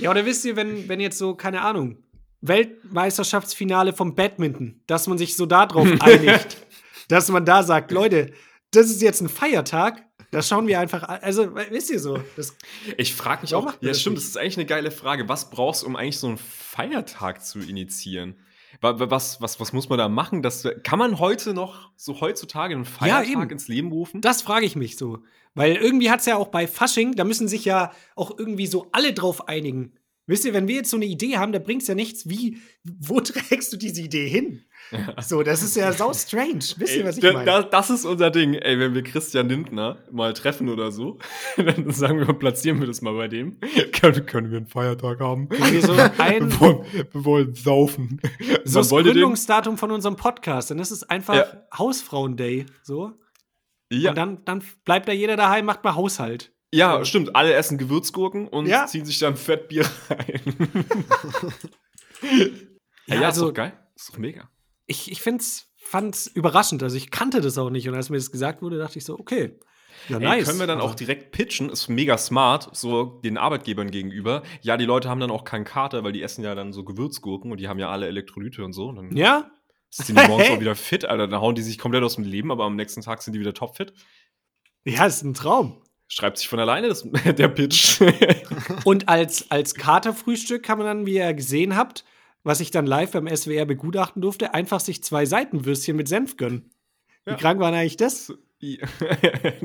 ja, 0.00 0.10
oder 0.10 0.26
wisst 0.26 0.44
ihr, 0.44 0.56
wenn, 0.56 0.88
wenn 0.88 1.00
jetzt 1.00 1.18
so, 1.18 1.34
keine 1.34 1.62
Ahnung, 1.62 1.98
Weltmeisterschaftsfinale 2.42 3.94
vom 3.94 4.14
Badminton, 4.14 4.82
dass 4.86 5.06
man 5.06 5.16
sich 5.16 5.36
so 5.36 5.46
darauf 5.46 5.88
einigt, 6.00 6.58
dass 7.08 7.30
man 7.30 7.46
da 7.46 7.62
sagt, 7.62 7.90
Leute, 7.90 8.32
das 8.70 8.90
ist 8.90 9.00
jetzt 9.00 9.22
ein 9.22 9.30
Feiertag, 9.30 10.04
da 10.30 10.42
schauen 10.42 10.66
wir 10.66 10.80
einfach, 10.80 11.04
also 11.22 11.54
wisst 11.70 11.90
ihr 11.90 12.00
so. 12.00 12.18
Das, 12.36 12.56
ich 12.98 13.14
frage 13.14 13.42
mich 13.42 13.54
auch, 13.54 13.72
ja 13.80 13.94
stimmt, 13.94 14.16
nicht? 14.16 14.26
das 14.26 14.30
ist 14.30 14.36
eigentlich 14.36 14.58
eine 14.58 14.66
geile 14.66 14.90
Frage. 14.90 15.28
Was 15.28 15.48
brauchst 15.48 15.82
du, 15.82 15.86
um 15.86 15.96
eigentlich 15.96 16.18
so 16.18 16.26
einen 16.26 16.38
Feiertag 16.38 17.44
zu 17.44 17.60
initiieren? 17.60 18.34
Was, 18.84 19.40
was, 19.40 19.60
was 19.60 19.72
muss 19.72 19.88
man 19.88 19.98
da 19.98 20.08
machen? 20.08 20.42
Das, 20.42 20.68
kann 20.82 20.98
man 20.98 21.18
heute 21.18 21.54
noch, 21.54 21.90
so 21.96 22.20
heutzutage, 22.20 22.74
einen 22.74 22.84
Feiertag 22.84 23.28
ja, 23.28 23.42
ins 23.42 23.68
Leben 23.68 23.90
rufen? 23.90 24.20
Das 24.20 24.42
frage 24.42 24.66
ich 24.66 24.76
mich 24.76 24.96
so. 24.96 25.20
Weil 25.54 25.76
irgendwie 25.76 26.10
hat 26.10 26.20
es 26.20 26.26
ja 26.26 26.36
auch 26.36 26.48
bei 26.48 26.66
Fasching, 26.66 27.14
da 27.14 27.24
müssen 27.24 27.48
sich 27.48 27.64
ja 27.64 27.92
auch 28.14 28.38
irgendwie 28.38 28.66
so 28.66 28.88
alle 28.92 29.12
drauf 29.12 29.48
einigen. 29.48 29.92
Wisst 30.26 30.46
ihr, 30.46 30.54
wenn 30.54 30.68
wir 30.68 30.76
jetzt 30.76 30.90
so 30.90 30.96
eine 30.96 31.04
Idee 31.04 31.36
haben, 31.36 31.52
da 31.52 31.58
bringt 31.58 31.82
es 31.82 31.88
ja 31.88 31.94
nichts. 31.94 32.28
Wie, 32.28 32.58
wo 32.82 33.20
trägst 33.20 33.72
du 33.72 33.76
diese 33.76 34.00
Idee 34.00 34.26
hin? 34.26 34.62
Ja. 34.90 35.20
So, 35.20 35.42
das 35.42 35.62
ist 35.62 35.76
ja 35.76 35.92
so 35.92 36.12
strange. 36.14 36.64
Wisst 36.76 36.96
ihr, 36.96 37.04
was 37.04 37.18
ich 37.18 37.24
meine? 37.24 37.44
Das, 37.44 37.70
das, 37.70 37.90
ist 37.90 38.04
unser 38.04 38.30
Ding. 38.30 38.54
Ey, 38.54 38.78
wenn 38.78 38.94
wir 38.94 39.02
Christian 39.02 39.48
Lindner 39.48 39.98
mal 40.10 40.32
treffen 40.32 40.68
oder 40.68 40.90
so, 40.92 41.18
dann 41.56 41.90
sagen 41.90 42.20
wir, 42.20 42.32
platzieren 42.34 42.80
wir 42.80 42.86
das 42.86 43.02
mal 43.02 43.14
bei 43.14 43.28
dem. 43.28 43.58
Können, 43.92 44.24
können 44.24 44.50
wir 44.50 44.58
einen 44.58 44.66
Feiertag 44.66 45.20
haben? 45.20 45.48
Wir, 45.50 45.82
so 45.82 45.92
ein 46.18 46.50
wir, 46.50 46.60
wollen, 46.60 46.84
wir 47.12 47.24
wollen 47.24 47.54
saufen. 47.54 48.20
So 48.64 48.78
das 48.80 48.90
Gründungsdatum 48.90 49.76
von 49.76 49.90
unserem 49.90 50.16
Podcast. 50.16 50.70
Dann 50.70 50.78
ist 50.78 50.90
es 50.90 51.02
einfach 51.02 51.34
ja. 51.34 51.66
Hausfrauen-Day. 51.76 52.66
So. 52.82 53.12
Ja. 53.90 54.10
Und 54.10 54.16
dann, 54.16 54.44
dann 54.44 54.62
bleibt 54.84 55.06
da 55.08 55.12
jeder 55.12 55.36
daheim, 55.36 55.66
macht 55.66 55.84
mal 55.84 55.94
Haushalt. 55.94 56.53
Ja, 56.74 56.98
so. 56.98 57.04
stimmt. 57.04 57.36
Alle 57.36 57.54
essen 57.54 57.78
Gewürzgurken 57.78 58.48
und 58.48 58.66
ja. 58.66 58.86
ziehen 58.86 59.04
sich 59.04 59.18
dann 59.18 59.36
Fettbier 59.36 59.86
rein. 60.10 60.42
ja, 63.06 63.16
ja, 63.16 63.22
also, 63.22 63.42
ist 63.42 63.48
doch 63.48 63.54
geil. 63.54 63.72
Ist 63.94 64.08
doch 64.10 64.18
mega 64.18 64.48
ich, 64.86 65.10
ich 65.10 65.22
fand 65.22 65.42
es 65.42 66.26
überraschend. 66.26 66.82
Also 66.82 66.96
ich 66.96 67.10
kannte 67.10 67.40
das 67.40 67.58
auch 67.58 67.70
nicht. 67.70 67.88
Und 67.88 67.94
als 67.94 68.10
mir 68.10 68.16
das 68.16 68.30
gesagt 68.30 68.62
wurde, 68.62 68.78
dachte 68.78 68.98
ich 68.98 69.04
so, 69.04 69.18
okay. 69.18 69.58
Ja, 70.08 70.18
Ey, 70.18 70.24
nice. 70.24 70.46
Können 70.46 70.58
wir 70.58 70.66
dann 70.66 70.80
auch 70.80 70.94
direkt 70.94 71.30
pitchen, 71.30 71.70
ist 71.70 71.88
mega 71.88 72.18
smart, 72.18 72.74
so 72.76 73.20
den 73.24 73.38
Arbeitgebern 73.38 73.90
gegenüber. 73.90 74.42
Ja, 74.60 74.76
die 74.76 74.84
Leute 74.84 75.08
haben 75.08 75.20
dann 75.20 75.30
auch 75.30 75.44
keinen 75.44 75.64
Kater, 75.64 76.02
weil 76.04 76.12
die 76.12 76.22
essen 76.22 76.42
ja 76.42 76.54
dann 76.54 76.72
so 76.72 76.84
Gewürzgurken 76.84 77.50
und 77.52 77.60
die 77.60 77.68
haben 77.68 77.78
ja 77.78 77.90
alle 77.90 78.08
Elektrolyte 78.08 78.64
und 78.64 78.72
so. 78.72 78.88
Und 78.88 79.16
ja? 79.16 79.50
Sind 79.90 80.18
die 80.18 80.26
morgens 80.26 80.50
auch 80.50 80.60
wieder 80.60 80.74
fit, 80.74 81.04
Alter. 81.04 81.28
Dann 81.28 81.40
hauen 81.40 81.54
die 81.54 81.62
sich 81.62 81.78
komplett 81.78 82.02
aus 82.02 82.16
dem 82.16 82.24
Leben, 82.24 82.50
aber 82.50 82.64
am 82.64 82.74
nächsten 82.74 83.02
Tag 83.02 83.22
sind 83.22 83.34
die 83.34 83.40
wieder 83.40 83.54
topfit. 83.54 83.94
Ja, 84.84 85.06
ist 85.06 85.22
ein 85.22 85.32
Traum. 85.32 85.80
Schreibt 86.14 86.38
sich 86.38 86.46
von 86.46 86.60
alleine 86.60 86.86
das, 86.86 87.02
der 87.24 87.48
Pitch. 87.48 88.00
und 88.84 89.08
als, 89.08 89.50
als 89.50 89.74
Katerfrühstück 89.74 90.62
kann 90.62 90.78
man 90.78 90.86
dann, 90.86 91.06
wie 91.06 91.14
ihr 91.16 91.34
gesehen 91.34 91.74
habt, 91.74 92.04
was 92.44 92.60
ich 92.60 92.70
dann 92.70 92.86
live 92.86 93.10
beim 93.10 93.26
SWR 93.26 93.64
begutachten 93.64 94.22
durfte, 94.22 94.54
einfach 94.54 94.78
sich 94.78 95.02
zwei 95.02 95.26
Seitenwürstchen 95.26 95.96
mit 95.96 96.06
Senf 96.06 96.36
gönnen. 96.36 96.70
Ja. 97.26 97.32
Wie 97.32 97.36
krank 97.36 97.58
war 97.58 97.72
denn 97.72 97.80
eigentlich 97.80 97.96
das? 97.96 98.32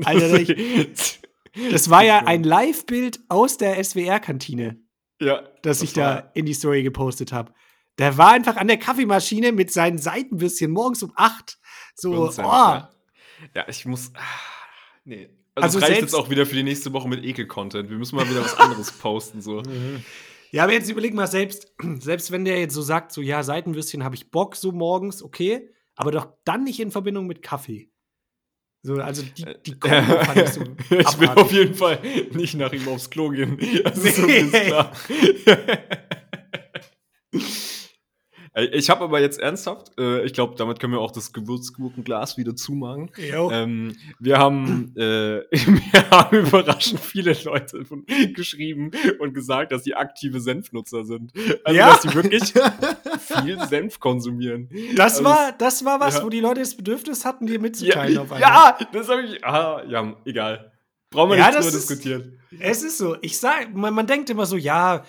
Alter, 0.04 0.40
ich, 0.40 1.20
das 1.70 1.88
war 1.88 2.02
ja 2.02 2.26
ein 2.26 2.42
Live-Bild 2.42 3.20
aus 3.28 3.56
der 3.56 3.82
SWR-Kantine. 3.82 4.82
Ja. 5.20 5.42
Das, 5.62 5.78
das 5.78 5.82
ich 5.82 5.92
da 5.92 6.32
in 6.34 6.46
die 6.46 6.54
Story 6.54 6.82
gepostet 6.82 7.32
habe. 7.32 7.52
Der 7.98 8.18
war 8.18 8.32
einfach 8.32 8.56
an 8.56 8.66
der 8.66 8.78
Kaffeemaschine 8.78 9.52
mit 9.52 9.72
seinen 9.72 9.98
Seitenwürstchen 9.98 10.72
morgens 10.72 11.04
um 11.04 11.12
8. 11.14 11.58
So, 11.94 12.12
oh. 12.12 12.32
Ja. 12.38 12.90
ja, 13.54 13.68
ich 13.68 13.86
muss. 13.86 14.10
Ah, 14.16 14.20
nee. 15.04 15.30
Also, 15.62 15.78
also 15.78 15.86
reicht 15.86 16.00
jetzt 16.00 16.14
auch 16.14 16.30
wieder 16.30 16.46
für 16.46 16.54
die 16.54 16.62
nächste 16.62 16.92
Woche 16.92 17.08
mit 17.08 17.24
Ekel-Content. 17.24 17.90
Wir 17.90 17.96
müssen 17.98 18.16
mal 18.16 18.28
wieder 18.28 18.42
was 18.42 18.58
anderes 18.58 18.92
posten. 18.98 19.40
So. 19.40 19.62
Mhm. 19.62 20.04
Ja, 20.52 20.64
aber 20.64 20.72
jetzt 20.72 20.90
überleg 20.90 21.14
mal 21.14 21.26
selbst, 21.26 21.72
selbst 22.00 22.30
wenn 22.30 22.44
der 22.44 22.58
jetzt 22.58 22.74
so 22.74 22.82
sagt, 22.82 23.12
so 23.12 23.20
ja, 23.20 23.42
Seitenwürstchen 23.42 24.04
habe 24.04 24.14
ich 24.14 24.30
Bock 24.30 24.56
so 24.56 24.72
morgens, 24.72 25.22
okay, 25.22 25.68
aber 25.94 26.10
doch 26.10 26.28
dann 26.44 26.64
nicht 26.64 26.80
in 26.80 26.90
Verbindung 26.90 27.26
mit 27.26 27.42
Kaffee. 27.42 27.90
So, 28.82 28.94
also 28.94 29.22
die, 29.22 29.44
die 29.66 29.78
Kombo 29.78 30.24
fand 30.24 30.38
ich 30.38 30.48
so 30.48 30.62
Ich 30.90 31.20
will 31.20 31.28
auf 31.28 31.52
jeden 31.52 31.74
Fall 31.74 32.00
nicht 32.32 32.54
nach 32.54 32.72
ihm 32.72 32.88
aufs 32.88 33.10
Klo 33.10 33.28
gehen. 33.28 33.58
Also 33.84 34.26
nee. 34.26 34.44
so 34.44 34.50
klar. 34.50 34.92
Ich 38.56 38.90
habe 38.90 39.04
aber 39.04 39.20
jetzt 39.20 39.38
ernsthaft, 39.38 39.92
äh, 39.96 40.24
ich 40.24 40.32
glaube, 40.32 40.56
damit 40.56 40.80
können 40.80 40.92
wir 40.92 41.00
auch 41.00 41.12
das 41.12 41.32
Gewürzgurkenglas 41.32 42.36
wieder 42.36 42.56
zumachen. 42.56 43.10
Ähm, 43.16 43.96
wir, 44.18 44.38
haben, 44.38 44.92
äh, 44.96 45.42
wir 45.50 46.10
haben 46.10 46.38
überraschend 46.38 46.98
viele 46.98 47.36
Leute 47.44 47.84
von, 47.84 48.04
geschrieben 48.34 48.90
und 49.20 49.34
gesagt, 49.34 49.70
dass 49.70 49.84
sie 49.84 49.94
aktive 49.94 50.40
Senfnutzer 50.40 51.04
sind. 51.04 51.32
Also, 51.64 51.78
ja? 51.78 51.90
dass 51.90 52.02
sie 52.02 52.12
wirklich 52.12 52.52
viel 53.20 53.60
Senf 53.68 54.00
konsumieren. 54.00 54.68
Das, 54.96 55.18
also, 55.18 55.24
war, 55.24 55.52
das 55.52 55.84
war 55.84 56.00
was, 56.00 56.18
ja. 56.18 56.24
wo 56.24 56.28
die 56.28 56.40
Leute 56.40 56.60
das 56.60 56.76
Bedürfnis 56.76 57.24
hatten, 57.24 57.46
dir 57.46 57.60
mitzuteilen 57.60 58.14
ja, 58.14 58.22
auf 58.22 58.32
einmal. 58.32 58.50
Ja, 58.50 58.78
das 58.92 59.08
habe 59.08 59.22
ich. 59.22 59.44
Ah, 59.44 59.84
ja, 59.88 60.16
egal. 60.24 60.72
Brauchen 61.10 61.30
wir 61.30 61.38
ja, 61.38 61.46
nicht 61.46 61.58
drüber 61.58 61.70
diskutieren. 61.70 62.40
Es 62.58 62.82
ist 62.82 62.98
so. 62.98 63.16
Ich 63.20 63.38
sag, 63.38 63.72
man, 63.74 63.94
man 63.94 64.08
denkt 64.08 64.28
immer 64.28 64.46
so, 64.46 64.56
ja, 64.56 65.04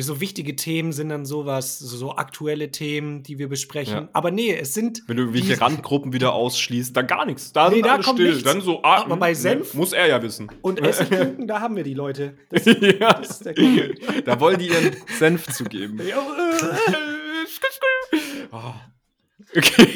so 0.00 0.20
wichtige 0.20 0.56
Themen 0.56 0.92
sind 0.92 1.10
dann 1.10 1.26
sowas, 1.26 1.78
so 1.78 2.16
aktuelle 2.16 2.70
Themen, 2.70 3.22
die 3.22 3.38
wir 3.38 3.48
besprechen. 3.48 3.94
Ja. 3.94 4.08
Aber 4.12 4.30
nee, 4.30 4.54
es 4.56 4.72
sind. 4.72 5.02
Wenn 5.06 5.18
du 5.18 5.24
irgendwelche 5.24 5.60
Randgruppen 5.60 6.12
wieder 6.12 6.32
ausschließt, 6.32 6.96
dann 6.96 7.06
gar 7.06 7.26
nichts. 7.26 7.52
Da 7.52 7.68
nee, 7.68 7.82
da 7.82 7.98
kommt 7.98 8.18
still. 8.18 8.30
Nichts. 8.30 8.44
Dann 8.44 8.60
so, 8.60 8.82
ah, 8.82 9.02
aber 9.02 9.16
bei 9.16 9.30
hm, 9.30 9.34
Senf. 9.34 9.74
Nee, 9.74 9.80
muss 9.80 9.92
er 9.92 10.06
ja 10.06 10.22
wissen. 10.22 10.50
Und 10.62 10.80
Essigkuchen, 10.84 11.46
da 11.46 11.60
haben 11.60 11.76
wir 11.76 11.84
die 11.84 11.94
Leute. 11.94 12.38
Das, 12.48 12.64
ja. 13.00 13.12
das 13.12 13.42
ist 13.42 13.44
der 13.44 13.54
Da 14.24 14.40
wollen 14.40 14.58
die 14.58 14.68
ihren 14.68 14.96
Senf 15.18 15.46
zugeben. 15.52 16.00
oh. 18.52 18.74
Okay. 19.54 19.88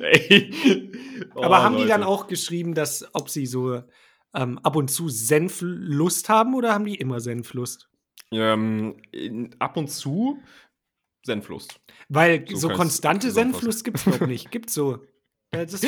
Ey. 0.00 0.90
Oh, 1.34 1.42
aber 1.42 1.62
haben 1.62 1.74
Leute. 1.74 1.84
die 1.84 1.90
dann 1.90 2.02
auch 2.02 2.26
geschrieben, 2.26 2.74
dass 2.74 3.04
ob 3.12 3.28
sie 3.28 3.46
so 3.46 3.82
ähm, 4.34 4.58
ab 4.62 4.76
und 4.76 4.88
zu 4.88 5.08
Senflust 5.08 6.28
haben 6.28 6.54
oder 6.54 6.72
haben 6.72 6.84
die 6.84 6.94
immer 6.94 7.20
Senflust? 7.20 7.88
Ähm, 8.32 8.96
in, 9.12 9.54
ab 9.58 9.76
und 9.76 9.90
zu 9.90 10.38
Senflust. 11.24 11.80
Weil 12.08 12.44
so, 12.48 12.56
so 12.56 12.68
konstante 12.70 13.30
Senflust 13.30 13.84
gibt 13.84 13.98
es 13.98 14.06
noch 14.06 14.26
nicht. 14.26 14.50
Gibt 14.50 14.70
so. 14.70 14.98
Ist, 15.54 15.84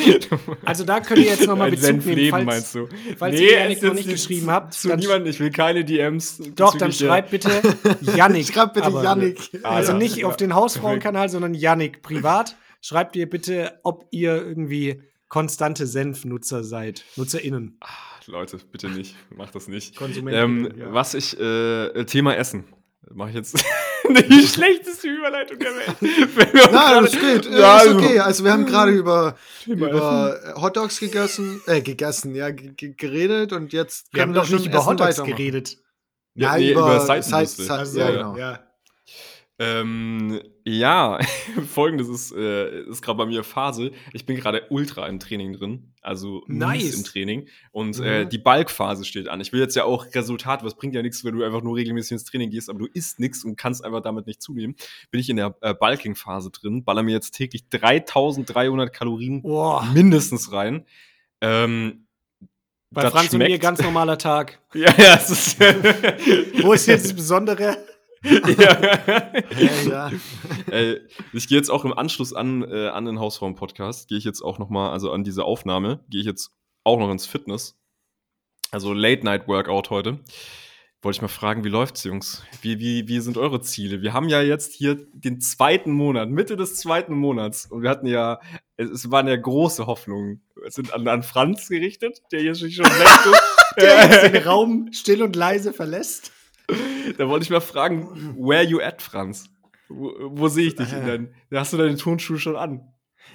also 0.63 0.83
da 0.83 0.99
könnt 0.99 1.21
ihr 1.21 1.25
jetzt 1.25 1.47
nochmal 1.47 1.71
Bezug 1.71 1.85
Senf 1.85 2.05
nehmen, 2.05 2.29
falls, 2.29 2.45
meinst 2.45 2.75
du? 2.75 2.87
falls 3.17 3.35
nee, 3.35 3.47
ihr 3.47 3.53
Janik 3.53 3.81
noch 3.81 3.95
nicht 3.95 4.07
geschrieben 4.07 4.51
habt. 4.51 4.75
Zu 4.75 4.95
niemandem, 4.95 5.31
ich 5.31 5.39
will 5.39 5.49
keine 5.49 5.83
DMs. 5.83 6.39
Doch, 6.55 6.77
dann 6.77 6.91
schreibt 6.91 7.31
bitte 7.31 7.49
Janik. 8.15 8.45
Schreibt 8.45 8.75
bitte 8.75 8.91
Janik. 8.91 9.39
Also 9.63 9.93
ah, 9.93 9.97
nicht 9.97 10.17
ja. 10.17 10.27
auf 10.27 10.37
den 10.37 10.53
Hausfrauenkanal, 10.53 11.29
sondern 11.29 11.55
Janik 11.55 12.03
privat. 12.03 12.57
Schreibt 12.79 13.15
ihr 13.15 13.27
bitte, 13.27 13.79
ob 13.81 14.05
ihr 14.11 14.35
irgendwie 14.35 15.01
konstante 15.29 15.87
Senfnutzer 15.87 16.63
seid, 16.63 17.03
NutzerInnen. 17.15 17.77
Ah. 17.81 18.14
Leute, 18.27 18.57
bitte 18.71 18.89
nicht. 18.89 19.15
Macht 19.35 19.55
das 19.55 19.67
nicht. 19.67 19.99
Ähm, 20.01 20.71
ja. 20.77 20.93
Was 20.93 21.13
ich, 21.13 21.39
äh, 21.39 22.05
Thema 22.05 22.35
Essen. 22.35 22.65
Mache 23.13 23.29
ich 23.29 23.35
jetzt 23.35 23.55
die 24.09 24.47
schlechteste 24.47 25.07
Überleitung 25.07 25.59
der 25.59 25.75
Welt. 25.75 26.53
Nein, 26.71 27.03
das 27.03 27.11
geht. 27.11 27.45
Ja, 27.51 27.79
ist 27.79 27.93
okay. 27.93 28.19
Also 28.19 28.43
wir 28.43 28.51
haben 28.51 28.65
gerade 28.65 28.91
über, 28.91 29.35
über 29.65 30.55
Hotdogs 30.55 30.99
gegessen, 30.99 31.61
äh, 31.67 31.81
gegessen, 31.81 32.35
ja, 32.35 32.49
geredet 32.51 33.53
und 33.53 33.73
jetzt 33.73 34.13
wir 34.13 34.21
haben 34.21 34.33
doch 34.33 34.49
nicht 34.49 34.65
über 34.65 34.85
Hotdogs 34.85 35.23
geredet. 35.23 35.77
Ja, 36.33 36.53
ja 36.53 36.59
nee, 36.59 36.71
über, 36.71 36.81
über 36.81 37.21
Side, 37.21 37.47
Side, 37.47 37.73
also, 37.73 37.99
ja, 37.99 38.11
genau. 38.11 38.37
Ja. 38.37 38.59
Ähm, 39.57 40.41
ja, 40.67 41.19
folgendes 41.67 42.09
ist, 42.09 42.31
äh, 42.31 42.81
ist 42.85 43.03
gerade 43.03 43.17
bei 43.17 43.27
mir 43.27 43.43
Phase. 43.43 43.91
Ich 44.13 44.25
bin 44.25 44.35
gerade 44.35 44.65
ultra 44.71 45.07
im 45.07 45.19
Training 45.19 45.53
drin, 45.53 45.93
also 46.01 46.43
nice 46.47 46.95
im 46.95 47.03
Training. 47.03 47.47
Und 47.71 47.99
mhm. 47.99 48.03
äh, 48.03 48.25
die 48.25 48.39
Balkphase 48.39 49.05
steht 49.05 49.29
an. 49.29 49.39
Ich 49.41 49.53
will 49.53 49.59
jetzt 49.59 49.75
ja 49.75 49.83
auch 49.83 50.07
Resultat, 50.15 50.63
was 50.63 50.75
bringt 50.75 50.95
ja 50.95 51.03
nichts, 51.03 51.23
wenn 51.23 51.35
du 51.35 51.43
einfach 51.43 51.61
nur 51.61 51.75
regelmäßig 51.75 52.13
ins 52.13 52.23
Training 52.23 52.49
gehst, 52.49 52.71
aber 52.71 52.79
du 52.79 52.87
isst 52.87 53.19
nichts 53.19 53.43
und 53.45 53.57
kannst 53.57 53.85
einfach 53.85 54.01
damit 54.01 54.25
nicht 54.25 54.41
zunehmen. 54.41 54.75
Bin 55.11 55.21
ich 55.21 55.29
in 55.29 55.35
der 55.35 55.55
äh, 55.61 55.75
Bulking-Phase 55.75 56.49
drin, 56.49 56.83
baller 56.83 57.03
mir 57.03 57.11
jetzt 57.11 57.31
täglich 57.31 57.69
3300 57.69 58.91
Kalorien 58.91 59.41
oh. 59.43 59.81
mindestens 59.93 60.51
rein. 60.51 60.85
Ähm, 61.41 62.07
bei 62.89 63.01
Franz 63.09 63.29
schmeckt. 63.29 63.33
und 63.33 63.51
mir 63.51 63.59
ganz 63.59 63.81
normaler 63.81 64.17
Tag. 64.17 64.59
ja, 64.73 64.91
ja, 64.97 65.15
es 65.15 65.29
ist 65.29 65.59
Wo 66.63 66.73
ist 66.73 66.87
jetzt 66.87 67.05
das 67.05 67.13
Besondere? 67.13 67.77
Ja. 68.25 69.31
ja, 69.57 69.81
ja. 69.87 70.11
Äh, 70.71 71.01
ich 71.33 71.47
gehe 71.47 71.57
jetzt 71.57 71.69
auch 71.69 71.85
im 71.85 71.93
Anschluss 71.93 72.33
an, 72.33 72.63
äh, 72.63 72.87
an 72.87 73.05
den 73.05 73.19
Hausfrauen-Podcast, 73.19 74.07
gehe 74.07 74.17
ich 74.17 74.23
jetzt 74.23 74.41
auch 74.41 74.59
noch 74.59 74.69
mal, 74.69 74.91
also 74.91 75.11
an 75.11 75.23
diese 75.23 75.43
Aufnahme, 75.43 76.03
gehe 76.09 76.21
ich 76.21 76.27
jetzt 76.27 76.51
auch 76.83 76.99
noch 76.99 77.11
ins 77.11 77.25
Fitness. 77.25 77.77
Also 78.71 78.93
Late-Night-Workout 78.93 79.89
heute. 79.89 80.19
Wollte 81.01 81.17
ich 81.17 81.21
mal 81.21 81.27
fragen, 81.27 81.63
wie 81.63 81.69
läuft's, 81.69 82.03
Jungs? 82.03 82.43
Wie, 82.61 82.79
wie, 82.79 83.07
wie 83.07 83.19
sind 83.19 83.37
eure 83.37 83.61
Ziele? 83.61 84.01
Wir 84.01 84.13
haben 84.13 84.27
ja 84.27 84.41
jetzt 84.41 84.73
hier 84.73 84.97
den 85.13 85.39
zweiten 85.39 85.91
Monat, 85.91 86.31
Mitte 86.31 86.57
des 86.57 86.77
zweiten 86.77 87.13
Monats. 87.13 87.67
Und 87.67 87.83
wir 87.83 87.91
hatten 87.91 88.07
ja, 88.07 88.39
es, 88.75 89.11
waren 89.11 89.27
ja 89.27 89.35
große 89.35 89.85
Hoffnungen. 89.85 90.41
Es 90.65 90.73
sind 90.73 90.91
an, 90.93 91.07
an 91.07 91.21
Franz 91.21 91.69
gerichtet, 91.69 92.23
der 92.31 92.41
hier 92.41 92.55
schon 92.55 92.69
weg 92.69 93.33
ist. 93.33 93.83
der 93.83 94.29
den 94.29 94.43
Raum 94.47 94.89
still 94.93 95.21
und 95.21 95.35
leise 95.35 95.73
verlässt. 95.73 96.31
Da 97.17 97.27
wollte 97.27 97.43
ich 97.43 97.49
mal 97.49 97.61
fragen, 97.61 98.35
where 98.37 98.63
you 98.63 98.79
at, 98.79 99.01
Franz? 99.01 99.49
Wo, 99.87 100.13
wo 100.19 100.47
sehe 100.47 100.67
ich 100.67 100.75
dich 100.75 100.91
äh. 100.93 101.05
denn? 101.05 101.35
Hast 101.53 101.73
du 101.73 101.77
deine 101.77 101.95
Turnschuhe 101.95 102.39
schon 102.39 102.55
an? 102.55 102.91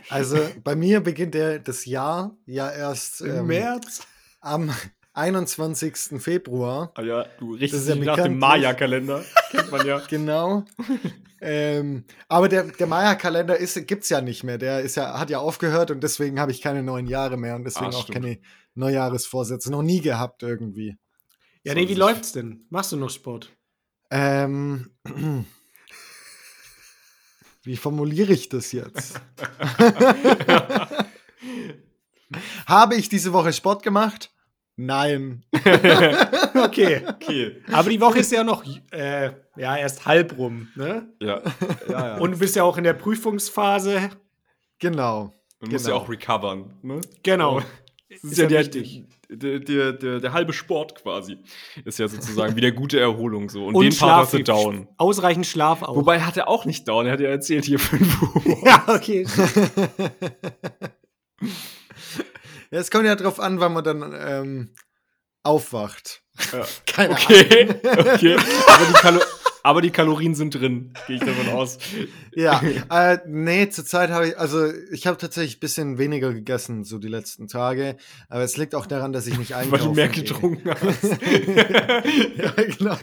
Also 0.09 0.39
bei 0.65 0.75
mir 0.75 1.01
beginnt 1.01 1.35
der, 1.35 1.59
das 1.59 1.85
Jahr 1.85 2.37
ja 2.47 2.71
erst 2.71 3.21
im 3.21 3.37
ähm, 3.37 3.47
März. 3.47 4.07
Am 4.41 4.73
21. 5.13 6.21
Februar. 6.21 6.93
Ah 6.95 7.03
ja, 7.03 7.27
du 7.39 7.55
richtest 7.55 7.89
dich 7.89 7.97
ja 7.97 8.05
nach 8.05 8.23
dem 8.23 8.39
Maya-Kalender. 8.39 9.25
Kennt 9.51 9.71
man 9.71 9.87
ja. 9.87 10.01
Genau. 10.09 10.65
ähm, 11.41 12.05
aber 12.29 12.49
der, 12.49 12.65
der 12.65 12.87
Maya-Kalender 12.87 13.59
gibt 13.59 14.05
es 14.05 14.09
ja 14.09 14.21
nicht 14.21 14.45
mehr. 14.45 14.57
Der 14.57 14.81
ist 14.81 14.97
ja, 14.97 15.19
hat 15.19 15.31
ja 15.31 15.39
aufgehört 15.39 15.91
und 15.91 16.03
deswegen 16.03 16.41
habe 16.41 16.53
ich 16.53 16.63
keine 16.63 16.83
neuen 16.83 17.07
Jahre 17.07 17.37
mehr 17.37 17.57
und 17.57 17.65
deswegen 17.65 17.93
ah, 17.93 17.97
auch 17.97 18.09
keine 18.09 18.39
Neujahresvorsätze. 18.75 19.71
Noch 19.71 19.83
nie 19.83 20.01
gehabt 20.01 20.43
irgendwie. 20.43 20.97
Ja, 21.63 21.75
nee, 21.75 21.89
wie 21.89 21.95
läuft's 21.95 22.33
denn? 22.33 22.65
Machst 22.71 22.93
du 22.93 22.97
noch 22.97 23.11
Sport? 23.11 23.55
Ähm, 24.11 24.91
wie 27.63 27.77
formuliere 27.77 28.33
ich 28.33 28.49
das 28.49 28.73
jetzt? 28.73 29.21
Habe 32.67 32.95
ich 32.95 33.09
diese 33.09 33.33
Woche 33.33 33.53
Sport 33.53 33.83
gemacht? 33.83 34.33
Nein. 34.77 35.45
okay. 36.55 37.03
okay. 37.07 37.63
Aber 37.71 37.91
die 37.91 38.01
Woche 38.01 38.21
ist 38.21 38.33
ja 38.33 38.43
noch 38.43 38.65
äh, 38.93 39.31
ja, 39.57 39.77
erst 39.77 40.07
halb 40.07 40.39
rum, 40.39 40.69
ne? 40.75 41.13
Ja. 41.21 41.43
ja, 41.89 41.91
ja. 41.91 42.17
Und 42.17 42.33
du 42.33 42.39
bist 42.39 42.57
ja 42.57 42.65
auch 42.65 42.79
in 42.79 42.85
der 42.85 42.95
Prüfungsphase. 42.95 44.09
Genau. 44.79 45.35
Du 45.61 45.71
musst 45.71 45.87
ja 45.87 45.93
genau. 45.93 46.05
auch 46.05 46.09
recovern, 46.09 46.73
ne? 46.81 47.03
Genau. 47.23 47.61
Das 48.11 48.25
ist, 48.25 48.33
ist 48.33 48.39
ja, 48.39 48.49
ja 48.49 48.61
wichtig. 48.61 49.05
Der, 49.29 49.61
der, 49.61 49.93
der, 49.93 50.19
der, 50.19 50.33
halbe 50.33 50.53
Sport 50.53 50.97
quasi. 50.97 51.39
Ist 51.85 52.01
ja 52.01 52.09
sozusagen 52.09 52.57
wie 52.57 52.61
der 52.61 52.73
gute 52.73 52.99
Erholung 52.99 53.49
so. 53.49 53.67
Und, 53.67 53.77
Und 53.77 53.85
den 53.85 53.93
Schlaf, 53.93 54.09
Part 54.09 54.23
hast 54.25 54.33
du 54.35 54.43
down. 54.43 54.89
Ausreichend 54.97 55.47
Schlaf 55.47 55.83
auch. 55.83 55.95
Wobei 55.95 56.21
hat 56.21 56.37
er 56.37 56.49
auch 56.49 56.65
nicht 56.65 56.89
down. 56.89 57.07
Er 57.07 57.13
hat 57.13 57.21
ja 57.21 57.29
erzählt 57.29 57.65
hier 57.65 57.79
5 57.79 58.23
Uhr. 58.23 58.57
ja, 58.65 58.85
okay. 58.89 59.27
Ja, 62.73 62.79
es 62.79 62.91
kommt 62.91 63.05
ja 63.05 63.17
drauf 63.17 63.41
an, 63.41 63.59
wann 63.59 63.73
man 63.73 63.83
dann 63.83 64.15
ähm, 64.17 64.75
aufwacht. 65.43 66.23
Ja. 66.53 66.65
Keine 66.87 67.15
okay. 67.15 67.69
Ahnung. 67.69 68.07
okay. 68.15 68.37
Aber 68.37 68.87
die, 68.87 68.93
Kalo 68.93 69.21
aber 69.63 69.83
die 69.83 69.91
Kalorien 69.91 70.35
sind 70.35 70.55
drin, 70.55 70.93
gehe 71.07 71.17
ich 71.17 71.23
davon 71.23 71.49
aus. 71.49 71.79
Ja, 72.33 72.63
äh, 72.91 73.19
nee, 73.27 73.69
zurzeit 73.71 74.11
habe 74.11 74.29
ich, 74.29 74.39
also 74.39 74.73
ich 74.93 75.09
habe 75.09 75.17
tatsächlich 75.17 75.57
ein 75.57 75.61
bisschen 75.61 75.99
weniger 75.99 76.33
gegessen, 76.33 76.85
so 76.85 76.99
die 76.99 77.09
letzten 77.09 77.49
Tage. 77.49 77.97
Aber 78.29 78.45
es 78.45 78.57
liegt 78.57 78.77
auch 78.77 78.87
daran, 78.87 79.13
dass 79.13 79.27
ich 79.27 79.37
nicht 79.37 79.57
einkaufe. 79.57 79.73
Weil 79.83 79.89
du 79.89 79.95
mehr 79.95 80.09
getrunken 80.09 80.71
hast. 80.71 81.03
ja, 82.37 82.51
genau. 82.53 82.99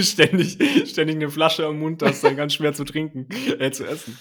ständig, 0.00 0.58
ständig 0.88 1.16
eine 1.16 1.30
Flasche 1.30 1.66
am 1.66 1.80
Mund 1.80 2.00
hast, 2.04 2.22
dann 2.22 2.36
ganz 2.36 2.54
schwer 2.54 2.72
zu 2.74 2.84
trinken, 2.84 3.26
äh, 3.58 3.72
zu 3.72 3.84
essen. 3.84 4.16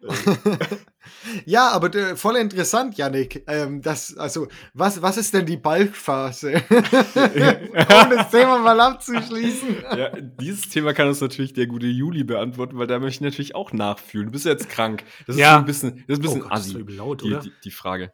ja, 1.44 1.70
aber 1.70 1.92
äh, 1.94 2.16
voll 2.16 2.36
interessant, 2.36 2.96
Yannick. 2.96 3.44
Ähm, 3.48 3.82
das, 3.82 4.16
also, 4.16 4.46
was, 4.72 5.02
was 5.02 5.16
ist 5.16 5.34
denn 5.34 5.46
die 5.46 5.56
Balkphase? 5.56 6.62
um 6.70 8.10
das 8.10 8.30
Thema 8.30 8.58
mal 8.58 8.78
abzuschließen. 8.80 9.76
ja, 9.96 10.10
dieses 10.10 10.68
Thema 10.68 10.92
kann 10.92 11.08
uns 11.08 11.20
natürlich 11.20 11.52
der 11.52 11.66
gute 11.66 11.86
Juli 11.86 12.22
beantworten, 12.22 12.78
weil 12.78 12.86
da 12.86 13.00
möchte 13.00 13.16
ich 13.16 13.20
natürlich 13.22 13.54
auch 13.54 13.72
nachfühlen. 13.72 14.26
Du 14.26 14.32
bist 14.32 14.44
ja 14.44 14.52
jetzt 14.52 14.68
krank. 14.68 15.04
Das 15.26 15.34
ist 15.34 15.40
ja. 15.40 15.58
ein 15.58 15.64
bisschen, 15.64 16.04
das 16.06 16.18
ist 16.18 16.18
ein 16.18 16.22
bisschen 16.22 16.42
oh 16.42 16.44
Gott, 16.44 16.52
assi, 16.52 16.84
laut, 16.88 17.22
die, 17.22 17.36
die, 17.42 17.52
die, 17.64 17.70
Frage. 17.72 18.12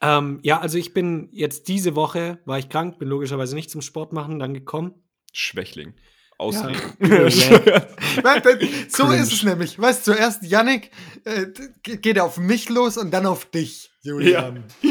Ähm, 0.00 0.38
ja, 0.42 0.60
also 0.60 0.78
ich 0.78 0.94
bin 0.94 1.30
jetzt 1.32 1.66
diese 1.66 1.96
Woche, 1.96 2.38
war 2.44 2.58
ich 2.58 2.68
krank, 2.68 2.98
bin 2.98 3.08
logischerweise 3.08 3.56
nicht 3.56 3.70
zum 3.70 3.80
Sport 3.82 4.12
machen, 4.12 4.38
dann 4.38 4.54
gekommen. 4.54 4.94
Schwächling 5.32 5.94
ausreden. 6.38 6.80
Ja. 7.00 7.30
so 8.88 9.10
ist 9.10 9.32
es 9.32 9.42
nämlich. 9.42 9.78
Weißt 9.78 10.06
du, 10.06 10.12
zuerst 10.12 10.42
Yannick 10.42 10.90
äh, 11.24 11.46
geht 11.82 12.18
auf 12.18 12.38
mich 12.38 12.68
los 12.68 12.96
und 12.96 13.10
dann 13.12 13.26
auf 13.26 13.46
dich, 13.46 13.90
Julian. 14.02 14.64
Ja. 14.82 14.90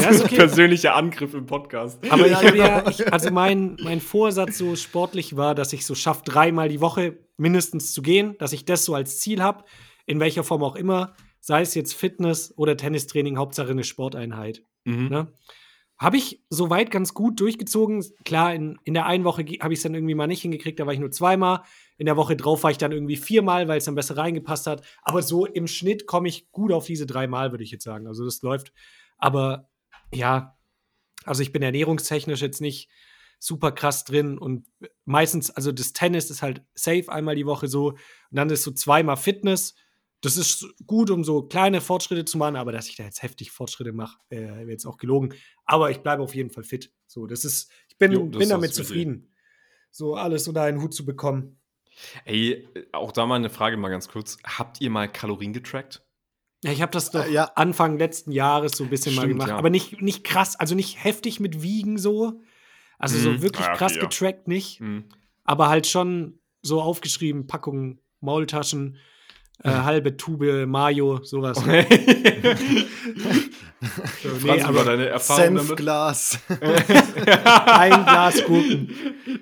ja 0.00 0.08
ist 0.10 0.24
okay. 0.24 0.36
Persönlicher 0.36 0.94
Angriff 0.94 1.34
im 1.34 1.46
Podcast. 1.46 1.98
Aber 2.10 2.26
ich 2.26 2.34
habe 2.34 2.56
ja, 2.56 2.88
ich, 2.88 3.12
also 3.12 3.30
mein, 3.30 3.76
mein 3.82 4.00
Vorsatz 4.00 4.58
so 4.58 4.76
sportlich 4.76 5.36
war, 5.36 5.54
dass 5.54 5.72
ich 5.72 5.86
so 5.86 5.94
schaffe, 5.94 6.22
dreimal 6.24 6.68
die 6.68 6.80
Woche 6.80 7.18
mindestens 7.36 7.92
zu 7.92 8.02
gehen, 8.02 8.36
dass 8.38 8.52
ich 8.52 8.64
das 8.64 8.84
so 8.84 8.94
als 8.94 9.18
Ziel 9.18 9.42
habe, 9.42 9.64
in 10.06 10.20
welcher 10.20 10.44
Form 10.44 10.62
auch 10.62 10.76
immer, 10.76 11.14
sei 11.40 11.62
es 11.62 11.74
jetzt 11.74 11.94
Fitness 11.94 12.52
oder 12.56 12.76
Tennistraining, 12.76 13.38
Hauptsache 13.38 13.70
eine 13.70 13.84
Sporteinheit. 13.84 14.62
Mhm. 14.84 15.08
Ne? 15.08 15.32
Habe 16.02 16.16
ich 16.16 16.42
soweit 16.50 16.90
ganz 16.90 17.14
gut 17.14 17.38
durchgezogen. 17.38 18.04
Klar, 18.24 18.52
in, 18.52 18.76
in 18.82 18.92
der 18.92 19.06
einen 19.06 19.22
Woche 19.22 19.44
habe 19.60 19.72
ich 19.72 19.78
es 19.78 19.84
dann 19.84 19.94
irgendwie 19.94 20.16
mal 20.16 20.26
nicht 20.26 20.42
hingekriegt, 20.42 20.80
da 20.80 20.86
war 20.86 20.92
ich 20.92 20.98
nur 20.98 21.12
zweimal. 21.12 21.62
In 21.96 22.06
der 22.06 22.16
Woche 22.16 22.34
drauf 22.34 22.64
war 22.64 22.72
ich 22.72 22.78
dann 22.78 22.90
irgendwie 22.90 23.14
viermal, 23.14 23.68
weil 23.68 23.78
es 23.78 23.84
dann 23.84 23.94
besser 23.94 24.16
reingepasst 24.16 24.66
hat. 24.66 24.84
Aber 25.02 25.22
so 25.22 25.46
im 25.46 25.68
Schnitt 25.68 26.08
komme 26.08 26.28
ich 26.28 26.50
gut 26.50 26.72
auf 26.72 26.86
diese 26.86 27.06
dreimal, 27.06 27.52
würde 27.52 27.62
ich 27.62 27.70
jetzt 27.70 27.84
sagen. 27.84 28.08
Also 28.08 28.24
das 28.24 28.42
läuft. 28.42 28.72
Aber 29.16 29.70
ja, 30.12 30.58
also 31.24 31.40
ich 31.40 31.52
bin 31.52 31.62
ernährungstechnisch 31.62 32.42
jetzt 32.42 32.60
nicht 32.60 32.90
super 33.38 33.70
krass 33.70 34.02
drin 34.04 34.38
und 34.38 34.66
meistens, 35.04 35.50
also 35.50 35.70
das 35.70 35.92
Tennis 35.92 36.30
ist 36.30 36.42
halt 36.42 36.64
safe 36.74 37.12
einmal 37.12 37.36
die 37.36 37.46
Woche 37.46 37.68
so 37.68 37.90
und 37.90 37.98
dann 38.30 38.50
ist 38.50 38.64
so 38.64 38.72
zweimal 38.72 39.16
Fitness 39.16 39.76
das 40.22 40.36
ist 40.36 40.66
gut, 40.86 41.10
um 41.10 41.24
so 41.24 41.42
kleine 41.42 41.80
Fortschritte 41.80 42.24
zu 42.24 42.38
machen, 42.38 42.56
aber 42.56 42.72
dass 42.72 42.88
ich 42.88 42.96
da 42.96 43.04
jetzt 43.04 43.22
heftig 43.22 43.50
Fortschritte 43.50 43.92
mache, 43.92 44.18
äh, 44.30 44.40
wäre 44.40 44.70
jetzt 44.70 44.86
auch 44.86 44.96
gelogen. 44.96 45.34
Aber 45.64 45.90
ich 45.90 45.98
bleibe 45.98 46.22
auf 46.22 46.34
jeden 46.34 46.50
Fall 46.50 46.62
fit. 46.62 46.92
So, 47.06 47.26
das 47.26 47.44
ist, 47.44 47.70
ich 47.88 47.98
bin, 47.98 48.12
jo, 48.12 48.26
bin 48.26 48.48
damit 48.48 48.72
zufrieden, 48.72 49.34
so 49.90 50.14
alles 50.14 50.46
unter 50.46 50.62
einen 50.62 50.80
Hut 50.80 50.94
zu 50.94 51.04
bekommen. 51.04 51.58
Ey, 52.24 52.68
auch 52.92 53.12
da 53.12 53.26
mal 53.26 53.34
eine 53.34 53.50
Frage 53.50 53.76
mal 53.76 53.90
ganz 53.90 54.08
kurz. 54.08 54.38
Habt 54.44 54.80
ihr 54.80 54.90
mal 54.90 55.10
Kalorien 55.10 55.52
getrackt? 55.52 56.06
Ja, 56.64 56.70
ich 56.70 56.80
habe 56.80 56.92
das 56.92 57.10
doch 57.10 57.26
äh, 57.26 57.32
ja. 57.32 57.50
Anfang 57.56 57.98
letzten 57.98 58.30
Jahres 58.30 58.76
so 58.76 58.84
ein 58.84 58.90
bisschen 58.90 59.12
Stimmt, 59.12 59.26
mal 59.26 59.32
gemacht. 59.32 59.48
Ja. 59.48 59.56
Aber 59.56 59.70
nicht, 59.70 60.00
nicht 60.00 60.22
krass, 60.22 60.54
also 60.54 60.76
nicht 60.76 61.02
heftig 61.02 61.40
mit 61.40 61.62
Wiegen 61.62 61.98
so. 61.98 62.40
Also 62.98 63.18
mhm. 63.18 63.22
so 63.22 63.42
wirklich 63.42 63.66
ah, 63.66 63.70
okay, 63.70 63.78
krass 63.78 63.94
ja. 63.96 64.02
getrackt 64.02 64.46
nicht. 64.46 64.80
Mhm. 64.80 65.08
Aber 65.42 65.68
halt 65.68 65.88
schon 65.88 66.38
so 66.62 66.80
aufgeschrieben, 66.80 67.48
Packungen, 67.48 68.00
Maultaschen, 68.20 68.98
äh, 69.64 69.70
halbe 69.70 70.16
Tube 70.16 70.66
Mayo, 70.66 71.20
sowas. 71.22 71.58
so, 71.58 71.66
nee, 74.42 74.62
aber 74.62 74.84
deine 74.84 75.06
Erfahrung 75.06 75.58
Senfglas. 75.58 76.38
Ein 76.48 78.04
Glas 78.04 78.44
Gurken. 78.44 78.90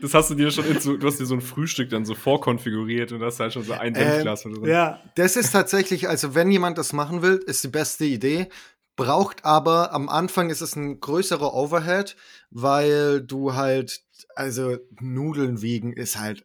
Das 0.03 0.13
hast 0.15 0.31
du 0.31 0.35
dir 0.35 0.51
schon 0.51 0.67
in 0.67 0.81
so, 0.81 0.97
du 0.97 1.07
hast 1.07 1.19
dir 1.21 1.27
so 1.27 1.35
ein 1.35 1.41
Frühstück 1.41 1.91
dann 1.91 2.05
so 2.05 2.15
vorkonfiguriert 2.15 3.13
und 3.13 3.23
hast 3.23 3.41
halt 3.41 3.53
schon 3.53 3.65
so 3.65 3.73
ein 3.73 3.95
Senfglas 3.95 4.45
ähm. 4.45 4.65
Ja, 4.65 5.01
das 5.15 5.37
ist 5.37 5.53
tatsächlich, 5.53 6.09
also 6.09 6.35
wenn 6.35 6.51
jemand 6.51 6.77
das 6.79 6.93
machen 6.93 7.23
will, 7.23 7.41
ist 7.47 7.65
die 7.65 7.69
beste 7.69 8.05
Idee. 8.05 8.49
Braucht 8.97 9.45
aber 9.47 9.95
am 9.95 10.11
Anfang 10.11 10.51
ist 10.51 10.61
es 10.61 10.77
ein 10.77 11.01
größerer 11.01 11.55
Overhead, 11.55 12.17
weil 12.51 13.23
du 13.23 13.55
halt, 13.55 14.03
also 14.35 14.77
Nudeln 15.01 15.63
wiegen 15.63 15.95
ist 15.95 16.19
halt, 16.19 16.45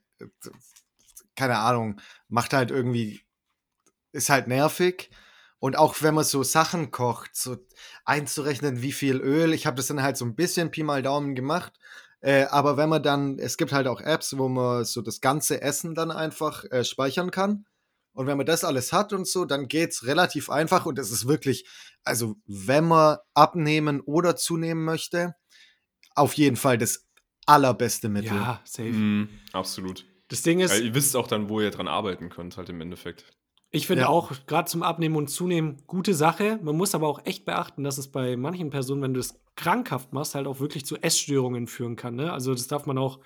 keine 1.36 1.58
Ahnung, 1.58 2.00
macht 2.30 2.54
halt 2.54 2.72
irgendwie 2.72 3.25
ist 4.16 4.30
halt 4.30 4.48
nervig. 4.48 5.10
Und 5.60 5.78
auch 5.78 5.96
wenn 6.02 6.14
man 6.14 6.24
so 6.24 6.44
Sachen 6.44 6.92
kocht, 6.92 7.36
so 7.36 7.58
einzurechnen, 8.04 8.82
wie 8.82 8.92
viel 8.92 9.18
Öl, 9.18 9.54
ich 9.54 9.66
habe 9.66 9.78
das 9.78 9.88
dann 9.88 10.02
halt 10.02 10.18
so 10.18 10.26
ein 10.26 10.36
bisschen 10.36 10.72
Pi 10.72 10.84
mal 10.84 11.02
Daumen 11.02 11.36
gemacht. 11.36 11.74
Äh, 12.22 12.46
aber 12.46 12.78
wenn 12.78 12.90
man 12.90 13.04
dann, 13.04 13.40
es 13.40 13.58
gibt 13.58 13.72
halt 13.72 13.88
auch 13.88 14.02
Apps, 14.02 14.38
wo 14.38 14.48
man 14.50 14.86
so 14.86 15.02
das 15.02 15.22
ganze 15.22 15.62
Essen 15.62 15.96
dann 15.96 16.12
einfach 16.12 16.64
äh, 16.72 16.84
speichern 16.84 17.32
kann. 17.32 17.66
Und 18.14 18.28
wenn 18.28 18.38
man 18.38 18.46
das 18.46 18.64
alles 18.64 18.94
hat 18.94 19.12
und 19.12 19.28
so, 19.28 19.46
dann 19.46 19.68
geht 19.68 19.92
es 19.92 20.06
relativ 20.06 20.50
einfach 20.50 20.86
und 20.86 20.98
es 20.98 21.12
ist 21.12 21.28
wirklich, 21.28 21.68
also 22.04 22.36
wenn 22.48 22.86
man 22.86 23.18
abnehmen 23.34 24.00
oder 24.02 24.36
zunehmen 24.36 24.86
möchte, 24.86 25.36
auf 26.16 26.34
jeden 26.34 26.56
Fall 26.56 26.78
das 26.78 27.06
allerbeste 27.46 28.08
Mittel. 28.08 28.38
Ja, 28.38 28.62
safe. 28.64 28.90
Mm, 28.90 29.30
absolut. 29.52 30.06
Das 30.30 30.42
Ding 30.42 30.62
ist. 30.62 30.72
Ja, 30.72 30.84
ihr 30.84 30.96
wisst 30.96 31.16
auch 31.16 31.28
dann, 31.28 31.50
wo 31.50 31.62
ihr 31.62 31.72
dran 31.72 31.88
arbeiten 31.88 32.30
könnt, 32.30 32.58
halt 32.58 32.70
im 32.70 32.82
Endeffekt. 32.82 33.35
Ich 33.76 33.88
finde 33.88 34.04
ja. 34.04 34.08
auch 34.08 34.32
gerade 34.48 34.70
zum 34.70 34.84
Abnehmen 34.84 35.18
und 35.18 35.28
Zunehmen 35.28 35.78
gute 35.86 36.14
Sache. 36.14 36.60
Man 36.64 36.78
muss 36.78 36.96
aber 36.96 37.08
auch 37.08 37.26
echt 37.26 37.44
beachten, 37.44 37.84
dass 37.84 37.98
es 37.98 38.08
bei 38.08 38.38
manchen 38.38 38.70
Personen, 38.70 39.02
wenn 39.02 39.14
du 39.14 39.20
es 39.20 39.38
krankhaft 39.58 40.14
machst, 40.14 40.34
halt 40.34 40.48
auch 40.48 40.62
wirklich 40.62 40.86
zu 40.86 40.96
Essstörungen 40.96 41.68
führen 41.68 41.98
kann. 41.98 42.16
Ne? 42.16 42.32
Also 42.32 42.54
das 42.54 42.68
darf 42.68 42.86
man 42.86 42.98
auch 42.98 43.20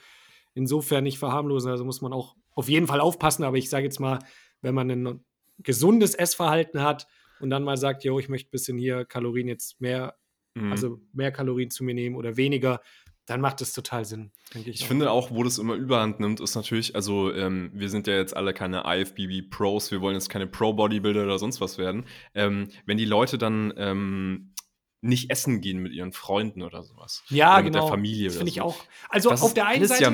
insofern 0.56 1.04
nicht 1.04 1.20
verharmlosen. 1.20 1.70
Also 1.70 1.86
muss 1.86 2.02
man 2.02 2.14
auch 2.14 2.36
auf 2.56 2.68
jeden 2.68 2.88
Fall 2.88 3.00
aufpassen. 3.00 3.44
Aber 3.44 3.58
ich 3.58 3.70
sage 3.70 3.86
jetzt 3.86 4.00
mal, 4.00 4.20
wenn 4.62 4.74
man 4.74 4.90
ein 4.90 5.24
gesundes 5.60 6.16
Essverhalten 6.16 6.82
hat 6.82 7.08
und 7.40 7.52
dann 7.52 7.64
mal 7.64 7.78
sagt, 7.78 8.04
jo, 8.04 8.18
ich 8.20 8.28
möchte 8.28 8.50
ein 8.50 8.52
bisschen 8.52 8.78
hier 8.80 9.06
Kalorien 9.06 9.48
jetzt 9.48 9.80
mehr, 9.80 10.16
mhm. 10.56 10.72
also 10.72 11.00
mehr 11.14 11.32
Kalorien 11.32 11.70
zu 11.70 11.84
mir 11.84 11.94
nehmen 11.94 12.16
oder 12.16 12.38
weniger, 12.38 12.82
dann 13.30 13.42
macht 13.42 13.62
es 13.62 13.74
total 13.74 14.06
Sinn, 14.06 14.32
denke 14.54 14.70
ich. 14.72 14.78
Ich 14.78 14.84
auch. 14.84 14.88
finde 14.88 15.12
auch, 15.12 15.32
wo 15.32 15.44
das 15.44 15.60
immer 15.60 15.76
überhand 15.76 16.20
nimmt, 16.20 16.40
ist 16.40 16.56
natürlich, 16.56 16.96
also 16.96 17.32
ähm, 17.34 17.70
wir 17.74 17.90
sind 17.90 18.08
ja 18.08 18.16
jetzt 18.16 18.36
alle 18.36 18.54
keine 18.54 18.84
IFBB-Pros, 18.86 19.92
wir 19.92 20.02
wollen 20.02 20.16
jetzt 20.16 20.30
keine 20.30 20.48
Pro-Bodybuilder 20.48 21.24
oder 21.24 21.38
sonst 21.38 21.62
was 21.62 21.78
werden. 21.78 22.06
Ähm, 22.34 22.70
wenn 22.86 22.98
die 22.98 23.06
Leute 23.06 23.38
dann 23.38 23.74
ähm, 23.78 24.54
nicht 25.02 25.30
essen 25.30 25.62
gehen 25.62 25.80
mit 25.80 25.94
ihren 25.94 26.12
Freunden 26.12 26.64
oder 26.64 26.84
sowas. 26.84 27.24
Ja, 27.30 27.54
oder 27.54 27.64
mit 27.64 27.74
genau. 27.74 27.86
der 27.86 27.92
Familie. 27.92 28.30
Finde 28.32 28.46
so. 28.46 28.52
ich 28.52 28.62
auch. 28.62 28.78
Also 29.10 29.30
das 29.30 29.42
auf 29.42 29.54
der 29.54 29.68
einen 29.68 29.88
Seite 29.88 30.04
ja 30.04 30.12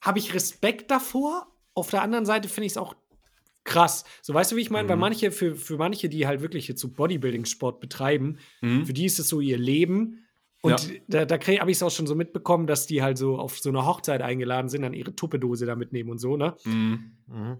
habe 0.00 0.18
ich 0.18 0.34
Respekt 0.34 0.90
davor, 0.90 1.48
auf 1.74 1.90
der 1.90 2.02
anderen 2.02 2.26
Seite 2.26 2.48
finde 2.48 2.66
ich 2.66 2.72
es 2.72 2.76
auch 2.76 2.94
krass. 3.64 4.04
So 4.22 4.32
weißt 4.32 4.52
du, 4.52 4.56
wie 4.56 4.60
ich 4.60 4.70
meine? 4.70 4.84
Mhm. 4.84 4.88
Weil 4.90 4.96
manche, 4.96 5.32
für, 5.32 5.56
für 5.56 5.76
manche, 5.76 6.08
die 6.08 6.26
halt 6.26 6.40
wirklich 6.40 6.68
jetzt 6.68 6.80
so 6.80 6.88
Bodybuilding-Sport 6.88 7.80
betreiben, 7.80 8.38
mhm. 8.60 8.86
für 8.86 8.92
die 8.92 9.06
ist 9.06 9.18
es 9.18 9.28
so 9.28 9.40
ihr 9.40 9.58
Leben 9.58 10.24
und 10.64 10.88
ja. 10.88 11.00
da, 11.08 11.24
da 11.26 11.34
habe 11.36 11.70
ich 11.70 11.76
es 11.76 11.82
auch 11.82 11.90
schon 11.90 12.06
so 12.06 12.14
mitbekommen, 12.14 12.66
dass 12.66 12.86
die 12.86 13.02
halt 13.02 13.18
so 13.18 13.36
auf 13.36 13.58
so 13.58 13.68
eine 13.68 13.84
Hochzeit 13.84 14.22
eingeladen 14.22 14.70
sind, 14.70 14.80
dann 14.80 14.94
ihre 14.94 15.14
Tuppedose 15.14 15.66
da 15.66 15.76
mitnehmen 15.76 16.08
und 16.08 16.16
so, 16.16 16.38
ne? 16.38 16.56
Mhm. 16.64 17.12
Mhm. 17.26 17.58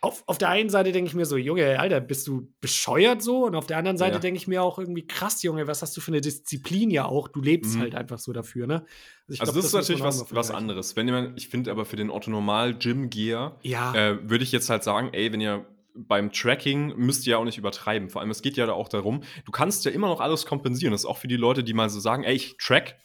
Auf, 0.00 0.22
auf 0.26 0.38
der 0.38 0.48
einen 0.48 0.70
Seite 0.70 0.92
denke 0.92 1.08
ich 1.08 1.14
mir 1.14 1.26
so, 1.26 1.36
Junge, 1.36 1.78
Alter, 1.78 2.00
bist 2.00 2.26
du 2.26 2.50
bescheuert 2.62 3.20
so? 3.20 3.44
Und 3.44 3.54
auf 3.54 3.66
der 3.66 3.76
anderen 3.76 3.98
Seite 3.98 4.14
ja. 4.14 4.18
denke 4.20 4.38
ich 4.38 4.48
mir 4.48 4.62
auch 4.62 4.78
irgendwie, 4.78 5.06
krass, 5.06 5.42
Junge, 5.42 5.66
was 5.66 5.82
hast 5.82 5.94
du 5.94 6.00
für 6.00 6.10
eine 6.10 6.22
Disziplin 6.22 6.90
ja 6.90 7.04
auch? 7.04 7.28
Du 7.28 7.42
lebst 7.42 7.76
mhm. 7.76 7.80
halt 7.80 7.94
einfach 7.94 8.18
so 8.18 8.32
dafür, 8.32 8.66
ne? 8.66 8.86
Also, 9.28 9.40
also 9.40 9.52
glaub, 9.52 9.56
das, 9.56 9.64
ist 9.66 9.72
natürlich 9.74 10.02
was, 10.02 10.34
was 10.34 10.50
anderes. 10.50 10.96
Wenn 10.96 11.06
jemand, 11.06 11.36
ich 11.36 11.48
finde 11.48 11.70
aber 11.70 11.84
für 11.84 11.96
den 11.96 12.08
Otto-Normal-Gym-Gear 12.08 13.58
ja. 13.62 13.94
äh, 13.94 14.30
würde 14.30 14.42
ich 14.42 14.52
jetzt 14.52 14.70
halt 14.70 14.84
sagen, 14.84 15.10
ey, 15.12 15.30
wenn 15.34 15.42
ihr 15.42 15.66
beim 16.06 16.32
Tracking 16.32 16.94
müsst 16.96 17.26
ihr 17.26 17.32
ja 17.32 17.38
auch 17.38 17.44
nicht 17.44 17.58
übertreiben. 17.58 18.10
Vor 18.10 18.20
allem, 18.20 18.30
es 18.30 18.42
geht 18.42 18.56
ja 18.56 18.70
auch 18.72 18.88
darum, 18.88 19.22
du 19.44 19.52
kannst 19.52 19.84
ja 19.84 19.90
immer 19.90 20.08
noch 20.08 20.20
alles 20.20 20.46
kompensieren. 20.46 20.92
Das 20.92 21.02
ist 21.02 21.06
auch 21.06 21.18
für 21.18 21.28
die 21.28 21.36
Leute, 21.36 21.64
die 21.64 21.74
mal 21.74 21.90
so 21.90 22.00
sagen, 22.00 22.24
ey, 22.24 22.34
ich 22.34 22.56
track, 22.58 22.96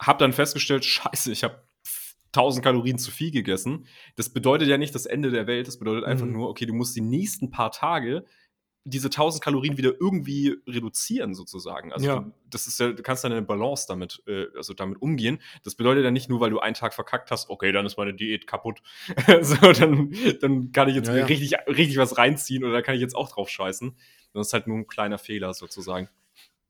hab 0.00 0.18
dann 0.18 0.32
festgestellt, 0.32 0.84
scheiße, 0.84 1.32
ich 1.32 1.44
habe 1.44 1.66
1000 2.28 2.64
Kalorien 2.64 2.98
zu 2.98 3.10
viel 3.10 3.30
gegessen. 3.30 3.86
Das 4.16 4.28
bedeutet 4.32 4.68
ja 4.68 4.78
nicht 4.78 4.94
das 4.94 5.06
Ende 5.06 5.30
der 5.30 5.46
Welt. 5.46 5.66
Das 5.66 5.78
bedeutet 5.78 6.04
einfach 6.04 6.26
mhm. 6.26 6.32
nur, 6.32 6.48
okay, 6.48 6.66
du 6.66 6.74
musst 6.74 6.94
die 6.94 7.00
nächsten 7.00 7.50
paar 7.50 7.70
Tage 7.70 8.24
diese 8.88 9.08
1000 9.08 9.42
Kalorien 9.42 9.76
wieder 9.76 9.92
irgendwie 9.98 10.56
reduzieren 10.66 11.34
sozusagen. 11.34 11.92
Also 11.92 12.06
ja. 12.06 12.18
du, 12.20 12.32
das 12.48 12.68
ist 12.68 12.78
ja, 12.78 12.92
du 12.92 13.02
kannst 13.02 13.24
dann 13.24 13.32
eine 13.32 13.42
Balance 13.42 13.86
damit, 13.88 14.22
äh, 14.28 14.46
also 14.56 14.74
damit 14.74 15.02
umgehen. 15.02 15.40
Das 15.64 15.74
bedeutet 15.74 16.04
ja 16.04 16.12
nicht 16.12 16.28
nur, 16.28 16.38
weil 16.38 16.50
du 16.50 16.60
einen 16.60 16.74
Tag 16.74 16.94
verkackt 16.94 17.32
hast, 17.32 17.50
okay, 17.50 17.72
dann 17.72 17.84
ist 17.84 17.98
meine 17.98 18.14
Diät 18.14 18.46
kaputt. 18.46 18.80
so, 19.40 19.56
dann, 19.72 20.14
dann 20.40 20.70
kann 20.70 20.88
ich 20.88 20.94
jetzt 20.94 21.08
ja, 21.08 21.16
ja. 21.16 21.24
richtig, 21.26 21.54
richtig 21.66 21.96
was 21.96 22.16
reinziehen 22.16 22.62
oder 22.62 22.80
kann 22.80 22.94
ich 22.94 23.00
jetzt 23.00 23.16
auch 23.16 23.28
drauf 23.28 23.48
scheißen. 23.48 23.96
Das 24.32 24.46
ist 24.46 24.52
halt 24.52 24.68
nur 24.68 24.78
ein 24.78 24.86
kleiner 24.86 25.18
Fehler 25.18 25.52
sozusagen. 25.52 26.08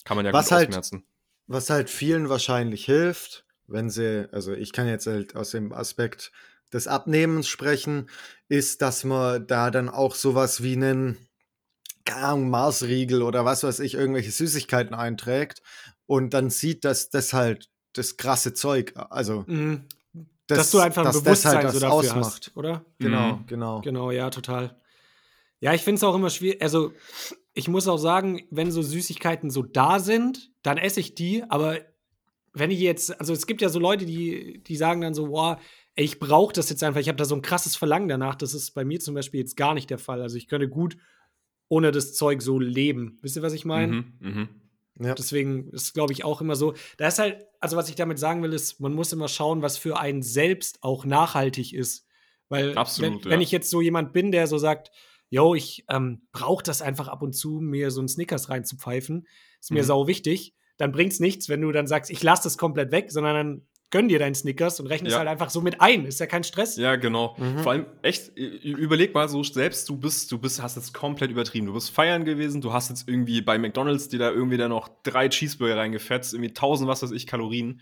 Kann 0.05 0.17
man 0.17 0.25
ja 0.25 0.33
was 0.33 0.47
gut 0.47 0.59
halt, 0.59 0.69
ausmerzen. 0.71 1.05
was 1.47 1.69
halt 1.69 1.91
vielen 1.91 2.31
wahrscheinlich 2.31 2.87
hilft, 2.87 3.45
wenn 3.67 3.91
sie, 3.91 4.27
also 4.33 4.55
ich 4.55 4.73
kann 4.73 4.89
jetzt 4.89 5.07
halt 5.07 5.37
aus 5.37 5.51
dem 5.51 5.73
Aspekt 5.73 6.33
des 6.73 6.89
Abnehmens 6.89 7.49
sprechen, 7.49 8.09
ist, 8.49 8.81
dass 8.81 9.05
man 9.05 9.47
da 9.47 9.71
dann 9.71 9.91
auch 9.91 10.15
sowas 10.15 10.63
wie 10.63 10.75
einen 10.75 11.19
Maßriegel 12.51 13.23
oder 13.23 13.45
was 13.45 13.63
weiß 13.63 13.81
ich, 13.81 13.95
irgendwelche 13.95 14.31
Süßigkeiten 14.31 14.95
einträgt 14.95 15.63
und 16.07 16.35
dann 16.35 16.51
sieht, 16.51 16.85
dass 16.85 17.11
das 17.11 17.33
halt 17.33 17.71
das 17.93 18.17
krasse 18.17 18.55
Zeug, 18.55 18.93
also 19.11 19.45
mhm. 19.47 19.85
das, 20.47 20.59
dass 20.59 20.71
du 20.71 20.79
einfach 20.79 21.07
ein 21.07 21.13
Bewusstsein 21.13 21.57
halt 21.57 21.71
so 21.73 21.81
dafür 21.81 21.93
ausmacht, 21.93 22.47
hast, 22.47 22.57
oder? 22.57 22.85
Genau, 22.99 23.37
mhm. 23.37 23.47
genau. 23.47 23.81
Genau, 23.81 24.11
ja, 24.11 24.31
total. 24.31 24.77
Ja, 25.61 25.73
ich 25.73 25.83
finde 25.83 25.97
es 25.97 26.05
auch 26.05 26.15
immer 26.15 26.31
schwierig, 26.31 26.63
also 26.63 26.93
ich 27.55 27.69
muss 27.69 27.89
auch 27.89 27.97
sagen, 27.97 28.43
wenn 28.51 28.71
so 28.71 28.83
Süßigkeiten 28.83 29.51
so 29.51 29.63
da 29.63 29.99
sind, 29.99 30.51
dann 30.63 30.77
esse 30.77 31.01
ich 31.01 31.15
die, 31.15 31.43
aber 31.49 31.79
wenn 32.53 32.71
ich 32.71 32.81
jetzt, 32.81 33.19
also 33.21 33.33
es 33.33 33.47
gibt 33.47 33.61
ja 33.61 33.69
so 33.69 33.79
Leute, 33.79 34.07
die, 34.07 34.63
die 34.63 34.77
sagen 34.77 35.03
dann 35.03 35.15
so, 35.15 35.29
boah, 35.29 35.59
ich 35.95 36.19
brauche 36.19 36.53
das 36.53 36.71
jetzt 36.71 36.83
einfach, 36.83 37.01
ich 37.01 37.09
habe 37.09 37.17
da 37.17 37.25
so 37.25 37.35
ein 37.35 37.43
krasses 37.43 37.77
Verlangen 37.77 38.09
danach. 38.09 38.35
Das 38.35 38.55
ist 38.55 38.73
bei 38.73 38.85
mir 38.85 39.01
zum 39.01 39.15
Beispiel 39.15 39.41
jetzt 39.41 39.57
gar 39.57 39.75
nicht 39.75 39.91
der 39.91 39.99
Fall. 39.99 40.21
Also 40.23 40.37
ich 40.37 40.49
könnte 40.49 40.69
gut 40.69 40.97
ohne 41.69 41.91
das 41.91 42.15
Zeug 42.15 42.43
so 42.43 42.59
leben. 42.59 43.19
Wisst 43.23 43.37
ihr, 43.37 43.43
was 43.43 43.53
ich 43.53 43.65
meine? 43.65 43.93
Mhm, 43.93 44.13
mh. 44.21 44.49
ja. 45.07 45.15
Deswegen 45.15 45.71
ist, 45.71 45.95
glaube 45.95 46.13
ich, 46.13 46.25
auch 46.25 46.41
immer 46.41 46.57
so. 46.57 46.75
Da 46.97 47.09
ist 47.09 47.19
halt, 47.19 47.45
also 47.61 47.77
was 47.77 47.89
ich 47.89 47.95
damit 47.97 48.19
sagen 48.19 48.43
will, 48.43 48.53
ist, 48.53 48.81
man 48.81 48.95
muss 48.95 49.13
immer 49.13 49.29
schauen, 49.29 49.63
was 49.63 49.79
für 49.79 49.99
einen 49.99 50.23
selbst 50.23 50.83
auch 50.83 51.05
nachhaltig 51.05 51.73
ist. 51.73 52.07
Weil, 52.49 52.77
Absolut, 52.77 53.13
wenn, 53.13 53.19
ja. 53.25 53.31
wenn 53.31 53.41
ich 53.41 53.51
jetzt 53.51 53.71
so 53.71 53.81
jemand 53.81 54.13
bin, 54.13 54.31
der 54.31 54.47
so 54.47 54.59
sagt, 54.59 54.91
yo, 55.29 55.55
ich 55.55 55.85
ähm, 55.89 56.23
brauche 56.33 56.63
das 56.63 56.83
einfach 56.83 57.09
ab 57.09 57.23
und 57.23 57.33
zu, 57.33 57.59
mir 57.61 57.91
so 57.91 58.01
einen 58.01 58.09
Snickers 58.09 58.49
reinzupfeifen, 58.49 59.27
ist 59.61 59.73
mir 59.73 59.83
mhm. 59.83 59.87
sau 59.87 60.07
wichtig, 60.07 60.55
dann 60.77 60.93
bringt's 60.93 61.21
nichts, 61.21 61.49
wenn 61.49 61.63
du 61.63 61.73
dann 61.73 61.87
sagst, 61.87 62.11
ich 62.11 62.23
lasse 62.23 62.45
das 62.45 62.59
komplett 62.59 62.93
weg, 62.93 63.11
sondern 63.11 63.35
dann 63.35 63.67
gönn 63.91 64.09
dir 64.09 64.19
deinen 64.19 64.35
Snickers 64.35 64.81
und 64.81 64.87
rechne 64.87 65.09
es 65.09 65.17
halt 65.17 65.29
einfach 65.29 65.51
so 65.51 65.61
mit 65.61 65.81
ein. 65.81 66.07
Ist 66.07 66.19
ja 66.19 66.27
kein 66.27 66.45
Stress. 66.45 66.77
Ja, 66.77 66.97
genau. 66.97 67.37
Mhm. 67.39 67.59
Vor 67.61 67.73
allem 67.73 67.87
echt, 68.03 68.37
überleg 68.37 69.15
mal 69.15 69.29
so 69.29 69.43
selbst, 69.43 69.89
du 69.89 69.97
bist, 69.97 70.31
du 70.33 70.39
bist, 70.39 70.61
hast 70.61 70.77
jetzt 70.77 70.93
komplett 70.93 71.31
übertrieben. 71.31 71.67
Du 71.67 71.73
bist 71.73 71.91
feiern 71.91 72.25
gewesen, 72.25 72.61
du 72.61 72.73
hast 72.73 72.89
jetzt 72.89 73.09
irgendwie 73.09 73.41
bei 73.41 73.59
McDonalds 73.59 74.09
dir 74.09 74.19
da 74.19 74.31
irgendwie 74.31 74.57
da 74.57 74.69
noch 74.69 74.89
drei 75.03 75.29
Cheeseburger 75.29 75.77
reingefetzt, 75.77 76.35
irgendwie 76.35 76.53
tausend, 76.53 76.89
was 76.89 77.03
weiß 77.03 77.13
ich, 77.13 77.27
Kalorien. 77.27 77.81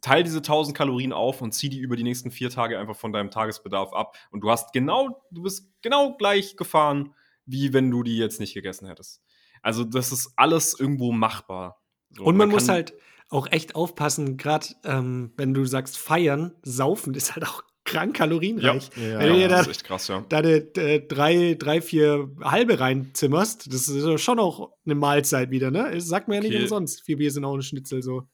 Teil 0.00 0.22
diese 0.22 0.42
tausend 0.42 0.76
Kalorien 0.76 1.12
auf 1.12 1.42
und 1.42 1.52
zieh 1.52 1.68
die 1.68 1.78
über 1.78 1.96
die 1.96 2.02
nächsten 2.02 2.30
vier 2.30 2.50
Tage 2.50 2.78
einfach 2.78 2.96
von 2.96 3.12
deinem 3.12 3.30
Tagesbedarf 3.30 3.92
ab. 3.92 4.16
Und 4.30 4.40
du 4.40 4.50
hast 4.50 4.72
genau, 4.72 5.22
du 5.30 5.42
bist 5.42 5.72
genau 5.82 6.16
gleich 6.16 6.56
gefahren, 6.56 7.14
wie 7.44 7.72
wenn 7.72 7.90
du 7.90 8.02
die 8.02 8.16
jetzt 8.16 8.40
nicht 8.40 8.54
gegessen 8.54 8.86
hättest. 8.86 9.22
Also, 9.62 9.84
das 9.84 10.12
ist 10.12 10.32
alles 10.36 10.78
irgendwo 10.78 11.12
machbar. 11.12 11.82
So, 12.10 12.24
und 12.24 12.36
man, 12.36 12.48
man 12.48 12.54
muss 12.54 12.68
halt, 12.68 12.94
auch 13.28 13.50
echt 13.50 13.74
aufpassen, 13.74 14.36
gerade 14.36 14.66
ähm, 14.84 15.32
wenn 15.36 15.54
du 15.54 15.64
sagst 15.64 15.98
feiern, 15.98 16.52
saufen 16.62 17.14
ist 17.14 17.34
halt 17.34 17.46
auch 17.46 17.62
krank 17.84 18.16
kalorienreich. 18.16 18.90
Ja, 18.96 19.02
ja, 19.02 19.18
wenn 19.20 19.28
du 19.28 19.34
dir 19.36 19.48
da, 19.48 19.58
das 19.58 19.66
ist 19.66 19.76
echt 19.76 19.84
krass, 19.84 20.08
ja. 20.08 20.24
Da 20.28 20.40
äh, 20.40 21.06
drei, 21.06 21.56
drei, 21.58 21.80
vier 21.80 22.30
halbe 22.42 22.78
reinzimmerst, 22.78 23.72
das 23.72 23.88
ist 23.88 24.20
schon 24.20 24.38
auch 24.38 24.72
eine 24.84 24.94
Mahlzeit 24.94 25.50
wieder, 25.50 25.70
ne? 25.70 25.90
Das 25.92 26.06
sagt 26.06 26.28
man 26.28 26.42
ja 26.42 26.48
nicht 26.48 26.60
umsonst. 26.60 27.02
Vier 27.04 27.16
Bier 27.16 27.30
sind 27.30 27.44
auch 27.44 27.54
ein 27.54 27.62
Schnitzel 27.62 28.02
so. 28.02 28.24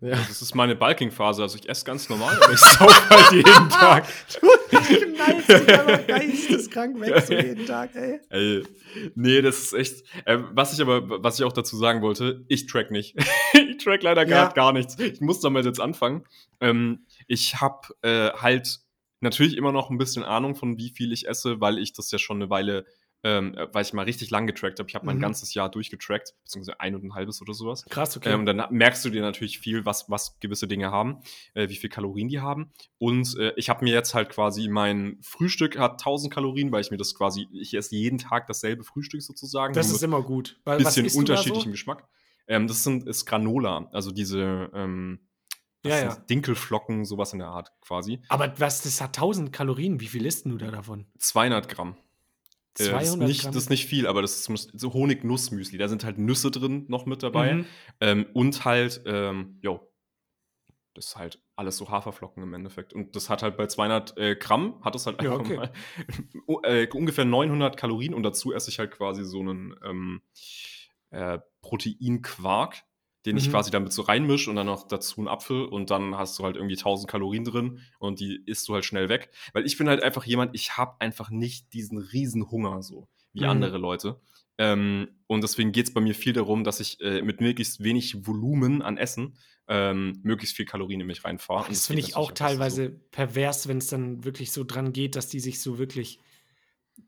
Ja. 0.00 0.10
Das 0.10 0.40
ist 0.40 0.54
meine 0.54 0.76
Bulking-Phase. 0.76 1.42
Also 1.42 1.58
ich 1.58 1.68
esse 1.68 1.84
ganz 1.84 2.08
normal, 2.08 2.36
aber 2.40 2.52
ich 2.52 2.60
saufe 2.78 3.10
halt 3.10 3.32
jeden 3.32 3.68
Tag. 3.68 4.06
du 4.40 5.12
knallst 5.14 5.48
dich 5.48 5.78
aber 5.78 5.98
geisteskrank 5.98 7.00
weg 7.00 7.24
so 7.26 7.34
jeden 7.34 7.66
Tag, 7.66 7.94
ey. 7.94 8.20
ey. 8.30 8.62
Nee, 9.14 9.42
das 9.42 9.58
ist 9.58 9.72
echt. 9.72 10.04
Äh, 10.24 10.38
was 10.52 10.72
ich 10.72 10.80
aber, 10.80 11.22
was 11.22 11.38
ich 11.38 11.44
auch 11.44 11.52
dazu 11.52 11.76
sagen 11.76 12.02
wollte, 12.02 12.44
ich 12.48 12.66
track 12.66 12.90
nicht. 12.90 13.16
Track 13.80 14.02
leider 14.02 14.26
ja. 14.26 14.44
gar, 14.44 14.52
gar 14.54 14.72
nichts. 14.72 14.98
Ich 14.98 15.20
muss 15.20 15.40
damit 15.40 15.64
jetzt 15.64 15.80
anfangen. 15.80 16.24
Ähm, 16.60 17.06
ich 17.26 17.60
habe 17.60 17.88
äh, 18.02 18.30
halt 18.30 18.80
natürlich 19.20 19.56
immer 19.56 19.72
noch 19.72 19.90
ein 19.90 19.98
bisschen 19.98 20.22
Ahnung 20.22 20.54
von 20.54 20.78
wie 20.78 20.90
viel 20.90 21.12
ich 21.12 21.28
esse, 21.28 21.60
weil 21.60 21.78
ich 21.78 21.92
das 21.92 22.10
ja 22.10 22.18
schon 22.18 22.36
eine 22.36 22.50
Weile 22.50 22.86
ähm, 23.22 23.54
äh, 23.54 23.68
weil 23.72 23.82
ich 23.82 23.92
mal 23.92 24.04
richtig 24.04 24.30
lang 24.30 24.46
getrackt 24.46 24.78
habe. 24.78 24.88
Ich 24.88 24.94
habe 24.94 25.06
mein 25.06 25.16
mhm. 25.16 25.22
ganzes 25.22 25.52
Jahr 25.54 25.70
durchgetrackt, 25.70 26.34
beziehungsweise 26.42 26.80
ein 26.80 26.94
und 26.94 27.04
ein 27.04 27.14
halbes 27.14 27.42
oder 27.42 27.52
sowas. 27.52 27.84
Krass, 27.88 28.16
okay. 28.16 28.32
Ähm, 28.32 28.46
dann 28.46 28.64
merkst 28.70 29.04
du 29.04 29.10
dir 29.10 29.22
natürlich 29.22 29.58
viel, 29.58 29.84
was, 29.84 30.08
was 30.08 30.38
gewisse 30.40 30.66
Dinge 30.66 30.90
haben, 30.90 31.18
äh, 31.54 31.68
wie 31.68 31.76
viel 31.76 31.90
Kalorien 31.90 32.28
die 32.28 32.40
haben. 32.40 32.72
Und 32.98 33.36
äh, 33.38 33.52
ich 33.56 33.68
habe 33.68 33.84
mir 33.84 33.92
jetzt 33.92 34.14
halt 34.14 34.30
quasi 34.30 34.68
mein 34.68 35.18
Frühstück 35.22 35.78
hat 35.78 35.92
1000 35.92 36.32
Kalorien, 36.32 36.72
weil 36.72 36.80
ich 36.80 36.90
mir 36.90 36.96
das 36.96 37.14
quasi, 37.14 37.46
ich 37.52 37.74
esse 37.74 37.94
jeden 37.94 38.18
Tag 38.18 38.46
dasselbe 38.46 38.84
Frühstück 38.84 39.22
sozusagen. 39.22 39.74
Das 39.74 39.90
ist 39.90 40.02
immer 40.02 40.22
gut. 40.22 40.58
Ein 40.64 40.78
bisschen 40.78 41.10
unterschiedlichen 41.10 41.68
so? 41.68 41.72
Geschmack. 41.72 42.08
Ähm, 42.50 42.66
das 42.66 42.82
sind, 42.82 43.06
ist 43.06 43.26
Granola, 43.26 43.88
also 43.92 44.10
diese, 44.10 44.70
ähm, 44.74 45.20
ja, 45.86 45.98
ja. 45.98 46.14
Dinkelflocken, 46.28 47.04
sowas 47.04 47.32
in 47.32 47.38
der 47.38 47.48
Art 47.48 47.72
quasi. 47.80 48.20
Aber 48.28 48.52
was, 48.58 48.82
das 48.82 49.00
hat 49.00 49.16
1000 49.16 49.52
Kalorien. 49.52 50.00
Wie 50.00 50.08
viel 50.08 50.26
isst 50.26 50.44
du 50.44 50.58
da 50.58 50.70
davon? 50.70 51.06
200 51.18 51.68
Gramm. 51.68 51.96
200 52.74 53.00
das, 53.00 53.08
ist 53.08 53.16
nicht, 53.18 53.46
das 53.46 53.56
ist 53.56 53.70
nicht 53.70 53.86
viel, 53.86 54.06
aber 54.06 54.20
das 54.20 54.48
ist 54.48 54.70
so 54.74 54.92
Honig-Nuss-Müsli. 54.92 55.78
Da 55.78 55.88
sind 55.88 56.04
halt 56.04 56.18
Nüsse 56.18 56.50
drin 56.50 56.86
noch 56.88 57.06
mit 57.06 57.22
dabei. 57.22 57.54
Mhm. 57.54 57.66
Ähm, 58.00 58.26
und 58.34 58.64
halt, 58.64 59.02
ähm, 59.06 59.58
jo, 59.62 59.88
das 60.94 61.06
ist 61.06 61.16
halt 61.16 61.42
alles 61.56 61.76
so 61.76 61.88
Haferflocken 61.88 62.42
im 62.42 62.52
Endeffekt. 62.52 62.92
Und 62.92 63.14
das 63.14 63.30
hat 63.30 63.42
halt 63.42 63.56
bei 63.56 63.66
200 63.66 64.18
äh, 64.18 64.36
Gramm, 64.36 64.80
hat 64.82 64.96
es 64.96 65.06
halt 65.06 65.20
einfach 65.20 65.48
ja, 65.48 65.56
okay. 65.56 65.70
mal 66.48 66.64
äh, 66.64 66.88
ungefähr 66.88 67.24
900 67.24 67.76
Kalorien. 67.76 68.12
Und 68.12 68.24
dazu 68.24 68.52
esse 68.52 68.70
ich 68.70 68.80
halt 68.80 68.90
quasi 68.90 69.24
so 69.24 69.40
einen 69.40 69.74
ähm, 69.84 70.22
äh, 71.10 71.38
Proteinquark 71.62 72.82
den 73.26 73.36
ich 73.36 73.48
mhm. 73.48 73.50
quasi 73.52 73.70
damit 73.70 73.92
so 73.92 74.02
reinmische 74.02 74.48
und 74.48 74.56
dann 74.56 74.66
noch 74.66 74.88
dazu 74.88 75.20
einen 75.20 75.28
Apfel 75.28 75.64
und 75.64 75.90
dann 75.90 76.16
hast 76.16 76.38
du 76.38 76.44
halt 76.44 76.56
irgendwie 76.56 76.76
1000 76.76 77.10
Kalorien 77.10 77.44
drin 77.44 77.80
und 77.98 78.20
die 78.20 78.42
isst 78.46 78.68
du 78.68 78.74
halt 78.74 78.84
schnell 78.84 79.08
weg. 79.08 79.30
Weil 79.52 79.66
ich 79.66 79.76
bin 79.76 79.88
halt 79.88 80.02
einfach 80.02 80.24
jemand, 80.24 80.54
ich 80.54 80.76
habe 80.76 81.00
einfach 81.00 81.30
nicht 81.30 81.72
diesen 81.74 81.98
riesen 81.98 82.50
Hunger 82.50 82.82
so 82.82 83.08
wie 83.32 83.42
mhm. 83.42 83.50
andere 83.50 83.78
Leute. 83.78 84.20
Ähm, 84.56 85.08
und 85.26 85.42
deswegen 85.42 85.72
geht 85.72 85.88
es 85.88 85.94
bei 85.94 86.00
mir 86.00 86.14
viel 86.14 86.32
darum, 86.32 86.64
dass 86.64 86.80
ich 86.80 87.00
äh, 87.00 87.22
mit 87.22 87.40
möglichst 87.40 87.82
wenig 87.82 88.26
Volumen 88.26 88.82
an 88.82 88.96
Essen 88.96 89.36
ähm, 89.68 90.20
möglichst 90.22 90.56
viel 90.56 90.66
Kalorien 90.66 91.00
in 91.00 91.06
mich 91.06 91.24
reinfahre. 91.24 91.68
Das, 91.68 91.78
das 91.78 91.86
finde 91.86 92.02
ich 92.02 92.16
auch 92.16 92.32
teilweise 92.32 92.86
so. 92.86 92.92
pervers, 93.10 93.68
wenn 93.68 93.78
es 93.78 93.86
dann 93.86 94.24
wirklich 94.24 94.50
so 94.50 94.64
dran 94.64 94.92
geht, 94.92 95.14
dass 95.14 95.28
die 95.28 95.40
sich 95.40 95.60
so 95.60 95.78
wirklich 95.78 96.18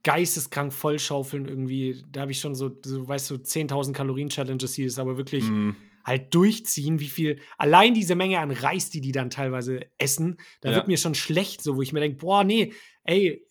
geisteskrank 0.03 0.73
vollschaufeln 0.73 1.47
irgendwie. 1.47 2.05
Da 2.11 2.23
habe 2.23 2.33
ich 2.33 2.41
schon 2.41 2.55
so, 2.55 2.71
so 2.85 3.07
weißt 3.07 3.31
du, 3.31 3.35
10.000 3.37 3.93
Kalorien-Challenges 3.93 4.75
hier 4.75 4.87
ist 4.87 4.99
aber 4.99 5.17
wirklich. 5.17 5.45
Mm 5.45 5.71
halt 6.05 6.35
durchziehen, 6.35 7.01
wie 7.01 7.09
viel, 7.09 7.39
allein 7.59 7.95
diese 7.95 8.15
Menge 8.15 8.41
an 8.41 8.51
Reis, 8.51 8.91
die 8.91 9.01
die 9.01 9.13
dann 9.13 9.31
teilweise 9.31 9.87
essen, 9.99 10.39
da 10.61 10.71
ja. 10.71 10.77
wird 10.77 10.89
mir 10.89 10.97
schon 10.97 11.15
schlecht, 11.15 11.63
so 11.63 11.77
wo 11.77 11.83
ich 11.83 11.93
mir 11.93 12.01
denke, 12.01 12.19
boah, 12.19 12.45
nee, 12.45 12.73
ey, 13.05 13.47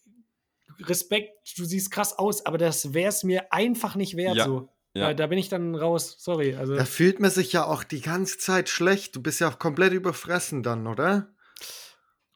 Respekt, 0.79 1.31
du 1.57 1.65
siehst 1.65 1.91
krass 1.91 2.17
aus, 2.17 2.45
aber 2.45 2.57
das 2.57 2.93
wäre 2.93 3.09
es 3.09 3.23
mir 3.23 3.51
einfach 3.53 3.95
nicht 3.95 4.17
wert, 4.17 4.37
ja. 4.37 4.45
so. 4.45 4.69
Ja. 4.93 5.07
Da, 5.07 5.13
da, 5.13 5.27
bin 5.27 5.37
ich 5.37 5.47
dann 5.47 5.73
raus, 5.75 6.17
sorry. 6.19 6.55
Also. 6.55 6.75
Da 6.75 6.83
fühlt 6.83 7.21
man 7.21 7.31
sich 7.31 7.53
ja 7.53 7.65
auch 7.65 7.85
die 7.85 8.01
ganze 8.01 8.37
Zeit 8.39 8.67
schlecht. 8.67 9.15
Du 9.15 9.21
bist 9.21 9.39
ja 9.39 9.49
auch 9.49 9.57
komplett 9.57 9.93
überfressen 9.93 10.63
dann, 10.63 10.85
oder? 10.85 11.33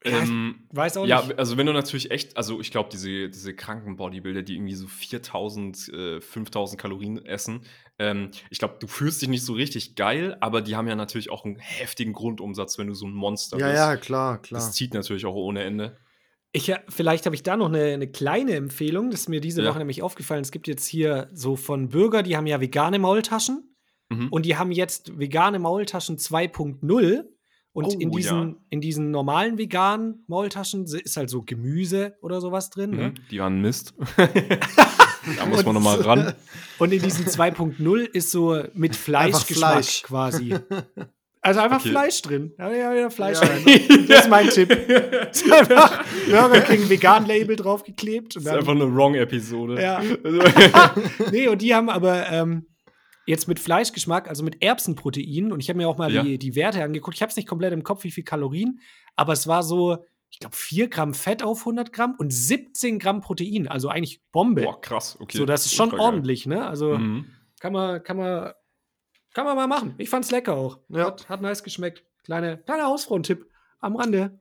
Ähm, 0.05 0.67
weiß 0.71 0.97
auch 0.97 1.05
ja, 1.05 1.21
nicht. 1.21 1.39
also 1.39 1.57
wenn 1.57 1.65
du 1.65 1.73
natürlich 1.73 2.11
echt, 2.11 2.37
also 2.37 2.61
ich 2.61 2.71
glaube, 2.71 2.89
diese, 2.91 3.29
diese 3.29 3.55
kranken 3.55 3.95
Bodybuilder, 3.95 4.43
die 4.43 4.55
irgendwie 4.55 4.75
so 4.75 4.87
4000, 4.87 5.89
äh, 5.89 6.21
5000 6.21 6.79
Kalorien 6.79 7.25
essen, 7.25 7.61
ähm, 7.97 8.29
ich 8.49 8.59
glaube, 8.59 8.75
du 8.79 8.87
fühlst 8.87 9.21
dich 9.21 9.29
nicht 9.29 9.43
so 9.43 9.53
richtig 9.53 9.95
geil, 9.95 10.37
aber 10.41 10.61
die 10.61 10.75
haben 10.75 10.87
ja 10.87 10.95
natürlich 10.95 11.31
auch 11.31 11.45
einen 11.45 11.57
heftigen 11.57 12.13
Grundumsatz, 12.13 12.77
wenn 12.77 12.87
du 12.87 12.93
so 12.93 13.07
ein 13.07 13.13
Monster 13.13 13.57
ja, 13.57 13.67
bist. 13.67 13.77
Ja, 13.77 13.91
ja, 13.91 13.97
klar, 13.97 14.41
klar. 14.41 14.59
Das 14.59 14.73
zieht 14.73 14.93
natürlich 14.93 15.25
auch 15.25 15.35
ohne 15.35 15.63
Ende. 15.63 15.97
Ich, 16.51 16.71
vielleicht 16.87 17.25
habe 17.25 17.35
ich 17.35 17.43
da 17.43 17.57
noch 17.57 17.67
eine, 17.67 17.83
eine, 17.83 18.09
kleine 18.09 18.53
Empfehlung, 18.53 19.11
das 19.11 19.21
ist 19.21 19.29
mir 19.29 19.41
diese 19.41 19.61
ja. 19.61 19.69
Woche 19.69 19.79
nämlich 19.79 20.01
aufgefallen. 20.01 20.41
Es 20.41 20.51
gibt 20.51 20.67
jetzt 20.67 20.85
hier 20.85 21.29
so 21.33 21.55
von 21.55 21.89
Bürger, 21.89 22.23
die 22.23 22.37
haben 22.37 22.47
ja 22.47 22.61
vegane 22.61 22.97
Maultaschen 22.97 23.75
mhm. 24.09 24.29
und 24.29 24.45
die 24.45 24.55
haben 24.55 24.71
jetzt 24.71 25.17
vegane 25.19 25.59
Maultaschen 25.59 26.17
2.0 26.17 27.25
und 27.75 27.87
oh, 27.87 27.99
in, 27.99 28.09
diesen, 28.09 28.49
ja. 28.51 28.55
in 28.69 28.79
diesen 28.79 29.11
normalen 29.11 29.57
veganen 29.57 30.23
Maultaschen 30.27 30.85
ist 30.85 31.17
halt 31.17 31.29
so 31.29 31.41
Gemüse 31.41 32.15
oder 32.21 32.39
sowas 32.39 32.69
drin. 32.69 32.91
Ne? 32.91 32.95
Mhm, 32.95 33.03
ne? 33.03 33.13
Die 33.29 33.39
waren 33.39 33.59
Mist. 33.59 33.93
da 34.17 35.45
muss 35.45 35.65
man 35.65 35.73
nochmal 35.75 35.99
ran. 35.99 36.33
Und 36.79 36.93
in 36.93 37.01
diesen 37.01 37.25
2.0 37.25 37.99
ist 38.13 38.31
so 38.31 38.63
mit 38.75 38.95
Fleischgeschmack 38.95 39.73
Fleisch. 39.73 40.03
quasi. 40.03 40.55
Also 41.41 41.59
einfach 41.59 41.79
okay. 41.79 41.89
Fleisch 41.89 42.23
drin. 42.23 42.53
Da 42.57 42.73
ja 42.73 42.91
wieder 42.91 43.11
Fleisch 43.11 43.39
ja. 43.39 43.47
rein. 43.47 43.63
Das 44.07 44.21
ist 44.21 44.29
mein 44.31 44.49
Tipp. 44.49 44.71
Ist 44.71 45.51
einfach 45.51 46.03
Burger 46.27 46.61
King 46.61 46.89
Vegan 46.89 47.27
Label 47.27 47.55
draufgeklebt. 47.55 48.35
das 48.35 48.45
ist 48.45 48.49
einfach 48.49 48.71
eine 48.71 48.91
Wrong-Episode. 48.91 49.79
Ja. 49.79 50.01
nee, 51.31 51.47
und 51.47 51.61
die 51.61 51.75
haben 51.75 51.91
aber 51.91 52.31
ähm, 52.31 52.65
Jetzt 53.25 53.47
mit 53.47 53.59
Fleischgeschmack, 53.59 54.27
also 54.27 54.43
mit 54.43 54.61
Erbsenprotein. 54.61 55.51
Und 55.51 55.59
ich 55.59 55.69
habe 55.69 55.77
mir 55.77 55.89
auch 55.89 55.97
mal 55.97 56.11
ja. 56.11 56.23
die, 56.23 56.37
die 56.37 56.55
Werte 56.55 56.83
angeguckt. 56.83 57.15
Ich 57.15 57.21
habe 57.21 57.29
es 57.29 57.35
nicht 57.35 57.47
komplett 57.47 57.73
im 57.73 57.83
Kopf, 57.83 58.03
wie 58.03 58.11
viel 58.11 58.23
Kalorien, 58.23 58.79
aber 59.15 59.33
es 59.33 59.47
war 59.47 59.63
so, 59.63 59.97
ich 60.29 60.39
glaube, 60.39 60.55
4 60.55 60.89
Gramm 60.89 61.13
Fett 61.13 61.43
auf 61.43 61.61
100 61.61 61.91
Gramm 61.91 62.15
und 62.17 62.31
17 62.31 62.99
Gramm 62.99 63.21
Protein. 63.21 63.67
Also 63.67 63.89
eigentlich 63.89 64.21
Bombe. 64.31 64.63
Boah, 64.63 64.79
krass, 64.79 65.17
okay. 65.19 65.37
So, 65.37 65.45
das 65.45 65.65
ist 65.65 65.73
schon 65.73 65.93
ordentlich, 65.93 66.45
ne? 66.45 66.67
Also 66.67 66.97
mhm. 66.97 67.25
kann, 67.59 67.73
man, 67.73 68.03
kann 68.03 68.17
man 68.17 68.53
Kann 69.33 69.45
man 69.45 69.57
mal 69.57 69.67
machen. 69.67 69.95
Ich 69.97 70.09
fand's 70.09 70.31
lecker 70.31 70.53
auch. 70.55 70.79
Ja. 70.87 71.07
Hat, 71.07 71.27
hat 71.27 71.41
nice 71.41 71.61
geschmeckt. 71.61 72.03
Kleine, 72.23 72.57
kleiner 72.59 72.85
Hausfrauentipp 72.85 73.45
am 73.79 73.97
Rande. 73.97 74.39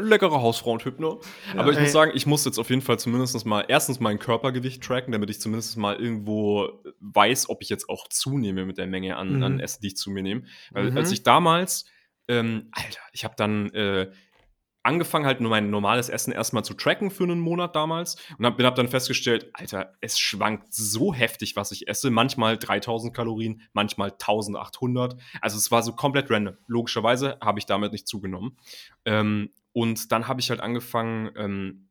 Leckerer 0.00 0.40
Hausfrauentipp, 0.42 1.00
ne? 1.00 1.18
Ja, 1.52 1.60
Aber 1.60 1.70
ich 1.70 1.76
ey. 1.76 1.82
muss 1.82 1.92
sagen, 1.92 2.12
ich 2.14 2.26
muss 2.26 2.44
jetzt 2.44 2.58
auf 2.58 2.70
jeden 2.70 2.82
Fall 2.82 2.98
zumindest 2.98 3.44
mal 3.46 3.64
erstens 3.66 3.98
mein 3.98 4.18
Körpergewicht 4.18 4.82
tracken, 4.82 5.12
damit 5.12 5.30
ich 5.30 5.40
zumindest 5.40 5.76
mal 5.76 5.96
irgendwo 5.96 6.82
weiß, 7.00 7.48
ob 7.48 7.62
ich 7.62 7.68
jetzt 7.68 7.88
auch 7.88 8.08
zunehme 8.08 8.64
mit 8.64 8.78
der 8.78 8.86
Menge 8.86 9.16
an, 9.16 9.36
mhm. 9.36 9.42
an 9.42 9.60
Essen, 9.60 9.80
die 9.82 9.88
ich 9.88 9.96
zu 9.96 10.10
mir 10.10 10.22
nehme. 10.22 10.42
Weil 10.70 10.90
mhm. 10.90 10.96
als 10.96 11.10
ich 11.10 11.24
damals, 11.24 11.86
ähm, 12.28 12.68
Alter, 12.72 13.00
ich 13.12 13.24
habe 13.24 13.34
dann 13.36 13.70
äh, 13.70 14.10
angefangen, 14.86 15.26
halt 15.26 15.40
nur 15.40 15.50
mein 15.50 15.68
normales 15.68 16.08
Essen 16.08 16.32
erstmal 16.32 16.64
zu 16.64 16.74
tracken 16.74 17.10
für 17.10 17.24
einen 17.24 17.40
Monat 17.40 17.74
damals 17.74 18.16
und 18.38 18.46
hab, 18.46 18.60
hab 18.62 18.76
dann 18.76 18.88
festgestellt, 18.88 19.50
Alter, 19.52 19.94
es 20.00 20.18
schwankt 20.18 20.72
so 20.72 21.12
heftig, 21.12 21.56
was 21.56 21.72
ich 21.72 21.88
esse. 21.88 22.10
Manchmal 22.10 22.56
3000 22.56 23.12
Kalorien, 23.12 23.62
manchmal 23.72 24.12
1800. 24.12 25.20
Also 25.40 25.58
es 25.58 25.70
war 25.70 25.82
so 25.82 25.92
komplett 25.92 26.30
random. 26.30 26.56
Logischerweise 26.66 27.36
habe 27.40 27.58
ich 27.58 27.66
damit 27.66 27.92
nicht 27.92 28.06
zugenommen. 28.06 28.56
Ähm, 29.04 29.50
und 29.72 30.12
dann 30.12 30.28
habe 30.28 30.40
ich 30.40 30.50
halt 30.50 30.60
angefangen, 30.60 31.30
ähm, 31.36 31.88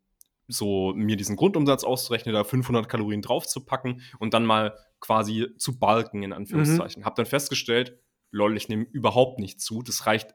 so 0.47 0.93
mir 0.95 1.17
diesen 1.17 1.35
Grundumsatz 1.35 1.83
auszurechnen, 1.83 2.33
da 2.33 2.43
500 2.43 2.87
Kalorien 2.87 3.21
draufzupacken 3.21 4.01
und 4.19 4.33
dann 4.33 4.45
mal 4.45 4.77
quasi 4.99 5.47
zu 5.57 5.79
balken, 5.79 6.23
in 6.23 6.33
Anführungszeichen. 6.33 7.01
Mhm. 7.01 7.05
Hab 7.05 7.15
dann 7.15 7.25
festgestellt, 7.25 7.99
lol, 8.31 8.55
ich 8.55 8.69
nehme 8.69 8.83
überhaupt 8.83 9.39
nicht 9.39 9.59
zu. 9.59 9.81
Das 9.81 10.05
reicht 10.05 10.33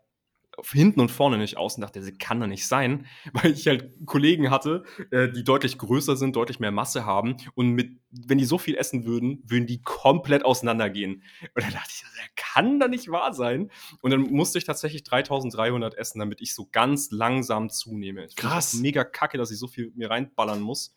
hinten 0.63 1.01
und 1.01 1.11
vorne 1.11 1.39
nicht 1.39 1.57
aus 1.57 1.77
und 1.77 1.83
dachte, 1.83 2.01
das 2.01 2.11
kann 2.19 2.41
doch 2.41 2.47
nicht 2.47 2.67
sein, 2.67 3.07
weil 3.33 3.53
ich 3.53 3.67
halt 3.67 3.91
Kollegen 4.07 4.51
hatte, 4.51 4.85
äh, 5.11 5.29
die 5.31 5.45
deutlich 5.45 5.79
größer 5.79 6.17
sind, 6.17 6.37
deutlich 6.37 6.61
mehr 6.61 6.71
Masse 6.71 7.07
haben 7.07 7.37
und 7.55 7.71
mit, 7.71 7.99
wenn 8.11 8.39
die 8.39 8.45
so 8.45 8.59
viel 8.59 8.77
essen 8.77 9.05
würden, 9.05 9.43
würden 9.47 9.67
die 9.67 9.83
komplett 9.83 10.45
auseinandergehen. 10.45 11.23
Und 11.55 11.65
dann 11.65 11.73
dachte 11.73 11.91
ich, 11.91 12.03
das 12.03 12.11
kann 12.37 12.81
doch 12.81 12.89
nicht 12.89 13.11
wahr 13.11 13.33
sein. 13.33 13.71
Und 14.03 14.11
dann 14.11 14.23
musste 14.23 14.59
ich 14.59 14.65
tatsächlich 14.65 15.05
3300 15.05 15.95
essen, 15.97 16.19
damit 16.19 16.41
ich 16.41 16.55
so 16.55 16.69
ganz 16.71 17.11
langsam 17.11 17.71
zunehme. 17.71 18.27
Ich 18.27 18.37
Krass. 18.37 18.75
Mega 18.75 19.05
kacke, 19.05 19.39
dass 19.39 19.51
ich 19.51 19.59
so 19.59 19.69
viel 19.69 19.93
mir 19.95 20.11
reinballern 20.11 20.61
muss. 20.61 20.95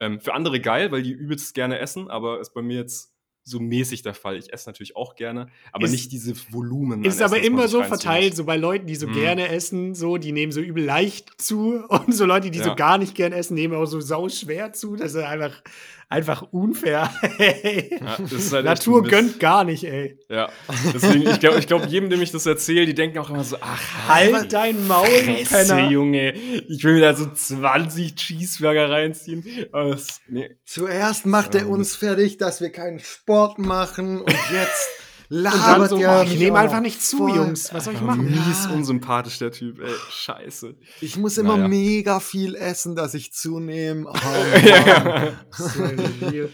Ähm, 0.00 0.20
für 0.20 0.34
andere 0.34 0.60
geil, 0.60 0.92
weil 0.92 1.02
die 1.02 1.12
übelst 1.12 1.54
gerne 1.54 1.78
essen, 1.78 2.10
aber 2.10 2.40
ist 2.40 2.52
bei 2.52 2.62
mir 2.62 2.76
jetzt 2.76 3.15
so 3.46 3.60
mäßig 3.60 4.02
der 4.02 4.12
Fall. 4.12 4.36
Ich 4.36 4.52
esse 4.52 4.68
natürlich 4.68 4.96
auch 4.96 5.14
gerne, 5.14 5.48
aber 5.70 5.84
ist, 5.84 5.92
nicht 5.92 6.10
diese 6.10 6.34
Volumen. 6.50 7.04
Ist 7.04 7.22
aber 7.22 7.40
immer 7.40 7.68
so 7.68 7.82
verteilt, 7.84 8.34
so 8.34 8.44
bei 8.44 8.56
Leuten, 8.56 8.86
die 8.86 8.96
so 8.96 9.06
mm. 9.06 9.12
gerne 9.12 9.48
essen, 9.48 9.94
so, 9.94 10.16
die 10.16 10.32
nehmen 10.32 10.50
so 10.50 10.60
übel 10.60 10.84
leicht 10.84 11.40
zu 11.40 11.84
und 11.88 12.12
so 12.12 12.26
Leute, 12.26 12.50
die 12.50 12.58
ja. 12.58 12.64
so 12.64 12.74
gar 12.74 12.98
nicht 12.98 13.14
gerne 13.14 13.36
essen, 13.36 13.54
nehmen 13.54 13.74
auch 13.74 13.86
so 13.86 14.00
sau 14.00 14.28
schwer 14.28 14.72
zu. 14.72 14.96
Das 14.96 15.14
ist 15.14 15.22
einfach, 15.22 15.62
einfach 16.08 16.42
unfair. 16.52 17.10
Ja, 17.38 18.18
halt 18.18 18.64
Natur 18.64 19.02
gönnt 19.02 19.40
gar 19.40 19.64
nicht, 19.64 19.84
ey. 19.84 20.18
Ja, 20.28 20.50
deswegen, 20.94 21.28
ich 21.28 21.40
glaube, 21.40 21.58
ich 21.58 21.66
glaub, 21.66 21.86
jedem, 21.86 22.10
dem 22.10 22.22
ich 22.22 22.30
das 22.30 22.46
erzähle, 22.46 22.86
die 22.86 22.94
denken 22.94 23.18
auch 23.18 23.30
immer 23.30 23.44
so, 23.44 23.56
ach, 23.60 24.08
halt 24.08 24.52
dein 24.52 24.86
Maul, 24.86 25.06
Penner. 25.48 25.90
Junge. 25.90 26.32
Ich 26.32 26.82
will 26.84 26.94
mir 26.94 27.00
da 27.00 27.14
so 27.14 27.26
20 27.26 28.14
Cheeseburger 28.14 28.90
reinziehen. 28.90 29.44
Das, 29.72 30.20
nee. 30.28 30.56
Zuerst 30.64 31.26
macht 31.26 31.54
er 31.54 31.68
uns 31.68 31.96
fertig, 31.96 32.38
dass 32.38 32.60
wir 32.60 32.70
keinen 32.70 33.00
Sport 33.00 33.58
machen 33.58 34.20
und 34.20 34.36
jetzt 34.52 34.88
labert 35.28 35.90
so, 35.90 35.98
ja. 35.98 36.22
Ich 36.22 36.38
nehme 36.38 36.58
einfach 36.58 36.80
nicht 36.80 37.02
zu, 37.02 37.28
Jungs. 37.28 37.72
Was 37.72 37.84
soll 37.84 37.94
ich 37.94 38.00
machen? 38.00 38.24
Mies 38.24 38.66
unsympathisch, 38.66 39.38
der 39.38 39.52
Typ, 39.52 39.80
ey. 39.80 39.92
Scheiße. 40.10 40.74
Ich 41.00 41.16
muss 41.16 41.38
immer 41.38 41.56
naja. 41.56 41.68
mega 41.68 42.20
viel 42.20 42.54
essen, 42.54 42.96
dass 42.96 43.14
ich 43.14 43.32
zunehme. 43.32 44.12
Oh, 44.26 44.66
ja. 44.66 46.48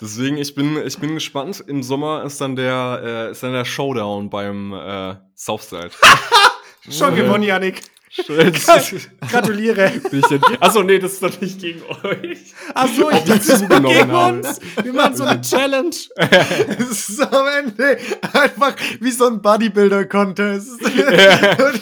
Deswegen, 0.00 0.36
ich 0.38 0.54
bin, 0.54 0.76
ich 0.84 0.98
bin 0.98 1.14
gespannt. 1.14 1.62
Im 1.66 1.82
Sommer 1.82 2.24
ist 2.24 2.40
dann 2.40 2.56
der, 2.56 3.00
äh, 3.02 3.30
ist 3.30 3.42
dann 3.42 3.52
der 3.52 3.64
Showdown 3.64 4.30
beim 4.30 4.72
äh, 4.72 5.16
Southside. 5.34 5.90
Schon 6.90 7.14
gewonnen, 7.14 7.44
Yannick. 7.44 7.82
Gratuliere. 9.30 9.92
Achso, 10.60 10.82
nee, 10.82 10.98
das 10.98 11.14
ist 11.14 11.22
doch 11.22 11.40
nicht 11.40 11.60
gegen 11.60 11.82
euch. 11.82 12.38
Achso, 12.72 13.10
ich 13.10 13.24
dachte, 13.24 13.46
das 13.46 13.60
gegen 13.60 14.10
uns. 14.10 14.60
Wir 14.82 14.92
machen 14.92 15.16
so 15.16 15.24
eine 15.24 15.40
Challenge. 15.40 15.90
Es 16.78 17.08
ist 17.08 17.20
am 17.20 17.46
Ende 17.46 17.98
einfach 18.32 18.74
wie 19.00 19.10
so 19.10 19.26
ein 19.26 19.40
Bodybuilder-Contest. 19.40 20.80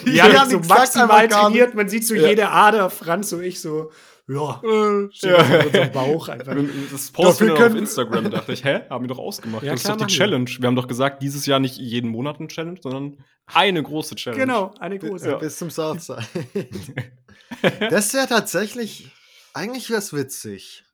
Ja, 0.05 0.27
ja 0.27 0.45
so 0.49 0.59
maximal 0.59 1.27
trainiert, 1.27 1.75
man 1.75 1.89
sieht 1.89 2.05
so 2.05 2.15
ja. 2.15 2.29
jede 2.29 2.49
Ader, 2.49 2.89
Franz 2.89 3.31
und 3.33 3.43
ich 3.43 3.59
so 3.59 3.91
ja, 4.27 4.61
äh, 4.63 5.09
steht 5.11 5.73
ja. 5.73 5.83
Bauch 5.87 6.29
einfach. 6.29 6.55
Das 6.91 7.11
posten 7.11 7.47
wir 7.47 7.55
auf 7.55 7.75
Instagram, 7.75 8.31
dachte 8.31 8.53
ich, 8.53 8.63
hä? 8.63 8.81
Haben 8.89 9.03
wir 9.03 9.09
doch 9.09 9.19
ausgemacht. 9.19 9.63
Ja, 9.63 9.73
das 9.73 9.81
ist 9.81 9.89
doch 9.89 9.97
die 9.97 10.07
Challenge. 10.07 10.47
Wir. 10.47 10.61
wir 10.61 10.67
haben 10.67 10.75
doch 10.75 10.87
gesagt, 10.87 11.21
dieses 11.21 11.45
Jahr 11.45 11.59
nicht 11.59 11.77
jeden 11.77 12.09
Monat 12.09 12.39
eine 12.39 12.47
Challenge, 12.47 12.79
sondern 12.81 13.17
eine 13.45 13.83
große 13.83 14.15
Challenge. 14.15 14.41
Genau, 14.41 14.73
eine 14.79 14.97
große. 14.97 15.29
Ja. 15.29 15.37
Bis 15.37 15.57
zum 15.57 15.69
Southside. 15.69 16.25
das 17.89 18.13
wäre 18.13 18.27
tatsächlich, 18.27 19.11
eigentlich 19.53 19.89
wäre 19.89 19.99
es 19.99 20.13
witzig. 20.13 20.85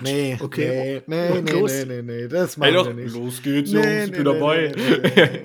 Nee, 0.00 0.36
okay. 0.40 1.02
Nee, 1.06 1.30
nee, 1.30 1.42
nee, 1.42 1.62
nee, 1.62 1.84
nee, 1.84 2.02
nee, 2.02 2.28
das 2.28 2.56
machen 2.56 2.74
hey, 2.74 2.84
wir 2.84 2.94
nicht. 2.94 3.14
Los 3.14 3.42
geht's, 3.42 3.70
Jungs, 3.72 3.86
nee, 3.86 4.04
ich 4.04 4.12
bin 4.12 4.22
nee, 4.22 4.32
dabei. 4.32 4.72
Nee, 4.76 5.42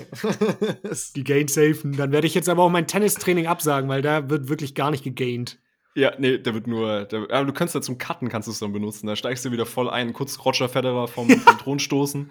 die 1.15 1.23
Gain 1.23 1.47
safen. 1.47 1.95
Dann 1.95 2.11
werde 2.11 2.27
ich 2.27 2.33
jetzt 2.33 2.49
aber 2.49 2.63
auch 2.63 2.69
mein 2.69 2.87
Tennistraining 2.87 3.47
absagen, 3.47 3.89
weil 3.89 4.01
da 4.01 4.29
wird 4.29 4.49
wirklich 4.49 4.75
gar 4.75 4.91
nicht 4.91 5.03
gegained. 5.03 5.59
Ja, 5.97 6.11
nee, 6.17 6.37
der 6.37 6.53
wird 6.53 6.67
nur. 6.67 7.05
Der, 7.05 7.19
aber 7.31 7.45
du 7.45 7.53
kannst 7.53 7.73
da 7.73 7.81
zum 7.81 7.97
Cutten 7.97 8.27
kannst 8.27 8.49
du 8.49 8.51
es 8.51 8.59
dann 8.59 8.73
benutzen. 8.73 9.07
Da 9.07 9.15
steigst 9.15 9.45
du 9.45 9.51
wieder 9.51 9.65
voll 9.65 9.89
ein, 9.89 10.11
kurz 10.11 10.37
Roger 10.43 10.67
Federer 10.67 11.07
vom, 11.07 11.29
vom 11.39 11.57
Thron 11.57 11.79
stoßen. 11.79 12.29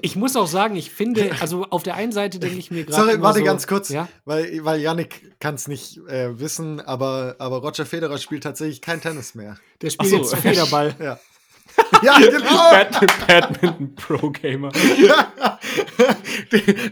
ich 0.00 0.16
muss 0.16 0.36
auch 0.36 0.46
sagen, 0.46 0.74
ich 0.76 0.90
finde, 0.90 1.32
also 1.40 1.66
auf 1.68 1.82
der 1.82 1.96
einen 1.96 2.12
Seite 2.12 2.38
denke 2.38 2.56
ich 2.56 2.70
mir 2.70 2.84
gerade. 2.84 3.10
Sorry, 3.10 3.20
warte 3.20 3.40
so, 3.40 3.44
ganz 3.44 3.66
kurz, 3.66 3.90
ja? 3.90 4.08
weil, 4.24 4.64
weil 4.64 4.80
Yannick 4.80 5.38
kann 5.38 5.54
es 5.54 5.68
nicht 5.68 5.98
äh, 6.08 6.40
wissen, 6.40 6.80
aber, 6.80 7.36
aber 7.38 7.58
Roger 7.58 7.84
Federer 7.84 8.16
spielt 8.16 8.42
tatsächlich 8.42 8.80
kein 8.80 9.02
Tennis 9.02 9.34
mehr. 9.34 9.58
Der 9.82 9.90
spielt 9.90 10.10
so. 10.10 10.16
jetzt 10.16 10.34
Federball. 10.36 10.94
ja. 10.98 11.18
ja, 12.02 12.18
genau. 12.18 12.70
Badminton, 12.70 13.26
Badminton 13.26 13.94
Pro 13.94 14.30
Gamer. 14.30 14.72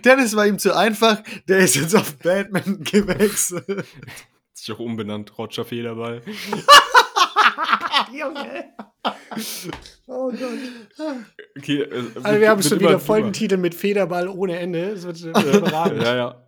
Tennis 0.03 0.37
war 0.37 0.47
ihm 0.47 0.59
zu 0.59 0.75
einfach, 0.75 1.23
der 1.49 1.59
ist 1.59 1.75
jetzt 1.77 1.95
auf 1.97 2.17
Badminton 2.19 2.85
gewechselt 2.85 3.87
sich 4.61 4.75
auch 4.75 4.81
umbenannt, 4.81 5.37
Roger 5.39 5.65
Federball. 5.65 6.23
Junge. 8.13 8.73
Oh 10.07 10.31
Gott. 10.31 11.19
Okay, 11.59 11.83
äh, 11.83 12.05
also 12.23 12.41
wir 12.41 12.49
haben 12.49 12.63
schon 12.63 12.81
wieder 12.81 13.01
Folgentitel 13.01 13.57
mit 13.57 13.75
Federball 13.75 14.29
ohne 14.29 14.59
Ende. 14.59 14.95
Das 14.95 15.05
wird 15.05 15.21
überragend. 15.57 16.03
ja, 16.03 16.17
ja. 16.17 16.47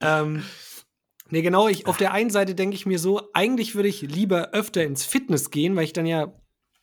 ähm, 0.00 0.42
nee, 1.30 1.42
genau, 1.42 1.68
ich, 1.68 1.86
auf 1.86 1.96
der 1.96 2.12
einen 2.12 2.30
Seite 2.30 2.54
denke 2.54 2.76
ich 2.76 2.86
mir 2.86 2.98
so, 2.98 3.30
eigentlich 3.32 3.74
würde 3.74 3.88
ich 3.88 4.02
lieber 4.02 4.50
öfter 4.52 4.84
ins 4.84 5.04
Fitness 5.04 5.50
gehen, 5.50 5.76
weil 5.76 5.84
ich 5.84 5.92
dann 5.92 6.06
ja 6.06 6.32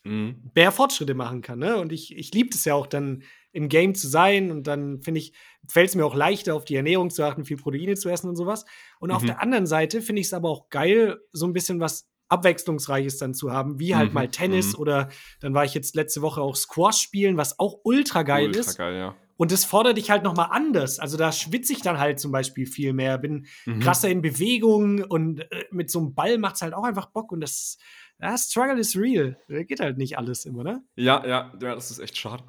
mhm. 0.03 0.51
mehr 0.55 0.71
Fortschritte 0.71 1.13
machen 1.13 1.41
kann. 1.41 1.59
Ne? 1.59 1.77
Und 1.77 1.91
ich, 1.91 2.15
ich 2.15 2.33
liebe 2.33 2.49
es 2.53 2.65
ja 2.65 2.75
auch 2.75 2.87
dann 2.87 3.23
im 3.53 3.69
Game 3.69 3.95
zu 3.95 4.07
sein 4.07 4.51
und 4.51 4.67
dann 4.67 5.01
finde 5.01 5.19
ich, 5.19 5.33
fällt 5.67 5.89
es 5.89 5.95
mir 5.95 6.05
auch 6.05 6.15
leichter, 6.15 6.55
auf 6.55 6.65
die 6.65 6.75
Ernährung 6.75 7.09
zu 7.09 7.23
achten, 7.23 7.45
viel 7.45 7.57
Proteine 7.57 7.93
zu 7.95 8.09
essen 8.09 8.27
und 8.27 8.35
sowas. 8.35 8.65
Und 8.99 9.09
mhm. 9.09 9.15
auf 9.15 9.23
der 9.23 9.41
anderen 9.41 9.67
Seite 9.67 10.01
finde 10.01 10.19
ich 10.19 10.27
es 10.27 10.33
aber 10.33 10.49
auch 10.49 10.69
geil, 10.69 11.19
so 11.31 11.45
ein 11.45 11.53
bisschen 11.53 11.79
was 11.79 12.09
Abwechslungsreiches 12.29 13.19
dann 13.19 13.33
zu 13.33 13.51
haben, 13.51 13.79
wie 13.79 13.95
halt 13.95 14.09
mhm. 14.09 14.15
mal 14.15 14.27
Tennis 14.27 14.73
mhm. 14.73 14.79
oder 14.79 15.09
dann 15.39 15.53
war 15.53 15.65
ich 15.65 15.73
jetzt 15.73 15.95
letzte 15.95 16.21
Woche 16.21 16.41
auch 16.41 16.55
Squash 16.55 16.97
spielen, 16.97 17.37
was 17.37 17.59
auch 17.59 17.79
ultra 17.83 18.23
geil 18.23 18.47
ultra 18.47 18.59
ist. 18.59 18.77
Geil, 18.77 18.95
ja. 18.95 19.15
Und 19.35 19.51
das 19.51 19.65
fordert 19.65 19.97
dich 19.97 20.09
halt 20.09 20.23
noch 20.23 20.35
mal 20.35 20.45
anders. 20.45 20.99
Also 20.99 21.17
da 21.17 21.31
schwitze 21.31 21.73
ich 21.73 21.81
dann 21.81 21.99
halt 21.99 22.19
zum 22.19 22.31
Beispiel 22.31 22.65
viel 22.65 22.93
mehr, 22.93 23.17
bin 23.17 23.45
mhm. 23.65 23.79
krasser 23.79 24.09
in 24.09 24.21
Bewegung 24.21 25.03
und 25.03 25.41
äh, 25.41 25.65
mit 25.71 25.91
so 25.91 25.99
einem 25.99 26.15
Ball 26.15 26.37
macht 26.37 26.55
es 26.55 26.61
halt 26.61 26.73
auch 26.73 26.83
einfach 26.83 27.07
Bock 27.07 27.31
und 27.31 27.41
das, 27.41 27.77
das 28.19 28.49
Struggle 28.49 28.79
is 28.79 28.95
real. 28.95 29.37
Da 29.47 29.63
geht 29.63 29.79
halt 29.79 29.97
nicht 29.97 30.17
alles 30.17 30.45
immer, 30.45 30.63
ne? 30.63 30.83
Ja, 30.95 31.25
ja, 31.25 31.51
ja, 31.61 31.75
das 31.75 31.91
ist 31.91 31.99
echt 31.99 32.17
schade. 32.17 32.43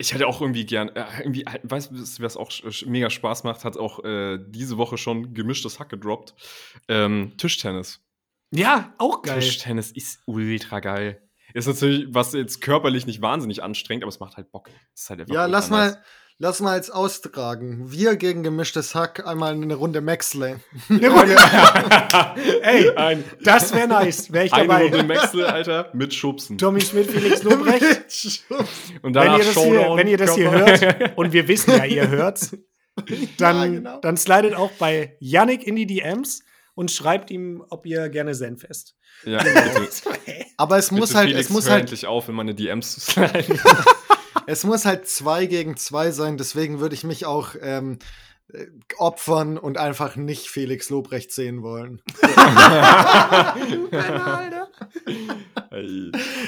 Ich 0.00 0.14
hätte 0.14 0.26
auch 0.26 0.40
irgendwie 0.40 0.64
gern, 0.64 0.88
äh, 0.96 1.04
irgendwie, 1.18 1.44
weißt 1.62 1.90
du, 1.90 2.22
was 2.22 2.36
auch 2.38 2.50
mega 2.86 3.10
Spaß 3.10 3.44
macht, 3.44 3.64
hat 3.64 3.76
auch 3.76 4.02
äh, 4.02 4.38
diese 4.48 4.78
Woche 4.78 4.96
schon 4.96 5.34
gemischtes 5.34 5.78
Hack 5.78 5.90
gedroppt. 5.90 6.34
Ähm, 6.88 7.34
Tischtennis. 7.36 8.00
Ja, 8.50 8.94
auch 8.96 9.20
geil. 9.20 9.40
Tischtennis 9.40 9.92
ist 9.92 10.22
ultra 10.24 10.80
geil. 10.80 11.28
Ist 11.52 11.66
natürlich, 11.66 12.06
was 12.14 12.32
jetzt 12.32 12.62
körperlich 12.62 13.04
nicht 13.04 13.20
wahnsinnig 13.20 13.62
anstrengend, 13.62 14.04
aber 14.04 14.08
es 14.08 14.20
macht 14.20 14.38
halt 14.38 14.50
Bock. 14.50 14.70
Halt 15.08 15.28
ja, 15.28 15.44
lass 15.44 15.68
nice. 15.68 15.94
mal, 15.94 16.02
Lass 16.42 16.60
mal 16.60 16.74
jetzt 16.74 16.90
austragen. 16.90 17.92
Wir 17.92 18.16
gegen 18.16 18.42
gemischtes 18.42 18.94
Hack 18.94 19.26
einmal 19.26 19.52
eine 19.52 19.74
Runde 19.74 20.00
Maxley. 20.00 20.54
Ey, 20.88 22.88
ein, 22.96 23.24
das 23.42 23.74
wäre 23.74 23.86
nice. 23.86 24.32
Wäre 24.32 24.46
ich 24.46 24.50
dabei. 24.50 24.76
Eine 24.76 24.84
Runde 24.84 25.02
Maxley, 25.02 25.42
Alter, 25.42 25.90
mit 25.92 26.14
Schubsen. 26.14 26.56
Tommy 26.56 26.80
Schmidt, 26.80 27.10
Felix 27.10 27.42
Lobrecht. 27.42 27.84
und 29.02 29.12
dann 29.12 29.26
wenn, 29.26 29.38
ihr 29.38 29.44
das 29.44 29.62
hier, 29.62 29.96
wenn 29.96 30.08
ihr 30.08 30.16
das 30.16 30.34
hier 30.34 30.50
hört, 30.50 31.18
und 31.18 31.34
wir 31.34 31.46
wissen 31.46 31.76
ja, 31.76 31.84
ihr 31.84 32.08
hört's, 32.08 32.56
dann, 33.36 33.56
ja, 33.56 33.66
genau. 33.66 34.00
dann 34.00 34.16
slidet 34.16 34.54
auch 34.54 34.70
bei 34.78 35.18
Yannick 35.20 35.66
in 35.66 35.76
die 35.76 35.86
DMs 35.86 36.42
und 36.74 36.90
schreibt 36.90 37.30
ihm, 37.30 37.62
ob 37.68 37.84
ihr 37.84 38.08
gerne 38.08 38.34
Senf 38.34 38.64
esst. 38.64 38.96
Ja, 39.26 39.42
bitte. 39.42 39.90
Aber 40.56 40.78
es 40.78 40.90
muss 40.90 41.10
bitte 41.10 41.18
halt, 41.18 41.28
Felix, 41.28 41.48
es 41.48 41.52
muss 41.52 41.68
halt 41.68 41.82
endlich 41.82 42.06
auf, 42.06 42.30
in 42.30 42.34
meine 42.34 42.54
DMs 42.54 42.94
zu 42.94 43.00
sliden. 43.00 43.60
Es 44.46 44.64
muss 44.64 44.84
halt 44.84 45.06
zwei 45.06 45.46
gegen 45.46 45.76
zwei 45.76 46.10
sein, 46.10 46.36
deswegen 46.36 46.80
würde 46.80 46.94
ich 46.94 47.04
mich 47.04 47.26
auch 47.26 47.54
ähm, 47.60 47.98
äh, 48.52 48.66
opfern 48.98 49.58
und 49.58 49.78
einfach 49.78 50.16
nicht 50.16 50.48
Felix 50.48 50.90
Lobrecht 50.90 51.32
sehen 51.32 51.62
wollen. 51.62 52.02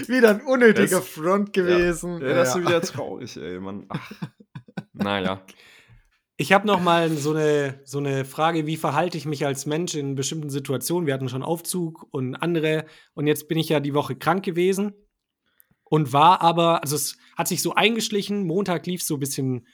wieder 0.08 0.30
ein 0.30 0.40
unnötiger 0.42 0.98
das, 0.98 1.08
Front 1.08 1.52
gewesen. 1.52 2.20
Ja, 2.20 2.28
ja, 2.28 2.34
das 2.34 2.56
ist 2.56 2.60
wieder 2.60 2.80
traurig, 2.80 3.36
ey, 3.36 3.60
Mann. 3.60 3.86
Ach. 3.88 4.12
Naja. 4.92 5.42
Ich 6.36 6.52
habe 6.52 6.66
noch 6.66 6.80
mal 6.80 7.10
so 7.10 7.32
eine, 7.32 7.80
so 7.84 7.98
eine 7.98 8.24
Frage, 8.24 8.66
wie 8.66 8.76
verhalte 8.76 9.16
ich 9.16 9.26
mich 9.26 9.46
als 9.46 9.66
Mensch 9.66 9.94
in 9.94 10.16
bestimmten 10.16 10.50
Situationen? 10.50 11.06
Wir 11.06 11.14
hatten 11.14 11.28
schon 11.28 11.44
Aufzug 11.44 12.06
und 12.10 12.34
andere. 12.34 12.86
Und 13.14 13.28
jetzt 13.28 13.46
bin 13.48 13.58
ich 13.58 13.68
ja 13.68 13.78
die 13.80 13.94
Woche 13.94 14.16
krank 14.16 14.44
gewesen 14.44 14.92
und 15.92 16.14
war 16.14 16.40
aber, 16.40 16.82
also 16.82 16.96
es 16.96 17.18
hat 17.36 17.48
sich 17.48 17.60
so 17.60 17.74
eingeschlichen. 17.74 18.46
Montag 18.46 18.86
lief 18.86 19.02
so 19.02 19.16
ein 19.16 19.20
bisschen 19.20 19.66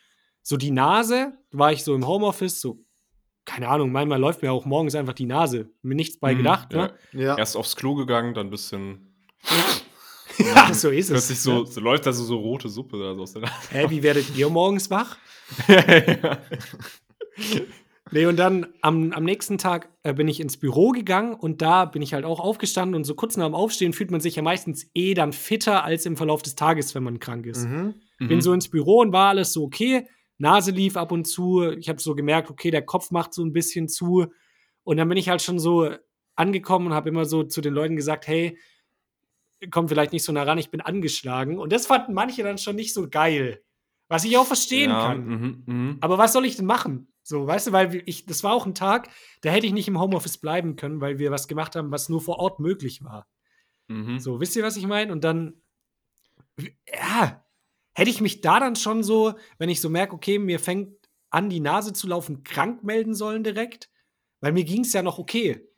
so 0.42 0.56
die 0.56 0.72
Nase, 0.72 1.34
war 1.52 1.70
ich 1.70 1.84
so 1.84 1.94
im 1.94 2.08
Homeoffice, 2.08 2.60
so, 2.60 2.84
keine 3.44 3.68
Ahnung, 3.68 3.92
manchmal 3.92 4.18
läuft 4.18 4.42
mir 4.42 4.50
auch 4.50 4.64
morgens 4.64 4.96
einfach 4.96 5.12
die 5.12 5.26
Nase. 5.26 5.70
Mir 5.80 5.94
nichts 5.94 6.18
bei 6.18 6.34
mhm, 6.34 6.38
gedacht, 6.38 6.72
ja. 6.72 6.88
ne? 6.88 6.94
Ja. 7.12 7.38
Erst 7.38 7.56
aufs 7.56 7.76
Klo 7.76 7.94
gegangen, 7.94 8.34
dann 8.34 8.48
ein 8.48 8.50
bisschen. 8.50 9.14
ja, 10.38 10.74
so 10.74 10.90
ist 10.90 11.04
es. 11.04 11.10
Plötzlich 11.12 11.38
so, 11.38 11.64
so 11.64 11.80
läuft 11.80 12.04
da 12.04 12.12
so, 12.12 12.24
so 12.24 12.36
rote 12.38 12.68
Suppe 12.68 12.98
da 12.98 13.14
so 13.14 13.22
aus 13.22 13.34
der 13.34 13.42
Nase. 13.42 13.54
Hä, 13.70 13.86
wie 13.88 14.02
werdet 14.02 14.36
ihr 14.36 14.48
morgens 14.48 14.90
wach? 14.90 15.18
ja. 15.68 16.38
Nee, 18.10 18.26
und 18.26 18.36
dann 18.36 18.66
am, 18.80 19.12
am 19.12 19.24
nächsten 19.24 19.58
Tag 19.58 19.90
äh, 20.02 20.14
bin 20.14 20.28
ich 20.28 20.40
ins 20.40 20.56
Büro 20.56 20.90
gegangen 20.90 21.34
und 21.34 21.62
da 21.62 21.84
bin 21.84 22.02
ich 22.02 22.14
halt 22.14 22.24
auch 22.24 22.40
aufgestanden 22.40 22.94
und 22.94 23.04
so 23.04 23.14
kurz 23.14 23.36
nach 23.36 23.46
dem 23.46 23.54
Aufstehen 23.54 23.92
fühlt 23.92 24.10
man 24.10 24.20
sich 24.20 24.36
ja 24.36 24.42
meistens 24.42 24.90
eh 24.94 25.14
dann 25.14 25.32
fitter 25.32 25.84
als 25.84 26.06
im 26.06 26.16
Verlauf 26.16 26.42
des 26.42 26.54
Tages, 26.54 26.94
wenn 26.94 27.02
man 27.02 27.18
krank 27.18 27.46
ist. 27.46 27.66
Mhm. 27.66 27.94
Bin 28.18 28.36
mhm. 28.36 28.40
so 28.40 28.52
ins 28.52 28.68
Büro 28.68 29.00
und 29.00 29.12
war 29.12 29.30
alles 29.30 29.52
so 29.52 29.64
okay. 29.64 30.08
Nase 30.38 30.70
lief 30.70 30.96
ab 30.96 31.12
und 31.12 31.26
zu. 31.26 31.70
Ich 31.72 31.88
habe 31.88 32.00
so 32.00 32.14
gemerkt, 32.14 32.50
okay, 32.50 32.70
der 32.70 32.82
Kopf 32.82 33.10
macht 33.10 33.34
so 33.34 33.44
ein 33.44 33.52
bisschen 33.52 33.88
zu. 33.88 34.26
Und 34.84 34.96
dann 34.96 35.08
bin 35.08 35.18
ich 35.18 35.28
halt 35.28 35.42
schon 35.42 35.58
so 35.58 35.90
angekommen 36.36 36.86
und 36.86 36.94
habe 36.94 37.08
immer 37.08 37.24
so 37.24 37.42
zu 37.42 37.60
den 37.60 37.74
Leuten 37.74 37.96
gesagt, 37.96 38.26
hey, 38.26 38.56
komm 39.70 39.88
vielleicht 39.88 40.12
nicht 40.12 40.22
so 40.22 40.32
nah 40.32 40.44
ran, 40.44 40.58
ich 40.58 40.70
bin 40.70 40.80
angeschlagen. 40.80 41.58
Und 41.58 41.72
das 41.72 41.86
fanden 41.86 42.14
manche 42.14 42.42
dann 42.42 42.58
schon 42.58 42.76
nicht 42.76 42.94
so 42.94 43.08
geil. 43.08 43.62
Was 44.08 44.24
ich 44.24 44.38
auch 44.38 44.46
verstehen 44.46 44.90
ja, 44.90 45.08
kann. 45.08 45.26
Mh, 45.26 45.72
mh. 45.72 45.96
Aber 46.00 46.16
was 46.16 46.32
soll 46.32 46.46
ich 46.46 46.56
denn 46.56 46.64
machen? 46.64 47.12
So, 47.28 47.46
weißt 47.46 47.66
du, 47.66 47.72
weil 47.72 48.02
ich, 48.06 48.24
das 48.24 48.42
war 48.42 48.54
auch 48.54 48.64
ein 48.64 48.74
Tag, 48.74 49.10
da 49.42 49.50
hätte 49.50 49.66
ich 49.66 49.74
nicht 49.74 49.86
im 49.86 50.00
Homeoffice 50.00 50.38
bleiben 50.38 50.76
können, 50.76 51.02
weil 51.02 51.18
wir 51.18 51.30
was 51.30 51.46
gemacht 51.46 51.76
haben, 51.76 51.90
was 51.90 52.08
nur 52.08 52.22
vor 52.22 52.38
Ort 52.38 52.58
möglich 52.58 53.04
war. 53.04 53.28
Mhm. 53.88 54.18
So, 54.18 54.40
wisst 54.40 54.56
ihr, 54.56 54.62
was 54.62 54.78
ich 54.78 54.86
meine? 54.86 55.12
Und 55.12 55.24
dann, 55.24 55.60
ja, 56.90 57.44
hätte 57.92 58.08
ich 58.08 58.22
mich 58.22 58.40
da 58.40 58.60
dann 58.60 58.76
schon 58.76 59.02
so, 59.02 59.34
wenn 59.58 59.68
ich 59.68 59.82
so 59.82 59.90
merke, 59.90 60.14
okay, 60.14 60.38
mir 60.38 60.58
fängt 60.58 60.94
an, 61.28 61.50
die 61.50 61.60
Nase 61.60 61.92
zu 61.92 62.06
laufen, 62.06 62.44
krank 62.44 62.82
melden 62.82 63.14
sollen 63.14 63.44
direkt? 63.44 63.90
Weil 64.40 64.52
mir 64.52 64.64
ging 64.64 64.80
es 64.80 64.94
ja 64.94 65.02
noch 65.02 65.18
okay. 65.18 65.68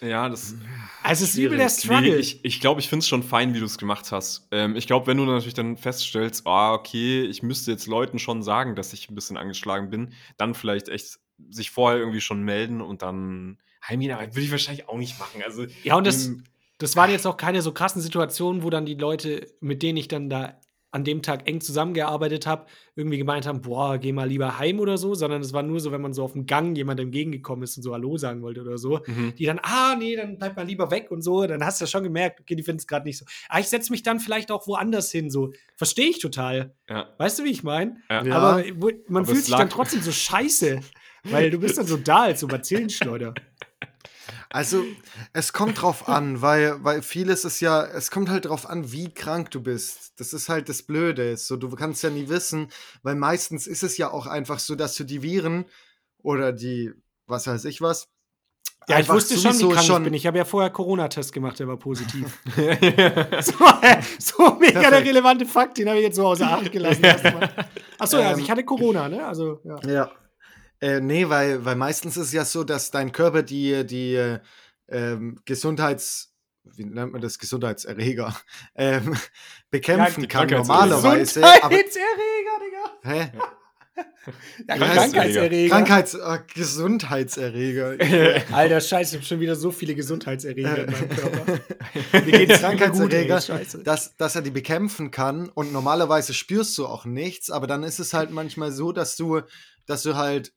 Ja, 0.00 0.28
das. 0.28 0.54
Also, 1.02 1.24
es 1.24 1.30
ist 1.30 1.38
übel 1.38 1.58
der 1.58 1.68
Struggle. 1.68 2.00
Nee, 2.00 2.16
ich 2.16 2.30
glaube, 2.32 2.46
ich, 2.48 2.60
glaub, 2.60 2.78
ich 2.78 2.88
finde 2.88 3.00
es 3.00 3.08
schon 3.08 3.22
fein, 3.22 3.54
wie 3.54 3.58
du 3.58 3.66
es 3.66 3.76
gemacht 3.76 4.12
hast. 4.12 4.48
Ähm, 4.50 4.76
ich 4.76 4.86
glaube, 4.86 5.06
wenn 5.06 5.16
du 5.16 5.24
natürlich 5.24 5.54
dann 5.54 5.76
feststellst, 5.76 6.46
ah, 6.46 6.72
okay, 6.72 7.22
ich 7.22 7.42
müsste 7.42 7.70
jetzt 7.70 7.86
Leuten 7.86 8.18
schon 8.18 8.42
sagen, 8.42 8.76
dass 8.76 8.92
ich 8.92 9.10
ein 9.10 9.14
bisschen 9.14 9.36
angeschlagen 9.36 9.90
bin, 9.90 10.12
dann 10.36 10.54
vielleicht 10.54 10.88
echt 10.88 11.18
sich 11.50 11.70
vorher 11.70 11.98
irgendwie 11.98 12.20
schon 12.20 12.42
melden 12.42 12.80
und 12.80 13.02
dann. 13.02 13.58
Aber 13.88 13.98
würde 13.98 14.40
ich 14.40 14.50
wahrscheinlich 14.50 14.88
auch 14.88 14.98
nicht 14.98 15.18
machen. 15.18 15.42
Also, 15.44 15.66
ja, 15.82 15.96
und 15.96 16.06
das, 16.06 16.30
das 16.78 16.96
waren 16.96 17.10
jetzt 17.10 17.26
auch 17.26 17.36
keine 17.36 17.62
so 17.62 17.72
krassen 17.72 18.00
Situationen, 18.00 18.62
wo 18.62 18.70
dann 18.70 18.86
die 18.86 18.94
Leute, 18.94 19.46
mit 19.60 19.82
denen 19.82 19.98
ich 19.98 20.08
dann 20.08 20.30
da 20.30 20.60
an 20.92 21.04
dem 21.04 21.22
Tag 21.22 21.48
eng 21.48 21.60
zusammengearbeitet 21.60 22.46
habe, 22.46 22.66
irgendwie 22.96 23.18
gemeint 23.18 23.46
haben, 23.46 23.60
boah, 23.60 23.98
geh 23.98 24.12
mal 24.12 24.28
lieber 24.28 24.58
heim 24.58 24.80
oder 24.80 24.98
so, 24.98 25.14
sondern 25.14 25.40
es 25.40 25.52
war 25.52 25.62
nur 25.62 25.80
so, 25.80 25.92
wenn 25.92 26.00
man 26.00 26.12
so 26.12 26.24
auf 26.24 26.32
dem 26.32 26.46
Gang 26.46 26.76
jemand 26.76 26.98
entgegengekommen 26.98 27.62
ist 27.62 27.76
und 27.76 27.82
so 27.82 27.92
Hallo 27.92 28.16
sagen 28.16 28.42
wollte 28.42 28.62
oder 28.62 28.76
so, 28.76 29.00
mhm. 29.06 29.34
die 29.36 29.46
dann, 29.46 29.60
ah, 29.62 29.94
nee, 29.96 30.16
dann 30.16 30.36
bleib 30.38 30.56
mal 30.56 30.66
lieber 30.66 30.90
weg 30.90 31.10
und 31.10 31.22
so, 31.22 31.46
dann 31.46 31.64
hast 31.64 31.80
du 31.80 31.84
ja 31.84 31.88
schon 31.88 32.02
gemerkt, 32.02 32.40
okay, 32.40 32.56
die 32.56 32.62
finden 32.62 32.80
es 32.80 32.86
gerade 32.86 33.06
nicht 33.06 33.18
so. 33.18 33.24
Aber 33.48 33.58
ah, 33.58 33.60
ich 33.60 33.68
setze 33.68 33.92
mich 33.92 34.02
dann 34.02 34.20
vielleicht 34.20 34.50
auch 34.50 34.66
woanders 34.66 35.10
hin, 35.10 35.30
so. 35.30 35.52
Verstehe 35.76 36.08
ich 36.08 36.18
total. 36.18 36.74
Ja. 36.88 37.14
Weißt 37.18 37.38
du, 37.38 37.44
wie 37.44 37.50
ich 37.50 37.62
meine? 37.62 37.96
Ja. 38.10 38.20
Aber 38.20 38.64
man 39.08 39.24
Aber 39.24 39.32
fühlt 39.32 39.44
sich 39.44 39.54
dann 39.54 39.70
trotzdem 39.70 40.02
so 40.02 40.12
scheiße, 40.12 40.80
weil 41.24 41.50
du 41.50 41.58
bist 41.58 41.78
dann 41.78 41.86
so 41.86 41.96
da 41.96 42.22
als 42.22 42.40
so 42.40 42.48
Bazillenschleuder. 42.48 43.34
Also, 44.52 44.84
es 45.32 45.52
kommt 45.52 45.80
drauf 45.80 46.08
an, 46.08 46.42
weil, 46.42 46.82
weil 46.84 47.02
vieles 47.02 47.44
ist 47.44 47.60
ja, 47.60 47.84
es 47.84 48.10
kommt 48.10 48.28
halt 48.28 48.46
drauf 48.46 48.68
an, 48.68 48.92
wie 48.92 49.12
krank 49.12 49.50
du 49.52 49.62
bist. 49.62 50.12
Das 50.18 50.32
ist 50.32 50.48
halt 50.48 50.68
das 50.68 50.82
Blöde. 50.82 51.36
So, 51.36 51.56
du 51.56 51.70
kannst 51.70 52.02
ja 52.02 52.10
nie 52.10 52.28
wissen, 52.28 52.68
weil 53.02 53.14
meistens 53.14 53.66
ist 53.66 53.82
es 53.82 53.96
ja 53.96 54.10
auch 54.10 54.26
einfach 54.26 54.58
so, 54.58 54.74
dass 54.74 54.96
du 54.96 55.04
die 55.04 55.22
Viren 55.22 55.64
oder 56.18 56.52
die, 56.52 56.92
was 57.26 57.46
weiß 57.46 57.64
ich 57.64 57.80
was, 57.80 58.08
ja, 58.88 58.98
ich 58.98 59.08
wusste 59.08 59.36
schon, 59.36 59.56
wie 59.58 59.68
krank 59.72 59.86
schon 59.86 60.02
ich 60.02 60.04
bin. 60.04 60.14
Ich 60.14 60.26
habe 60.26 60.38
ja 60.38 60.44
vorher 60.44 60.70
Corona-Test 60.70 61.32
gemacht, 61.32 61.58
der 61.58 61.68
war 61.68 61.76
positiv. 61.76 62.40
so, 62.56 63.54
so, 64.18 64.54
mega 64.54 64.80
Perfekt. 64.80 64.92
der 64.92 65.04
relevante 65.04 65.46
Fakt, 65.46 65.78
den 65.78 65.88
habe 65.88 65.98
ich 65.98 66.04
jetzt 66.04 66.16
so 66.16 66.26
außer 66.26 66.50
Acht 66.50 66.72
gelassen. 66.72 67.04
Achso, 67.04 67.38
ja, 67.38 67.66
also 67.98 68.18
ähm, 68.18 68.38
ich 68.38 68.50
hatte 68.50 68.64
Corona, 68.64 69.08
ne? 69.08 69.24
Also, 69.24 69.60
ja. 69.64 69.78
ja. 69.86 70.10
Äh, 70.80 71.00
nee, 71.00 71.28
weil, 71.28 71.64
weil 71.64 71.76
meistens 71.76 72.16
ist 72.16 72.28
es 72.28 72.32
ja 72.32 72.44
so, 72.44 72.64
dass 72.64 72.90
dein 72.90 73.12
Körper 73.12 73.42
die, 73.42 73.86
die 73.86 74.38
ähm, 74.88 75.38
Gesundheits- 75.44 76.28
wie 76.76 76.84
nennt 76.84 77.12
man 77.12 77.20
das, 77.20 77.38
Gesundheitserreger, 77.38 78.36
ähm, 78.74 79.16
bekämpfen 79.70 80.22
ja, 80.22 80.28
kann 80.28 80.48
normalerweise. 80.48 81.40
Gesundheitserreger, 81.40 82.56
Digga. 82.60 82.90
Hä? 83.02 83.32
Ja, 84.68 84.76
Krankheitserreger. 84.76 85.74
Krankheits 85.74 86.14
äh, 86.14 86.38
Gesundheitserreger. 86.54 87.96
Alter, 88.52 88.80
scheiße, 88.80 89.10
ich 89.10 89.20
habe 89.20 89.26
schon 89.26 89.40
wieder 89.40 89.56
so 89.56 89.70
viele 89.70 89.94
Gesundheitserreger 89.94 90.84
in 90.84 90.92
meinem 90.92 91.08
Körper. 91.08 91.60
Mir 92.24 92.46
geht's 92.46 92.60
Krankheitserreger, 92.60 93.40
gut, 93.40 93.86
dass, 93.86 94.16
dass 94.16 94.36
er 94.36 94.42
die 94.42 94.50
bekämpfen 94.50 95.10
kann 95.10 95.48
und 95.48 95.72
normalerweise 95.72 96.34
spürst 96.34 96.76
du 96.78 96.86
auch 96.86 97.04
nichts, 97.04 97.50
aber 97.50 97.66
dann 97.66 97.82
ist 97.82 97.98
es 97.98 98.14
halt 98.14 98.30
manchmal 98.30 98.72
so, 98.72 98.92
dass 98.92 99.16
du, 99.16 99.40
dass 99.86 100.02
du 100.02 100.16
halt 100.16 100.52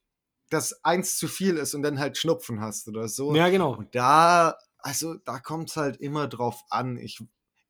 das 0.53 0.83
eins 0.83 1.17
zu 1.17 1.27
viel 1.27 1.57
ist 1.57 1.73
und 1.73 1.83
dann 1.83 1.99
halt 1.99 2.17
Schnupfen 2.17 2.61
hast 2.61 2.87
oder 2.87 3.07
so. 3.07 3.35
Ja, 3.35 3.49
genau. 3.49 3.75
Und 3.75 3.95
da, 3.95 4.57
also 4.79 5.15
da 5.15 5.39
kommt 5.39 5.69
es 5.69 5.75
halt 5.75 5.97
immer 5.97 6.27
drauf 6.27 6.63
an. 6.69 6.97
Ich, 6.97 7.23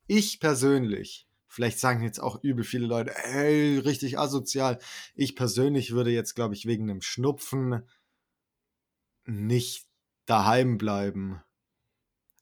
ich 0.06 0.40
persönlich, 0.40 1.26
vielleicht 1.48 1.78
sagen 1.78 2.02
jetzt 2.02 2.20
auch 2.20 2.42
übel 2.42 2.64
viele 2.64 2.86
Leute, 2.86 3.14
ey, 3.24 3.78
richtig 3.78 4.18
asozial. 4.18 4.78
Ich 5.14 5.36
persönlich 5.36 5.92
würde 5.92 6.10
jetzt, 6.10 6.34
glaube 6.34 6.54
ich, 6.54 6.66
wegen 6.66 6.90
einem 6.90 7.02
Schnupfen 7.02 7.88
nicht 9.24 9.86
daheim 10.26 10.78
bleiben. 10.78 11.42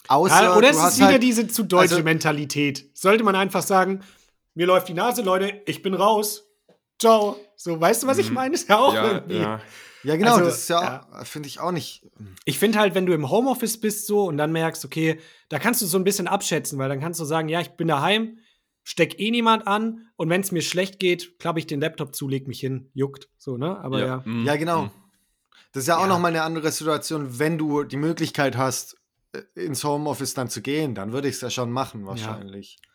Außer, 0.08 0.42
ja, 0.42 0.56
oder 0.56 0.70
es 0.70 0.82
ist 0.82 0.96
wieder 0.96 1.06
halt, 1.08 1.22
diese 1.22 1.46
zu 1.46 1.62
deutsche 1.62 1.94
also, 1.94 2.04
Mentalität. 2.04 2.90
Sollte 2.94 3.22
man 3.22 3.36
einfach 3.36 3.62
sagen, 3.62 4.00
mir 4.54 4.66
läuft 4.66 4.88
die 4.88 4.94
Nase, 4.94 5.22
Leute, 5.22 5.62
ich 5.66 5.82
bin 5.82 5.94
raus. 5.94 6.48
Ciao. 6.98 7.36
So, 7.56 7.80
weißt 7.80 8.02
du, 8.02 8.06
was 8.06 8.18
ich 8.18 8.28
mhm. 8.28 8.34
meine? 8.34 8.54
Ist 8.54 8.68
ja 8.68 8.78
auch 8.78 8.94
ja, 8.94 9.12
irgendwie. 9.12 9.38
Ja. 9.38 9.60
Ja, 10.04 10.16
genau, 10.16 10.32
also, 10.32 10.46
das 10.46 10.58
ist 10.58 10.68
ja, 10.68 11.06
ja. 11.12 11.24
finde 11.24 11.48
ich 11.48 11.60
auch 11.60 11.70
nicht. 11.70 12.04
Ich 12.44 12.58
finde 12.58 12.78
halt, 12.78 12.94
wenn 12.94 13.06
du 13.06 13.12
im 13.12 13.30
Homeoffice 13.30 13.80
bist 13.80 14.06
so 14.06 14.24
und 14.24 14.36
dann 14.36 14.52
merkst, 14.52 14.84
okay, 14.84 15.20
da 15.48 15.58
kannst 15.58 15.82
du 15.82 15.86
so 15.86 15.96
ein 15.96 16.04
bisschen 16.04 16.28
abschätzen, 16.28 16.78
weil 16.78 16.88
dann 16.88 17.00
kannst 17.00 17.20
du 17.20 17.24
sagen, 17.24 17.48
ja, 17.48 17.60
ich 17.60 17.70
bin 17.70 17.88
daheim, 17.88 18.38
steck 18.82 19.20
eh 19.20 19.30
niemand 19.30 19.66
an 19.66 20.08
und 20.16 20.28
wenn 20.28 20.40
es 20.40 20.52
mir 20.52 20.62
schlecht 20.62 20.98
geht, 20.98 21.38
klappe 21.38 21.60
ich 21.60 21.66
den 21.66 21.80
Laptop 21.80 22.14
zu, 22.14 22.28
leg 22.28 22.48
mich 22.48 22.60
hin, 22.60 22.90
juckt, 22.94 23.28
so, 23.38 23.56
ne? 23.56 23.78
Aber 23.78 24.00
ja. 24.00 24.06
Ja, 24.06 24.22
mhm. 24.24 24.44
ja 24.44 24.56
genau. 24.56 24.82
Mhm. 24.82 24.90
Das 25.72 25.84
ist 25.84 25.88
ja 25.88 25.96
auch 25.96 26.02
ja. 26.02 26.08
noch 26.08 26.18
mal 26.18 26.28
eine 26.28 26.42
andere 26.42 26.70
Situation, 26.70 27.38
wenn 27.38 27.56
du 27.56 27.84
die 27.84 27.96
Möglichkeit 27.96 28.56
hast, 28.56 28.96
äh, 29.32 29.40
ins 29.54 29.84
Homeoffice 29.84 30.34
dann 30.34 30.50
zu 30.50 30.60
gehen, 30.62 30.94
dann 30.94 31.12
würde 31.12 31.28
ich 31.28 31.36
es 31.36 31.40
ja 31.40 31.50
schon 31.50 31.70
machen, 31.70 32.06
wahrscheinlich. 32.06 32.78
Ja. 32.82 32.91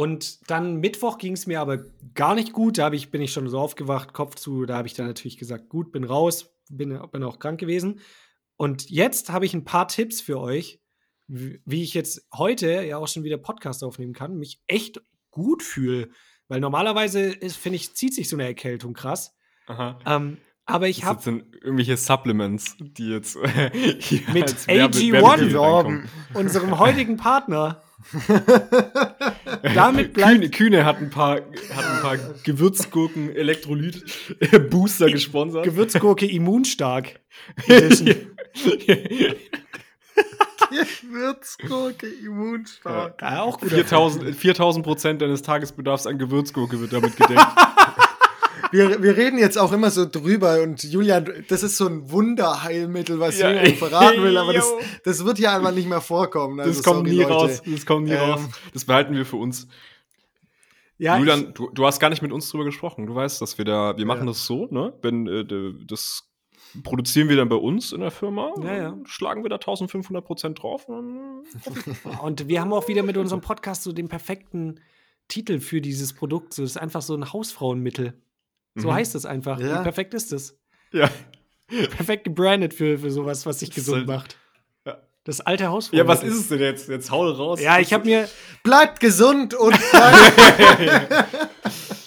Und 0.00 0.50
dann 0.50 0.76
Mittwoch 0.76 1.18
ging 1.18 1.34
es 1.34 1.46
mir 1.46 1.60
aber 1.60 1.84
gar 2.14 2.34
nicht 2.34 2.54
gut. 2.54 2.78
Da 2.78 2.90
ich, 2.90 3.10
bin 3.10 3.20
ich 3.20 3.34
schon 3.34 3.50
so 3.50 3.58
aufgewacht, 3.58 4.14
Kopf 4.14 4.34
zu. 4.34 4.64
Da 4.64 4.78
habe 4.78 4.88
ich 4.88 4.94
dann 4.94 5.06
natürlich 5.06 5.36
gesagt, 5.36 5.68
gut, 5.68 5.92
bin 5.92 6.04
raus, 6.04 6.56
bin, 6.70 6.98
bin 7.12 7.22
auch 7.22 7.38
krank 7.38 7.60
gewesen. 7.60 8.00
Und 8.56 8.88
jetzt 8.88 9.30
habe 9.30 9.44
ich 9.44 9.52
ein 9.52 9.66
paar 9.66 9.88
Tipps 9.88 10.22
für 10.22 10.40
euch, 10.40 10.80
wie 11.26 11.82
ich 11.82 11.92
jetzt 11.92 12.26
heute 12.32 12.82
ja 12.82 12.96
auch 12.96 13.08
schon 13.08 13.24
wieder 13.24 13.36
Podcast 13.36 13.84
aufnehmen 13.84 14.14
kann, 14.14 14.38
mich 14.38 14.62
echt 14.68 15.02
gut 15.30 15.62
fühle. 15.62 16.08
Weil 16.48 16.60
normalerweise, 16.60 17.32
finde 17.32 17.76
ich, 17.76 17.92
zieht 17.94 18.14
sich 18.14 18.30
so 18.30 18.36
eine 18.36 18.46
Erkältung 18.46 18.94
krass. 18.94 19.36
Aha. 19.66 19.98
Ähm, 20.06 20.38
aber 20.64 20.88
ich 20.88 21.04
habe. 21.04 21.16
Das 21.16 21.24
sind 21.24 21.44
irgendwelche 21.56 21.98
Supplements, 21.98 22.74
die 22.80 23.10
jetzt 23.10 23.36
mit 23.36 24.48
AG1, 24.48 26.04
unserem 26.32 26.78
heutigen 26.78 27.18
Partner, 27.18 27.82
Damit 29.74 30.12
bleibt 30.14 30.40
Kühne, 30.40 30.50
Kühne 30.50 30.84
hat 30.84 30.98
ein 30.98 31.10
paar, 31.10 31.36
hat 31.36 31.84
ein 31.84 32.02
paar 32.02 32.16
Gewürzgurken 32.44 33.34
Elektrolyt 33.34 34.04
Booster 34.70 35.10
gesponsert. 35.10 35.64
Gewürzgurke 35.64 36.26
immunstark. 36.26 37.20
Gewürzgurke 40.70 42.06
immunstark. 42.06 43.20
Ja, 43.20 43.42
auch 43.42 43.60
4000, 43.60 44.34
4000 44.36 44.84
Prozent 44.84 45.22
deines 45.22 45.42
Tagesbedarfs 45.42 46.06
an 46.06 46.18
Gewürzgurke 46.18 46.80
wird 46.80 46.92
damit 46.92 47.16
gedeckt. 47.16 47.40
wir, 48.72 49.02
wir 49.02 49.16
reden 49.16 49.38
jetzt 49.38 49.58
auch 49.58 49.72
immer 49.72 49.90
so 49.90 50.06
drüber 50.06 50.62
und 50.62 50.82
Julian, 50.82 51.44
das 51.48 51.62
ist 51.62 51.76
so 51.76 51.86
ein 51.86 52.10
Wunderheilmittel, 52.10 53.20
was 53.20 53.38
ja, 53.38 53.50
Julian 53.50 53.74
verraten 53.76 54.22
will, 54.22 54.36
aber 54.36 54.52
das, 54.52 54.72
das 55.04 55.24
wird 55.24 55.38
ja 55.38 55.56
einfach 55.56 55.72
nicht 55.72 55.88
mehr 55.88 56.00
vorkommen. 56.00 56.60
Also, 56.60 56.72
das 56.72 56.82
kommt 56.82 57.08
nie 57.08 57.22
Leute. 57.22 57.32
raus. 57.32 57.62
Das 57.64 57.86
kommt 57.86 58.06
nie 58.06 58.12
ähm, 58.12 58.30
raus. 58.30 58.40
Das 58.72 58.84
behalten 58.84 59.14
wir 59.14 59.26
für 59.26 59.36
uns. 59.36 59.68
Ja, 60.98 61.16
Julian, 61.18 61.48
ich, 61.48 61.54
du, 61.54 61.70
du 61.70 61.86
hast 61.86 61.98
gar 61.98 62.10
nicht 62.10 62.20
mit 62.20 62.30
uns 62.30 62.50
drüber 62.50 62.64
gesprochen. 62.64 63.06
Du 63.06 63.14
weißt, 63.14 63.40
dass 63.40 63.56
wir 63.56 63.64
da, 63.64 63.96
wir 63.96 64.04
machen 64.04 64.20
ja. 64.20 64.26
das 64.26 64.44
so, 64.44 64.68
ne? 64.70 64.92
Wenn 65.00 65.26
äh, 65.26 65.44
das 65.86 66.30
produzieren 66.82 67.28
wir 67.28 67.36
dann 67.36 67.48
bei 67.48 67.56
uns 67.56 67.92
in 67.92 68.00
der 68.00 68.10
Firma, 68.10 68.52
ja, 68.62 68.76
ja. 68.76 68.98
schlagen 69.04 69.42
wir 69.42 69.48
da 69.48 69.56
1500 69.56 70.24
Prozent 70.24 70.62
drauf. 70.62 70.88
Und, 70.88 71.44
und 72.22 72.48
wir 72.48 72.60
haben 72.60 72.72
auch 72.72 72.86
wieder 72.88 73.02
mit 73.02 73.16
unserem 73.16 73.40
Podcast 73.40 73.82
so 73.82 73.92
den 73.92 74.08
perfekten 74.08 74.80
Titel 75.28 75.60
für 75.60 75.80
dieses 75.80 76.12
Produkt. 76.12 76.54
So, 76.54 76.62
das 76.62 76.72
ist 76.72 76.76
einfach 76.76 77.02
so 77.02 77.14
ein 77.14 77.32
Hausfrauenmittel. 77.32 78.20
So 78.74 78.88
mhm. 78.88 78.94
heißt 78.94 79.14
es 79.14 79.26
einfach. 79.26 79.60
Ja. 79.60 79.80
Wie 79.80 79.82
perfekt 79.82 80.14
ist 80.14 80.32
es? 80.32 80.58
Ja. 80.92 81.10
Perfekt 81.68 82.24
gebrandet 82.24 82.74
für, 82.74 82.98
für 82.98 83.10
sowas, 83.10 83.46
was 83.46 83.60
sich 83.60 83.70
gesund 83.70 83.98
halt, 83.98 84.06
macht. 84.08 84.36
Das 85.24 85.40
alte 85.42 85.68
Hausfrau. 85.68 85.96
Ja, 85.96 86.06
was 86.08 86.22
ist 86.22 86.34
es 86.34 86.48
denn 86.48 86.60
jetzt? 86.60 86.88
Jetzt 86.88 87.10
hau 87.10 87.28
raus. 87.28 87.60
Ja, 87.60 87.78
ich 87.78 87.92
habe 87.92 88.06
mir. 88.06 88.26
Bleibt 88.64 89.00
gesund 89.00 89.52
und. 89.52 89.72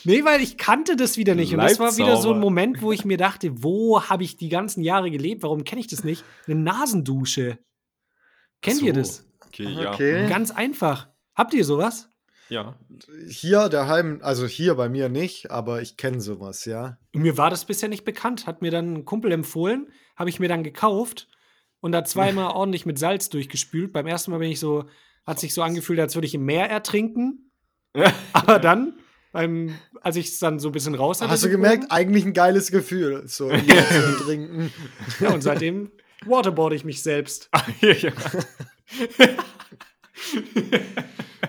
nee, 0.03 0.25
weil 0.25 0.41
ich 0.41 0.57
kannte 0.57 0.95
das 0.95 1.15
wieder 1.15 1.35
nicht. 1.35 1.53
Und 1.53 1.59
das 1.59 1.79
war 1.79 1.95
wieder 1.95 2.17
so 2.17 2.33
ein 2.33 2.39
Moment, 2.39 2.81
wo 2.81 2.91
ich 2.91 3.05
mir 3.05 3.17
dachte, 3.17 3.63
wo 3.63 4.01
habe 4.01 4.23
ich 4.23 4.37
die 4.37 4.49
ganzen 4.49 4.81
Jahre 4.81 5.11
gelebt? 5.11 5.43
Warum 5.43 5.63
kenne 5.63 5.81
ich 5.81 5.87
das 5.87 6.03
nicht? 6.03 6.23
Eine 6.47 6.55
Nasendusche. 6.55 7.59
Kennt 8.61 8.79
so. 8.79 8.85
ihr 8.87 8.93
das? 8.93 9.27
Okay, 9.45 9.69
ja. 9.69 9.93
Okay. 9.93 10.27
Ganz 10.27 10.49
einfach. 10.49 11.09
Habt 11.35 11.53
ihr 11.53 11.65
sowas? 11.65 12.09
Ja. 12.49 12.77
Hier 13.27 13.69
daheim, 13.69 14.19
also 14.21 14.45
hier 14.45 14.75
bei 14.75 14.89
mir 14.89 15.09
nicht, 15.09 15.51
aber 15.51 15.81
ich 15.81 15.97
kenne 15.97 16.21
sowas, 16.21 16.65
ja. 16.65 16.97
Mir 17.13 17.37
war 17.37 17.49
das 17.49 17.65
bisher 17.65 17.89
nicht 17.89 18.05
bekannt. 18.05 18.47
Hat 18.47 18.61
mir 18.61 18.71
dann 18.71 18.93
ein 18.93 19.05
Kumpel 19.05 19.31
empfohlen, 19.31 19.91
habe 20.15 20.29
ich 20.29 20.39
mir 20.39 20.49
dann 20.49 20.63
gekauft 20.63 21.27
und 21.79 21.91
da 21.91 22.03
zweimal 22.03 22.51
ordentlich 22.55 22.85
mit 22.85 22.99
Salz 22.99 23.29
durchgespült. 23.29 23.93
Beim 23.93 24.07
ersten 24.07 24.31
Mal 24.31 24.39
bin 24.39 24.51
ich 24.51 24.59
so, 24.59 24.85
hat 25.25 25.39
sich 25.39 25.53
so 25.53 25.61
angefühlt, 25.61 25.99
als 25.99 26.15
würde 26.15 26.27
ich 26.27 26.35
im 26.35 26.45
Meer 26.45 26.69
ertrinken. 26.69 27.51
aber 28.33 28.59
dann, 28.59 28.93
beim, 29.33 29.75
als 30.01 30.15
ich 30.15 30.27
es 30.27 30.39
dann 30.39 30.59
so 30.59 30.69
ein 30.69 30.71
bisschen 30.71 30.95
raus 30.95 31.21
hatte. 31.21 31.31
Hast 31.31 31.43
du 31.43 31.49
gemerkt, 31.49 31.91
eigentlich 31.91 32.25
ein 32.25 32.33
geiles 32.33 32.71
Gefühl, 32.71 33.23
so 33.27 33.49
im 33.49 33.65
Meer 33.65 33.85
zu 33.87 34.17
trinken. 34.23 34.71
Ja, 35.19 35.31
und 35.31 35.41
seitdem 35.41 35.91
waterboard 36.25 36.73
ich 36.73 36.85
mich 36.85 37.03
selbst. 37.03 37.49
ja. 37.81 38.11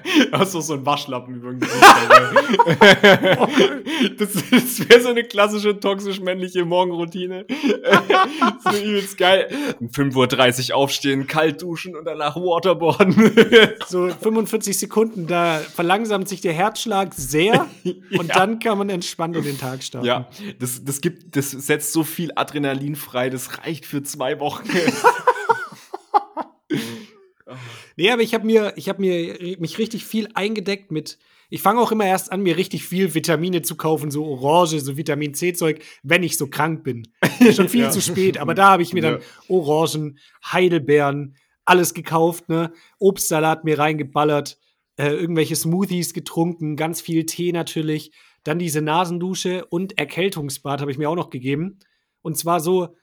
Hast 0.32 0.54
du 0.54 0.60
so 0.60 0.74
einen 0.74 0.86
Waschlappen 0.86 1.36
über 1.36 1.50
dem 1.50 1.60
Gesicht. 1.60 1.82
das 4.18 4.32
das 4.50 4.88
wäre 4.88 5.00
so 5.00 5.08
eine 5.08 5.24
klassische 5.24 5.78
toxisch-männliche 5.78 6.64
Morgenroutine. 6.64 7.46
so 8.64 8.76
übelst 8.76 9.18
geil. 9.18 9.48
Um 9.80 9.88
5.30 9.88 10.70
Uhr 10.70 10.76
aufstehen, 10.76 11.26
kalt 11.26 11.62
duschen 11.62 11.96
und 11.96 12.04
danach 12.04 12.36
Waterboarden. 12.36 13.32
so 13.86 14.08
45 14.08 14.78
Sekunden, 14.78 15.26
da 15.26 15.58
verlangsamt 15.58 16.28
sich 16.28 16.40
der 16.40 16.52
Herzschlag 16.52 17.14
sehr 17.14 17.66
und 17.84 18.28
ja. 18.28 18.34
dann 18.34 18.58
kann 18.58 18.78
man 18.78 18.90
entspannt 18.90 19.36
in 19.36 19.44
den 19.44 19.58
Tag 19.58 19.82
starten. 19.82 20.06
Ja, 20.06 20.28
das, 20.58 20.84
das, 20.84 21.00
gibt, 21.00 21.36
das 21.36 21.50
setzt 21.50 21.92
so 21.92 22.04
viel 22.04 22.32
Adrenalin 22.34 22.96
frei, 22.96 23.30
das 23.30 23.58
reicht 23.58 23.86
für 23.86 24.02
zwei 24.02 24.40
Wochen. 24.40 24.64
Nee, 27.96 28.10
aber 28.10 28.22
ich 28.22 28.34
habe 28.34 28.46
mir, 28.46 28.72
ich 28.76 28.88
habe 28.88 29.00
mir 29.00 29.58
mich 29.58 29.78
richtig 29.78 30.04
viel 30.04 30.28
eingedeckt 30.34 30.90
mit. 30.90 31.18
Ich 31.50 31.62
fange 31.62 31.80
auch 31.80 31.92
immer 31.92 32.06
erst 32.06 32.32
an, 32.32 32.42
mir 32.42 32.56
richtig 32.56 32.84
viel 32.84 33.14
Vitamine 33.14 33.62
zu 33.62 33.76
kaufen, 33.76 34.10
so 34.10 34.24
Orange, 34.24 34.80
so 34.80 34.96
Vitamin 34.96 35.34
C-Zeug, 35.34 35.82
wenn 36.02 36.22
ich 36.22 36.36
so 36.36 36.48
krank 36.48 36.82
bin. 36.82 37.06
Schon 37.52 37.68
viel 37.68 37.82
ja. 37.84 37.90
zu 37.90 38.00
spät, 38.00 38.38
aber 38.38 38.54
da 38.54 38.70
habe 38.70 38.82
ich 38.82 38.92
mir 38.92 39.02
dann 39.02 39.18
Orangen, 39.48 40.18
Heidelbeeren, 40.44 41.36
alles 41.64 41.94
gekauft, 41.94 42.48
ne? 42.48 42.72
Obstsalat 42.98 43.64
mir 43.64 43.78
reingeballert, 43.78 44.58
äh, 44.96 45.08
irgendwelche 45.08 45.56
Smoothies 45.56 46.14
getrunken, 46.14 46.76
ganz 46.76 47.00
viel 47.00 47.26
Tee 47.26 47.52
natürlich. 47.52 48.12
Dann 48.42 48.58
diese 48.58 48.82
Nasendusche 48.82 49.64
und 49.66 49.98
Erkältungsbad 49.98 50.80
habe 50.80 50.90
ich 50.90 50.98
mir 50.98 51.08
auch 51.08 51.16
noch 51.16 51.30
gegeben. 51.30 51.78
Und 52.20 52.36
zwar 52.36 52.60
so, 52.60 52.94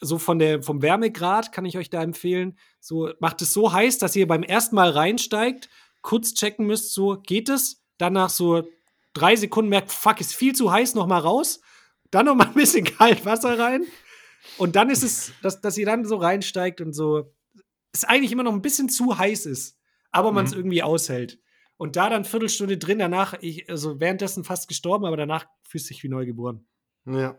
so 0.00 0.18
von 0.18 0.38
der, 0.38 0.62
vom 0.62 0.82
Wärmegrad 0.82 1.52
kann 1.52 1.64
ich 1.64 1.78
euch 1.78 1.90
da 1.90 2.02
empfehlen. 2.02 2.58
So, 2.80 3.10
macht 3.20 3.42
es 3.42 3.52
so 3.52 3.72
heiß, 3.72 3.98
dass 3.98 4.16
ihr 4.16 4.26
beim 4.26 4.42
ersten 4.42 4.76
Mal 4.76 4.90
reinsteigt, 4.90 5.68
kurz 6.02 6.34
checken 6.34 6.66
müsst, 6.66 6.92
so 6.92 7.18
geht 7.20 7.48
es. 7.48 7.82
Danach 7.98 8.30
so 8.30 8.64
drei 9.12 9.36
Sekunden 9.36 9.70
merkt, 9.70 9.92
fuck, 9.92 10.20
ist 10.20 10.34
viel 10.34 10.54
zu 10.54 10.70
heiß, 10.70 10.94
nochmal 10.94 11.20
raus. 11.20 11.60
Dann 12.10 12.26
nochmal 12.26 12.48
ein 12.48 12.54
bisschen 12.54 12.84
kalt 12.98 13.24
Wasser 13.24 13.58
rein. 13.58 13.84
Und 14.58 14.76
dann 14.76 14.90
ist 14.90 15.02
es, 15.02 15.32
dass, 15.42 15.60
dass 15.60 15.78
ihr 15.78 15.86
dann 15.86 16.04
so 16.04 16.16
reinsteigt 16.16 16.80
und 16.80 16.92
so, 16.92 17.32
es 17.92 18.04
eigentlich 18.04 18.32
immer 18.32 18.42
noch 18.42 18.52
ein 18.52 18.62
bisschen 18.62 18.88
zu 18.88 19.16
heiß 19.16 19.46
ist, 19.46 19.78
aber 20.10 20.32
man 20.32 20.44
es 20.44 20.52
mhm. 20.52 20.58
irgendwie 20.58 20.82
aushält. 20.82 21.40
Und 21.76 21.96
da 21.96 22.08
dann 22.08 22.24
Viertelstunde 22.24 22.78
drin, 22.78 22.98
danach, 22.98 23.34
ich, 23.40 23.68
also 23.68 24.00
währenddessen 24.00 24.44
fast 24.44 24.68
gestorben, 24.68 25.06
aber 25.06 25.16
danach 25.16 25.46
fühlst 25.62 25.88
du 25.88 25.94
dich 25.94 26.02
wie 26.02 26.08
neugeboren. 26.08 26.66
Ja. 27.06 27.38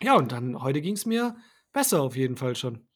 Ja, 0.00 0.14
und 0.16 0.30
dann, 0.30 0.62
heute 0.62 0.80
ging 0.80 0.94
es 0.94 1.06
mir 1.06 1.36
besser 1.78 2.02
auf 2.02 2.16
jeden 2.16 2.36
Fall 2.36 2.56
schon. 2.56 2.88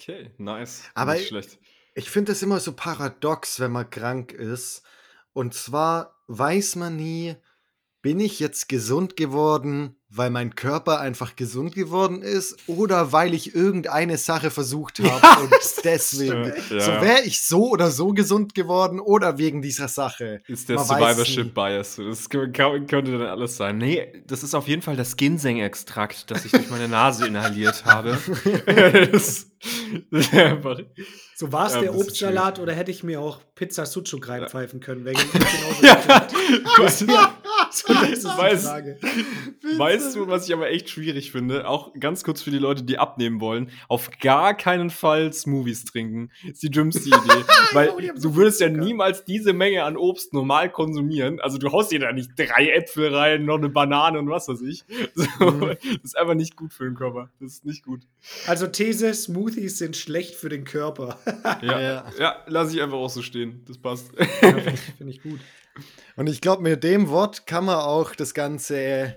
Okay, 0.00 0.32
nice. 0.38 0.82
Aber 0.94 1.14
Nicht 1.14 1.28
schlecht. 1.28 1.58
ich, 1.94 2.04
ich 2.04 2.10
finde 2.10 2.32
es 2.32 2.42
immer 2.42 2.58
so 2.58 2.72
paradox, 2.72 3.60
wenn 3.60 3.70
man 3.70 3.88
krank 3.88 4.32
ist. 4.32 4.82
Und 5.32 5.54
zwar 5.54 6.16
weiß 6.26 6.74
man 6.74 6.96
nie, 6.96 7.36
bin 8.08 8.20
ich 8.20 8.40
jetzt 8.40 8.70
gesund 8.70 9.18
geworden, 9.18 9.94
weil 10.08 10.30
mein 10.30 10.54
Körper 10.54 11.00
einfach 11.00 11.36
gesund 11.36 11.74
geworden 11.74 12.22
ist 12.22 12.56
oder 12.66 13.12
weil 13.12 13.34
ich 13.34 13.54
irgendeine 13.54 14.16
Sache 14.16 14.50
versucht 14.50 15.00
habe 15.00 15.20
ja, 15.22 15.36
und 15.40 15.52
deswegen. 15.84 16.54
Ja. 16.70 16.80
So 16.80 16.92
wäre 16.92 17.22
ich 17.24 17.42
so 17.42 17.68
oder 17.68 17.90
so 17.90 18.14
gesund 18.14 18.54
geworden 18.54 18.98
oder 18.98 19.36
wegen 19.36 19.60
dieser 19.60 19.88
Sache. 19.88 20.40
Ist 20.46 20.70
der 20.70 20.76
Man 20.76 20.86
Survivorship 20.86 21.52
Bias. 21.52 21.96
Das 21.96 22.30
könnte 22.30 22.88
dann 22.88 23.22
alles 23.22 23.58
sein. 23.58 23.76
Nee, 23.76 24.22
das 24.26 24.42
ist 24.42 24.54
auf 24.54 24.66
jeden 24.66 24.80
Fall 24.80 24.96
das 24.96 25.16
Ginseng-Extrakt, 25.16 26.30
das 26.30 26.46
ich 26.46 26.52
durch 26.52 26.70
meine 26.70 26.88
Nase 26.88 27.26
inhaliert 27.26 27.84
habe. 27.84 28.16
das, 29.12 29.50
das 30.10 30.32
einfach, 30.32 30.80
so 31.36 31.52
war 31.52 31.66
es 31.66 31.74
ja, 31.74 31.80
der 31.82 31.94
Obstsalat 31.94 32.58
oder 32.58 32.72
hätte 32.72 32.90
ich 32.90 33.04
mir 33.04 33.20
auch 33.20 33.40
Pizza 33.54 33.84
Sucuk 33.84 34.26
reinpfeifen 34.28 34.80
können? 34.80 35.04
Genauso 36.76 37.04
ja. 37.04 37.34
So, 38.18 38.28
weißt. 38.28 38.66
Weißt 39.78 40.16
du, 40.16 40.28
was 40.28 40.46
ich 40.46 40.54
aber 40.54 40.70
echt 40.70 40.88
schwierig 40.88 41.30
finde? 41.30 41.68
Auch 41.68 41.92
ganz 41.98 42.24
kurz 42.24 42.42
für 42.42 42.50
die 42.50 42.58
Leute, 42.58 42.82
die 42.82 42.98
abnehmen 42.98 43.40
wollen. 43.40 43.70
Auf 43.88 44.10
gar 44.20 44.54
keinen 44.54 44.90
Fall 44.90 45.32
Smoothies 45.32 45.84
trinken. 45.84 46.30
Ist 46.44 46.62
die 46.62 46.70
dümmste 46.70 47.08
Idee. 47.08 47.44
Weil 47.72 48.12
du 48.20 48.34
würdest 48.34 48.60
ja 48.60 48.68
niemals 48.68 49.24
diese 49.24 49.52
Menge 49.52 49.84
an 49.84 49.96
Obst 49.96 50.32
normal 50.32 50.70
konsumieren. 50.70 51.40
Also 51.40 51.58
du 51.58 51.70
haust 51.70 51.92
dir 51.92 52.00
da 52.00 52.12
nicht 52.12 52.30
drei 52.36 52.70
Äpfel 52.70 53.14
rein, 53.14 53.44
noch 53.44 53.58
eine 53.58 53.68
Banane 53.68 54.18
und 54.18 54.28
was 54.28 54.48
weiß 54.48 54.62
ich. 54.62 54.84
So, 55.14 55.50
mhm. 55.50 55.76
Das 55.80 56.04
ist 56.04 56.16
einfach 56.16 56.34
nicht 56.34 56.56
gut 56.56 56.72
für 56.72 56.84
den 56.84 56.94
Körper. 56.94 57.30
Das 57.40 57.52
ist 57.52 57.64
nicht 57.64 57.84
gut. 57.84 58.02
Also 58.46 58.66
These, 58.66 59.12
Smoothies 59.14 59.78
sind 59.78 59.96
schlecht 59.96 60.34
für 60.34 60.48
den 60.48 60.64
Körper. 60.64 61.18
ja, 61.62 61.80
ja. 61.80 62.04
ja 62.18 62.36
lasse 62.46 62.74
ich 62.74 62.82
einfach 62.82 62.96
auch 62.98 63.10
so 63.10 63.22
stehen. 63.22 63.62
Das 63.66 63.78
passt. 63.78 64.12
Ja, 64.18 64.26
Finde 64.52 64.72
ich, 64.72 64.80
find 64.80 65.10
ich 65.10 65.22
gut. 65.22 65.40
Und 66.16 66.28
ich 66.28 66.40
glaube, 66.40 66.62
mit 66.62 66.82
dem 66.82 67.08
Wort 67.08 67.46
kann 67.46 67.64
man 67.64 67.67
auch 67.68 68.14
das 68.14 68.34
Ganze 68.34 69.16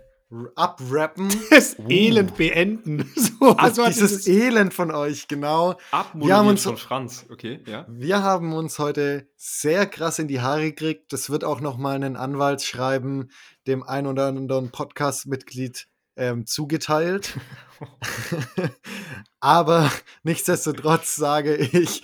abrappen. 0.55 1.29
Das 1.49 1.77
uh. 1.77 1.89
Elend 1.89 2.37
beenden. 2.37 3.11
So, 3.15 3.55
Ach, 3.57 3.73
so 3.73 3.85
dieses, 3.87 4.23
dieses 4.23 4.27
Elend 4.27 4.73
von 4.73 4.91
euch, 4.91 5.27
genau. 5.27 5.75
Wir 6.13 6.37
haben 6.37 6.47
uns 6.47 6.63
von 6.63 6.77
Franz, 6.77 7.25
okay, 7.31 7.59
ja. 7.65 7.87
Wir 7.89 8.21
haben 8.21 8.53
uns 8.53 8.77
heute 8.77 9.27
sehr 9.35 9.87
krass 9.87 10.19
in 10.19 10.27
die 10.27 10.41
Haare 10.41 10.65
gekriegt. 10.65 11.11
Das 11.11 11.31
wird 11.31 11.43
auch 11.43 11.59
noch 11.59 11.77
mal 11.77 11.95
einen 11.95 12.15
Anwaltsschreiben 12.15 13.31
dem 13.65 13.81
ein 13.81 14.05
oder 14.05 14.27
anderen 14.27 14.69
Podcast-Mitglied 14.69 15.87
ähm, 16.15 16.45
zugeteilt. 16.45 17.37
Aber 19.39 19.91
nichtsdestotrotz 20.21 21.15
sage 21.15 21.55
ich, 21.55 22.03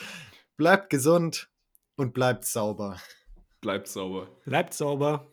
bleibt 0.57 0.89
gesund 0.89 1.49
und 1.97 2.13
bleibt 2.13 2.45
sauber. 2.45 2.97
Bleibt 3.61 3.87
sauber. 3.87 4.27
Bleibt 4.45 4.73
sauber. 4.73 5.25